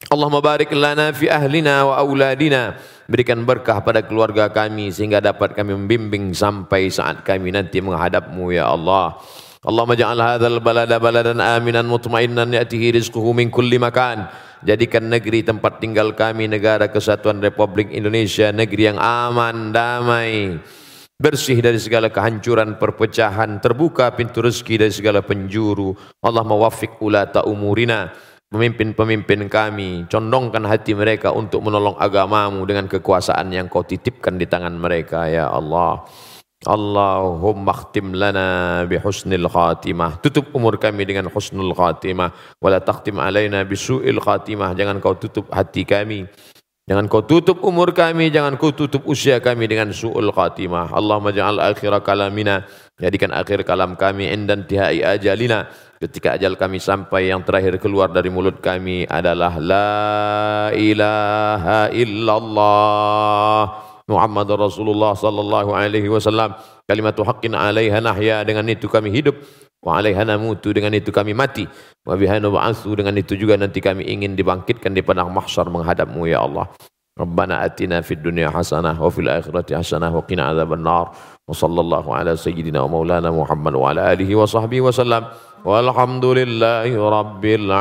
Allah 0.07 0.31
barik 0.39 0.71
lana 0.71 1.11
fi 1.11 1.27
ahlina 1.27 1.83
wa 1.83 1.99
auladina. 1.99 2.79
Berikan 3.11 3.43
berkah 3.43 3.83
pada 3.83 3.99
keluarga 4.03 4.47
kami 4.47 4.91
sehingga 4.91 5.19
dapat 5.19 5.51
kami 5.51 5.75
membimbing 5.75 6.31
sampai 6.31 6.87
saat 6.87 7.27
kami 7.27 7.51
nanti 7.51 7.83
menghadapmu 7.83 8.55
ya 8.55 8.71
Allah. 8.71 9.19
Allahumma 9.67 9.99
ja'al 9.99 10.19
hadzal 10.19 10.63
balada 10.63 10.95
baladan 10.95 11.43
aminan 11.43 11.83
mutmainnan 11.91 12.55
ya'tihi 12.55 12.95
rizquhu 12.95 13.35
min 13.35 13.51
kulli 13.51 13.75
makan. 13.75 14.31
Jadikan 14.63 15.11
negeri 15.11 15.43
tempat 15.43 15.83
tinggal 15.83 16.15
kami 16.15 16.47
negara 16.47 16.87
kesatuan 16.87 17.43
Republik 17.43 17.91
Indonesia 17.91 18.47
negeri 18.55 18.95
yang 18.95 18.99
aman, 18.99 19.75
damai, 19.75 20.55
bersih 21.19 21.59
dari 21.59 21.83
segala 21.83 22.07
kehancuran, 22.07 22.79
perpecahan, 22.79 23.59
terbuka 23.59 24.13
pintu 24.15 24.39
rezeki 24.39 24.87
dari 24.87 24.93
segala 24.95 25.19
penjuru. 25.19 25.93
Allah 26.23 26.47
mewafik 26.47 26.97
ulata 27.03 27.43
umurina, 27.43 28.13
pemimpin-pemimpin 28.47 29.51
kami, 29.51 30.07
condongkan 30.07 30.63
hati 30.63 30.95
mereka 30.95 31.35
untuk 31.35 31.59
menolong 31.63 31.99
agamamu 31.99 32.63
dengan 32.63 32.87
kekuasaan 32.87 33.51
yang 33.51 33.67
kau 33.67 33.83
titipkan 33.83 34.39
di 34.39 34.47
tangan 34.47 34.75
mereka, 34.75 35.27
ya 35.27 35.51
Allah. 35.51 36.07
Allahumma 36.65 37.69
khtim 37.69 38.17
lana 38.17 38.81
bihusnil 38.89 39.45
khatimah. 39.45 40.17
Tutup 40.25 40.49
umur 40.57 40.81
kami 40.81 41.05
dengan 41.05 41.29
husnul 41.29 41.77
khatimah. 41.77 42.33
Wala 42.57 42.81
takhtim 42.81 43.21
alaina 43.21 43.61
bisu'il 43.61 44.17
khatimah. 44.17 44.73
Jangan 44.73 44.97
kau 44.97 45.13
tutup 45.13 45.53
hati 45.53 45.85
kami. 45.85 46.25
Jangan 46.89 47.05
kau 47.13 47.21
tutup 47.21 47.61
umur 47.61 47.93
kami. 47.93 48.33
Jangan 48.33 48.57
kau 48.57 48.73
tutup 48.73 49.05
usia 49.05 49.37
kami 49.37 49.69
dengan 49.69 49.93
su'ul 49.93 50.33
khatimah. 50.33 50.97
Allahumma 50.97 51.29
ja'al 51.29 51.61
akhira 51.61 52.01
kalamina. 52.01 52.65
Jadikan 52.97 53.37
akhir 53.37 53.61
kalam 53.61 53.93
kami 53.93 54.25
indan 54.33 54.65
tihai 54.65 55.05
ajalina. 55.05 55.69
Ketika 55.97 56.37
ajal 56.37 56.53
kami 56.53 56.77
sampai 56.77 57.33
yang 57.33 57.41
terakhir 57.41 57.81
keluar 57.81 58.13
dari 58.13 58.29
mulut 58.29 58.61
kami 58.61 59.09
adalah 59.09 59.57
La 59.57 60.69
ilaha 60.77 61.89
illallah. 61.89 63.61
Muhammad 64.05 64.45
Rasulullah 64.53 65.17
sallallahu 65.17 65.73
alaihi 65.73 66.05
wasallam. 66.05 66.53
Kalimatu 66.85 67.25
haqqin 67.25 67.57
alaiha 67.57 67.97
nahya 67.97 68.45
dengan 68.45 68.69
itu 68.69 68.85
kami 68.85 69.09
hidup. 69.09 69.41
Wa 69.81 69.97
alaiha 69.97 70.21
namutu 70.21 70.69
dengan 70.69 70.93
itu 70.93 71.09
kami 71.09 71.33
mati. 71.33 71.65
Wa 72.05 72.13
biha 72.13 72.37
nub'atsu 72.45 72.93
dengan 72.93 73.17
itu 73.17 73.33
juga 73.33 73.57
nanti 73.57 73.81
kami 73.81 74.05
ingin 74.05 74.37
dibangkitkan 74.37 74.93
di 74.93 75.01
padang 75.01 75.33
mahsyar 75.33 75.65
menghadapmu 75.65 76.29
ya 76.29 76.45
Allah 76.45 76.69
Rabbana 77.17 77.65
atina 77.65 78.05
fid 78.05 78.21
dunya 78.21 78.53
hasanah 78.53 78.93
wa 78.93 79.09
fil 79.09 79.25
akhirati 79.25 79.73
hasanah 79.73 80.13
wa 80.13 80.21
qina 80.21 80.53
adzabannar. 80.53 81.17
Wa 81.49 81.55
sallallahu 81.55 82.13
ala 82.13 82.37
sayyidina 82.37 82.85
wa 82.85 83.01
maulana 83.01 83.33
Muhammad 83.33 83.73
wa 83.73 83.89
ala 83.89 84.13
alihi 84.13 84.37
wa 84.37 84.45
sahbihi 84.45 84.85
wa 84.85 84.93
sallam. 84.93 85.25
Walhamdulillahi 85.65 86.93
rabbil 86.93 87.73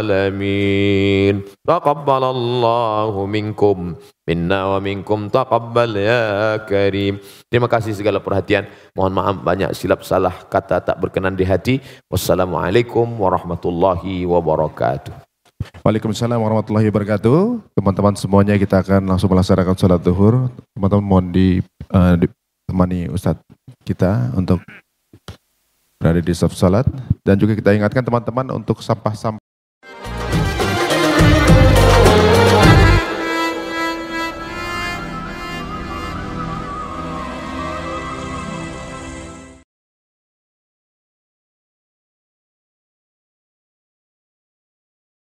alamin. 0.00 1.44
Taqabbalallahu 1.68 3.20
minkum. 3.28 4.00
Minna 4.26 4.80
ya 6.00 6.58
terima 7.52 7.68
kasih 7.68 7.92
segala 7.92 8.18
perhatian. 8.24 8.66
Mohon 8.96 9.12
maaf 9.12 9.36
banyak 9.44 9.70
silap 9.76 10.00
salah 10.02 10.32
kata 10.48 10.80
tak 10.80 10.96
berkenan 10.96 11.36
di 11.36 11.44
hati. 11.44 11.84
Wassalamualaikum 12.08 13.06
warahmatullahi 13.20 14.24
wabarakatuh 14.26 15.25
Waalaikumsalam 15.82 16.38
warahmatullahi 16.38 16.90
wabarakatuh. 16.90 17.62
Teman-teman 17.74 18.14
semuanya 18.18 18.54
kita 18.58 18.82
akan 18.82 19.06
langsung 19.06 19.30
melaksanakan 19.30 19.74
sholat 19.78 20.00
duhur. 20.02 20.50
Teman-teman 20.74 21.04
mohon 21.04 21.26
di, 21.30 21.62
uh, 21.94 22.14
ditemani 22.18 23.10
Ustadz 23.10 23.42
kita 23.86 24.34
untuk 24.34 24.62
berada 25.96 26.20
di 26.20 26.34
saf 26.36 26.52
salat 26.52 26.84
dan 27.24 27.40
juga 27.40 27.56
kita 27.56 27.72
ingatkan 27.72 28.04
teman-teman 28.04 28.52
untuk 28.52 28.84
sampah-sampah 28.84 29.45